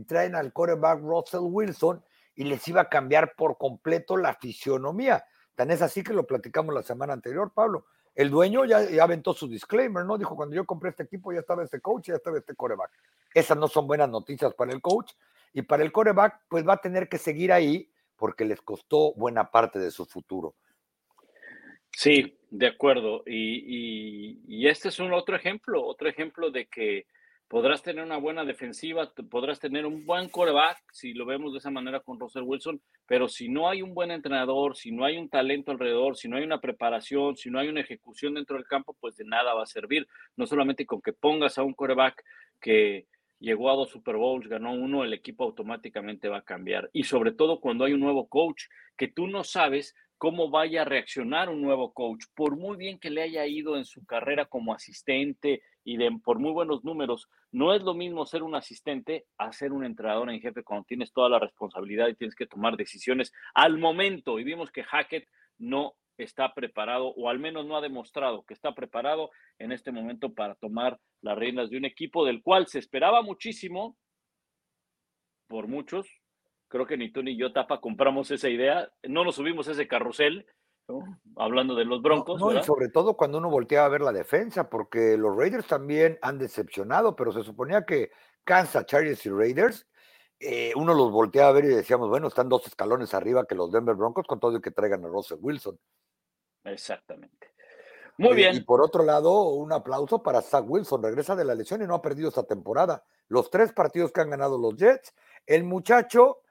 traen 0.07 0.35
al 0.35 0.53
coreback 0.53 0.99
Russell 1.01 1.41
Wilson 1.43 2.03
y 2.35 2.43
les 2.45 2.67
iba 2.67 2.81
a 2.81 2.89
cambiar 2.89 3.35
por 3.35 3.57
completo 3.57 4.17
la 4.17 4.35
fisionomía. 4.35 5.25
Tan 5.55 5.71
es 5.71 5.81
así 5.81 6.03
que 6.03 6.13
lo 6.13 6.25
platicamos 6.25 6.73
la 6.73 6.83
semana 6.83 7.13
anterior, 7.13 7.51
Pablo. 7.53 7.85
El 8.15 8.29
dueño 8.29 8.65
ya, 8.65 8.87
ya 8.89 9.03
aventó 9.03 9.33
su 9.33 9.47
disclaimer, 9.47 10.05
¿no? 10.05 10.17
Dijo, 10.17 10.35
cuando 10.35 10.55
yo 10.55 10.65
compré 10.65 10.89
este 10.91 11.03
equipo 11.03 11.31
ya 11.31 11.39
estaba 11.39 11.63
este 11.63 11.79
coach, 11.79 12.07
ya 12.07 12.15
estaba 12.15 12.37
este 12.37 12.55
coreback. 12.55 12.91
Esas 13.33 13.57
no 13.57 13.67
son 13.67 13.87
buenas 13.87 14.09
noticias 14.09 14.53
para 14.53 14.71
el 14.71 14.81
coach. 14.81 15.13
Y 15.53 15.63
para 15.63 15.83
el 15.83 15.91
coreback, 15.91 16.41
pues 16.47 16.67
va 16.67 16.73
a 16.73 16.81
tener 16.81 17.07
que 17.07 17.17
seguir 17.17 17.51
ahí 17.51 17.91
porque 18.17 18.45
les 18.45 18.61
costó 18.61 19.13
buena 19.13 19.51
parte 19.51 19.79
de 19.79 19.91
su 19.91 20.05
futuro. 20.05 20.55
Sí, 21.91 22.37
de 22.49 22.67
acuerdo. 22.67 23.23
Y, 23.25 24.67
este 24.67 24.89
es 24.89 24.99
un 24.99 25.13
otro 25.13 25.35
ejemplo, 25.35 25.85
otro 25.85 26.09
ejemplo 26.09 26.49
de 26.49 26.65
que 26.67 27.05
podrás 27.53 27.83
tener 27.83 28.03
una 28.03 28.17
buena 28.17 28.43
defensiva, 28.45 29.13
podrás 29.29 29.59
tener 29.59 29.85
un 29.85 30.07
buen 30.07 30.27
coreback, 30.27 30.81
si 30.91 31.13
lo 31.13 31.23
vemos 31.23 31.53
de 31.53 31.59
esa 31.59 31.69
manera 31.69 31.99
con 31.99 32.19
Russell 32.19 32.41
Wilson, 32.41 32.81
pero 33.05 33.27
si 33.27 33.47
no 33.47 33.69
hay 33.69 33.83
un 33.83 33.93
buen 33.93 34.09
entrenador, 34.09 34.75
si 34.75 34.91
no 34.91 35.05
hay 35.05 35.19
un 35.19 35.29
talento 35.29 35.69
alrededor, 35.69 36.17
si 36.17 36.27
no 36.27 36.37
hay 36.37 36.45
una 36.45 36.59
preparación, 36.59 37.37
si 37.37 37.51
no 37.51 37.59
hay 37.59 37.67
una 37.67 37.81
ejecución 37.81 38.33
dentro 38.33 38.55
del 38.55 38.65
campo, 38.65 38.97
pues 38.99 39.17
de 39.17 39.25
nada 39.25 39.53
va 39.53 39.61
a 39.61 39.67
servir. 39.67 40.07
No 40.35 40.47
solamente 40.47 40.87
con 40.87 40.99
que 40.99 41.13
pongas 41.13 41.59
a 41.59 41.63
un 41.63 41.75
coreback 41.75 42.23
que 42.59 43.05
llegó 43.37 43.69
a 43.69 43.75
dos 43.75 43.91
Super 43.91 44.15
Bowls, 44.15 44.47
ganó 44.47 44.73
uno, 44.73 45.03
el 45.03 45.13
equipo 45.13 45.43
automáticamente 45.43 46.29
va 46.29 46.39
a 46.39 46.43
cambiar. 46.43 46.89
Y 46.91 47.03
sobre 47.03 47.33
todo 47.33 47.59
cuando 47.59 47.85
hay 47.85 47.93
un 47.93 47.99
nuevo 47.99 48.27
coach 48.29 48.63
que 48.97 49.09
tú 49.09 49.27
no 49.27 49.43
sabes 49.43 49.93
cómo 50.23 50.49
vaya 50.49 50.83
a 50.83 50.85
reaccionar 50.85 51.49
un 51.49 51.61
nuevo 51.61 51.91
coach. 51.91 52.23
Por 52.33 52.55
muy 52.55 52.77
bien 52.77 52.97
que 52.97 53.09
le 53.09 53.23
haya 53.23 53.45
ido 53.45 53.75
en 53.75 53.83
su 53.83 54.05
carrera 54.05 54.45
como 54.45 54.73
asistente 54.73 55.61
y 55.83 55.97
por 56.19 56.39
muy 56.39 56.53
buenos 56.53 56.85
números, 56.85 57.27
no 57.51 57.73
es 57.73 57.81
lo 57.81 57.93
mismo 57.93 58.25
ser 58.25 58.41
un 58.41 58.55
asistente 58.55 59.25
a 59.37 59.51
ser 59.51 59.73
un 59.73 59.83
entrenador 59.83 60.29
en 60.29 60.39
jefe 60.39 60.63
cuando 60.63 60.85
tienes 60.85 61.11
toda 61.11 61.27
la 61.27 61.39
responsabilidad 61.39 62.07
y 62.07 62.15
tienes 62.15 62.35
que 62.35 62.47
tomar 62.47 62.77
decisiones 62.77 63.33
al 63.53 63.77
momento. 63.77 64.39
Y 64.39 64.45
vimos 64.45 64.71
que 64.71 64.85
Hackett 64.85 65.27
no 65.57 65.95
está 66.17 66.53
preparado 66.53 67.07
o 67.07 67.27
al 67.27 67.39
menos 67.39 67.65
no 67.65 67.75
ha 67.75 67.81
demostrado 67.81 68.45
que 68.45 68.53
está 68.53 68.73
preparado 68.73 69.29
en 69.59 69.73
este 69.73 69.91
momento 69.91 70.33
para 70.33 70.55
tomar 70.55 71.01
las 71.19 71.37
riendas 71.37 71.69
de 71.69 71.75
un 71.75 71.83
equipo 71.83 72.25
del 72.25 72.41
cual 72.41 72.67
se 72.67 72.79
esperaba 72.79 73.23
muchísimo 73.23 73.97
por 75.49 75.67
muchos, 75.67 76.07
creo 76.73 76.87
que 76.87 76.97
ni 76.97 77.11
tú 77.11 77.21
ni 77.21 77.37
yo, 77.37 77.53
Tapa, 77.53 77.79
compramos 77.79 78.31
esa 78.31 78.49
idea, 78.49 78.91
no 79.03 79.23
nos 79.23 79.35
subimos 79.35 79.67
ese 79.67 79.87
carrusel, 79.87 80.47
hablando 81.35 81.75
de 81.75 81.85
los 81.85 82.01
Broncos. 82.01 82.41
No, 82.41 82.51
y 82.51 82.63
sobre 82.63 82.89
todo 82.89 83.15
cuando 83.15 83.37
uno 83.37 83.51
voltea 83.51 83.85
a 83.85 83.89
ver 83.89 84.01
la 84.01 84.11
defensa, 84.11 84.71
porque 84.71 85.15
los 85.15 85.37
Raiders 85.37 85.67
también 85.67 86.17
han 86.23 86.39
decepcionado, 86.39 87.15
pero 87.15 87.31
se 87.31 87.43
suponía 87.43 87.85
que 87.85 88.09
Kansas, 88.43 88.87
Chargers 88.87 89.23
y 89.23 89.29
Raiders, 89.29 89.87
eh, 90.39 90.73
uno 90.75 90.95
los 90.95 91.11
voltea 91.11 91.47
a 91.47 91.51
ver 91.51 91.65
y 91.65 91.67
decíamos, 91.67 92.09
bueno, 92.09 92.27
están 92.27 92.49
dos 92.49 92.65
escalones 92.65 93.13
arriba 93.13 93.45
que 93.45 93.53
los 93.53 93.71
Denver 93.71 93.95
Broncos 93.95 94.25
con 94.25 94.39
todo 94.39 94.55
el 94.55 94.61
que 94.63 94.71
traigan 94.71 95.05
a 95.05 95.09
Russell 95.09 95.37
Wilson. 95.41 95.77
Exactamente. 96.63 97.53
Muy 98.17 98.33
bien. 98.35 98.55
Y 98.55 98.61
por 98.61 98.81
otro 98.81 99.03
lado, 99.03 99.43
un 99.49 99.71
aplauso 99.71 100.23
para 100.23 100.41
Zach 100.41 100.65
Wilson. 100.67 101.03
Regresa 101.03 101.35
de 101.35 101.45
la 101.45 101.53
lesión 101.53 101.83
y 101.83 101.85
no 101.85 101.93
ha 101.93 102.01
perdido 102.01 102.29
esta 102.29 102.43
temporada. 102.43 103.03
Los 103.27 103.51
tres 103.51 103.73
partidos 103.73 104.11
que 104.11 104.21
han 104.21 104.31
ganado 104.31 104.57
los 104.57 104.75
Jets, 104.75 105.13
el 105.45 105.63
muchacho 105.63 106.42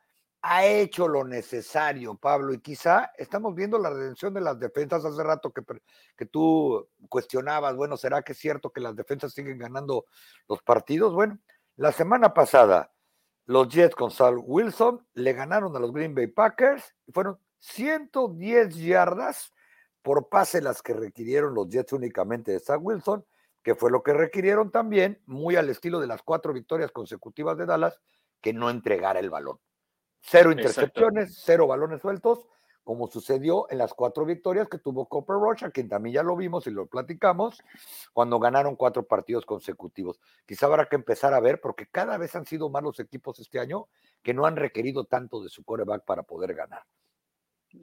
ha 0.43 0.67
hecho 0.67 1.07
lo 1.07 1.25
necesario, 1.25 2.17
Pablo, 2.17 2.53
y 2.53 2.59
quizá 2.59 3.13
estamos 3.17 3.55
viendo 3.55 3.79
la 3.79 3.91
redención 3.91 4.35
de 4.35 4.41
las 4.41 4.59
defensas 4.59 5.05
hace 5.05 5.23
rato 5.23 5.53
que, 5.53 5.63
que 6.17 6.27
tú 6.27 6.89
cuestionabas, 7.09 7.77
bueno, 7.77 7.97
¿será 7.97 8.23
que 8.23 8.33
es 8.33 8.39
cierto 8.39 8.71
que 8.71 8.81
las 8.81 8.97
defensas 8.97 9.33
siguen 9.33 9.59
ganando 9.59 10.07
los 10.49 10.61
partidos? 10.63 11.15
Bueno, 11.15 11.39
la 11.77 11.93
semana 11.93 12.35
pasada 12.35 12.93
los 13.47 13.69
Jets 13.69 13.95
con 13.95 14.11
Sal 14.11 14.37
Wilson 14.39 15.07
le 15.15 15.33
ganaron 15.33 15.77
a 15.77 15.79
los 15.79 15.93
Green 15.93 16.15
Bay 16.15 16.27
Packers 16.27 16.95
y 17.07 17.13
fueron 17.13 17.39
110 17.61 18.75
yardas 18.77 19.53
por 20.03 20.29
pase 20.29 20.61
las 20.61 20.83
que 20.83 20.95
requirieron 20.95 21.55
los 21.55 21.69
Jets 21.69 21.93
únicamente 21.93 22.51
de 22.51 22.59
Sal 22.59 22.81
Wilson, 22.83 23.25
que 23.63 23.77
fue 23.77 23.93
lo 23.93 24.03
que 24.03 24.13
requirieron 24.13 24.73
también, 24.73 25.23
muy 25.27 25.55
al 25.55 25.71
estilo 25.71 26.01
de 26.01 26.09
las 26.09 26.23
cuatro 26.23 26.53
victorias 26.53 26.91
consecutivas 26.91 27.57
de 27.57 27.67
Dallas, 27.67 28.01
que 28.41 28.53
no 28.53 28.71
entregara 28.71 29.21
el 29.21 29.31
balón. 29.31 29.61
Cero 30.25 30.53
intercepciones, 30.53 31.41
cero 31.45 31.67
balones 31.67 32.01
sueltos, 32.01 32.47
como 32.85 33.09
sucedió 33.09 33.67
en 33.71 33.79
las 33.79 33.93
cuatro 33.93 34.25
victorias 34.25 34.69
que 34.69 34.79
tuvo 34.79 35.07
Copper 35.09 35.37
Rush, 35.37 35.65
a 35.65 35.71
quien 35.71 35.89
también 35.89 36.15
ya 36.15 36.23
lo 36.23 36.37
vimos 36.37 36.67
y 36.67 36.71
lo 36.71 36.87
platicamos, 36.87 37.63
cuando 38.13 38.39
ganaron 38.39 38.77
cuatro 38.77 39.07
partidos 39.07 39.45
consecutivos. 39.45 40.21
Quizá 40.47 40.67
habrá 40.67 40.87
que 40.87 40.97
empezar 40.97 41.35
a 41.35 41.41
ver, 41.41 41.61
porque 41.61 41.87
cada 41.87 42.19
vez 42.19 42.35
han 42.35 42.47
sido 42.47 42.71
más 42.71 42.83
los 42.83 42.99
equipos 43.01 43.39
este 43.41 43.59
año 43.59 43.89
que 44.23 44.35
no 44.35 44.47
han 44.47 44.57
requerido 44.57 45.05
tanto 45.05 45.43
de 45.43 45.49
su 45.49 45.65
coreback 45.65 46.05
para 46.05 46.23
poder 46.23 46.55
ganar. 46.55 46.83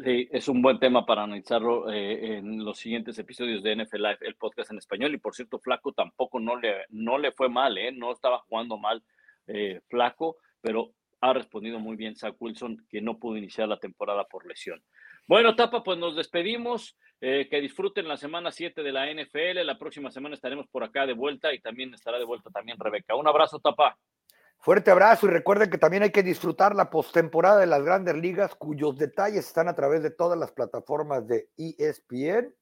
Sí, 0.04 0.30
es 0.32 0.48
un 0.48 0.62
buen 0.62 0.80
tema 0.80 1.06
para 1.06 1.24
analizarlo 1.24 1.92
eh, 1.92 2.38
en 2.38 2.64
los 2.64 2.78
siguientes 2.78 3.18
episodios 3.18 3.64
de 3.64 3.76
NFL 3.76 3.98
Live, 3.98 4.18
el 4.22 4.36
podcast 4.36 4.72
en 4.72 4.78
español. 4.78 5.14
Y 5.14 5.18
por 5.18 5.34
cierto, 5.34 5.60
Flaco 5.60 5.94
tampoco 5.94 6.40
no 6.40 6.56
le, 6.58 6.86
no 6.90 7.18
le 7.18 7.32
fue 7.32 7.50
mal, 7.50 7.78
¿eh? 7.78 7.92
no 7.92 8.12
estaba 8.12 8.40
jugando 8.40 8.78
mal 8.78 9.04
eh, 9.48 9.82
Flaco, 9.88 10.38
pero 10.62 10.92
ha 11.22 11.34
respondido 11.34 11.80
muy 11.80 11.96
bien 11.96 12.16
Zach 12.16 12.36
Wilson, 12.40 12.86
que 12.90 13.02
no 13.02 13.20
pudo 13.20 13.38
iniciar 13.38 13.68
la 13.68 13.80
temporada 13.80 14.24
por 14.26 14.46
lesión. 14.46 14.82
Bueno, 15.28 15.56
Tapa, 15.56 15.84
pues 15.84 15.98
nos 15.98 16.16
despedimos. 16.16 16.98
Eh, 17.22 17.50
que 17.50 17.60
disfruten 17.60 18.08
la 18.08 18.16
semana 18.16 18.50
7 18.50 18.82
de 18.82 18.92
la 18.94 19.12
NFL. 19.12 19.66
La 19.66 19.78
próxima 19.78 20.10
semana 20.10 20.36
estaremos 20.36 20.68
por 20.68 20.86
acá 20.86 21.06
de 21.06 21.14
vuelta 21.14 21.54
y 21.54 21.60
también 21.60 21.94
estará 21.94 22.18
de 22.18 22.24
vuelta 22.24 22.50
también 22.50 22.80
Rebeca. 22.80 23.16
Un 23.16 23.28
abrazo, 23.28 23.60
Tapa. 23.60 23.98
Fuerte 24.60 24.92
abrazo 24.92 25.28
y 25.28 25.30
recuerden 25.30 25.70
que 25.70 25.78
también 25.78 26.04
hay 26.04 26.12
que 26.12 26.24
disfrutar 26.24 26.76
la 26.76 26.90
postemporada 26.90 27.60
de 27.60 27.66
las 27.66 27.84
grandes 27.84 28.16
ligas, 28.16 28.56
cuyos 28.56 28.98
detalles 28.98 29.48
están 29.48 29.68
a 29.68 29.76
través 29.76 30.02
de 30.02 30.12
todas 30.12 30.40
las 30.40 30.52
plataformas 30.52 31.28
de 31.28 31.50
ESPN. 31.58 32.54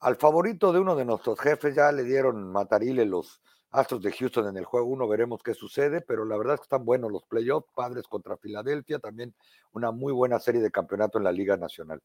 Al 0.00 0.16
favorito 0.16 0.72
de 0.72 0.80
uno 0.80 0.96
de 0.96 1.04
nuestros 1.04 1.38
jefes 1.38 1.74
ya 1.76 1.92
le 1.92 2.02
dieron 2.02 2.50
matarile 2.50 3.06
los 3.06 3.40
Astros 3.72 4.02
de 4.02 4.12
Houston 4.12 4.48
en 4.48 4.56
el 4.58 4.64
juego 4.64 4.86
uno, 4.86 5.08
veremos 5.08 5.42
qué 5.42 5.54
sucede, 5.54 6.02
pero 6.02 6.26
la 6.26 6.36
verdad 6.36 6.54
es 6.54 6.60
que 6.60 6.64
están 6.64 6.84
buenos 6.84 7.10
los 7.10 7.24
playoffs, 7.24 7.72
Padres 7.74 8.06
contra 8.06 8.36
Filadelfia, 8.36 8.98
también 8.98 9.34
una 9.72 9.90
muy 9.90 10.12
buena 10.12 10.38
serie 10.38 10.60
de 10.60 10.70
campeonato 10.70 11.16
en 11.16 11.24
la 11.24 11.32
Liga 11.32 11.56
Nacional. 11.56 12.00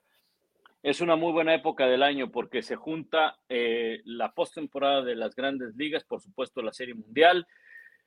Es 0.82 1.02
una 1.02 1.18
muy 1.18 1.34
buena 1.34 1.54
época 1.54 1.86
del 1.86 2.04
año 2.04 2.32
porque 2.32 2.62
se 2.62 2.78
junta 2.78 3.38
eh, 3.50 4.02
la 4.06 4.32
postemporada 4.32 5.02
de 5.02 5.16
las 5.16 5.36
grandes 5.36 5.76
ligas, 5.76 6.06
por 6.06 6.22
supuesto 6.22 6.62
la 6.62 6.72
Serie 6.72 6.94
Mundial, 6.94 7.46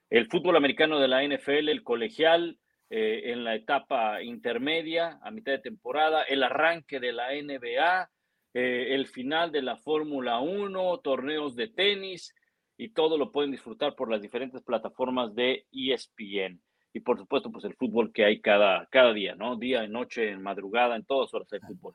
el 0.08 0.26
fútbol 0.28 0.56
americano 0.56 0.98
de 0.98 1.08
la 1.08 1.22
NFL, 1.22 1.68
el 1.68 1.82
colegial, 1.82 2.58
eh, 2.92 3.30
en 3.32 3.44
la 3.44 3.54
etapa 3.54 4.20
intermedia, 4.20 5.20
a 5.22 5.30
mitad 5.30 5.52
de 5.52 5.61
temporada, 5.61 6.22
el 6.22 6.42
arranque 6.42 6.98
de 6.98 7.12
la 7.12 7.34
NBA, 7.34 8.11
eh, 8.52 8.94
el 8.94 9.06
final 9.06 9.52
de 9.52 9.62
la 9.62 9.76
Fórmula 9.76 10.40
1, 10.40 10.98
torneos 10.98 11.54
de 11.54 11.68
tenis, 11.68 12.34
y 12.80 12.88
todo 12.88 13.18
lo 13.18 13.30
pueden 13.30 13.50
disfrutar 13.50 13.94
por 13.94 14.10
las 14.10 14.22
diferentes 14.22 14.62
plataformas 14.62 15.34
de 15.34 15.66
ESPN. 15.70 16.62
Y 16.94 17.00
por 17.00 17.18
supuesto, 17.18 17.52
pues 17.52 17.66
el 17.66 17.74
fútbol 17.74 18.10
que 18.10 18.24
hay 18.24 18.40
cada, 18.40 18.86
cada 18.86 19.12
día, 19.12 19.34
¿no? 19.34 19.56
Día, 19.56 19.86
noche, 19.86 20.30
en 20.30 20.42
madrugada, 20.42 20.96
en 20.96 21.04
todas 21.04 21.32
horas 21.34 21.52
hay 21.52 21.60
fútbol. 21.60 21.92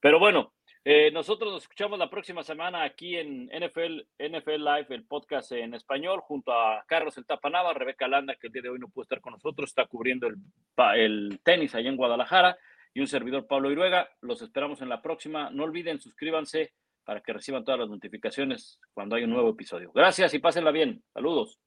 Pero 0.00 0.18
bueno, 0.18 0.54
eh, 0.86 1.10
nosotros 1.12 1.52
nos 1.52 1.64
escuchamos 1.64 1.98
la 1.98 2.08
próxima 2.08 2.42
semana 2.42 2.82
aquí 2.82 3.14
en 3.18 3.44
NFL, 3.48 4.06
NFL 4.18 4.64
Live, 4.64 4.86
el 4.88 5.04
podcast 5.04 5.52
en 5.52 5.74
español, 5.74 6.20
junto 6.22 6.50
a 6.50 6.82
Carlos 6.86 7.18
El 7.18 7.26
Tapanava, 7.26 7.74
Rebeca 7.74 8.08
Landa, 8.08 8.34
que 8.36 8.46
el 8.46 8.54
día 8.54 8.62
de 8.62 8.70
hoy 8.70 8.78
no 8.78 8.88
pudo 8.88 9.02
estar 9.02 9.20
con 9.20 9.34
nosotros, 9.34 9.68
está 9.68 9.84
cubriendo 9.84 10.28
el, 10.28 10.36
el 10.96 11.40
tenis 11.44 11.74
allá 11.74 11.90
en 11.90 11.96
Guadalajara, 11.96 12.56
y 12.94 13.00
un 13.00 13.06
servidor 13.06 13.46
Pablo 13.46 13.70
Iruega. 13.70 14.08
Los 14.22 14.40
esperamos 14.40 14.80
en 14.80 14.88
la 14.88 15.02
próxima. 15.02 15.50
No 15.50 15.64
olviden, 15.64 16.00
suscríbanse 16.00 16.72
para 17.04 17.20
que 17.20 17.32
reciban 17.32 17.64
todas 17.64 17.80
las 17.80 17.88
notificaciones 17.88 18.78
cuando 18.94 19.16
hay 19.16 19.24
un 19.24 19.30
nuevo 19.30 19.50
episodio. 19.50 19.90
Gracias 19.94 20.34
y 20.34 20.38
pásenla 20.38 20.70
bien. 20.70 21.02
Saludos. 21.12 21.58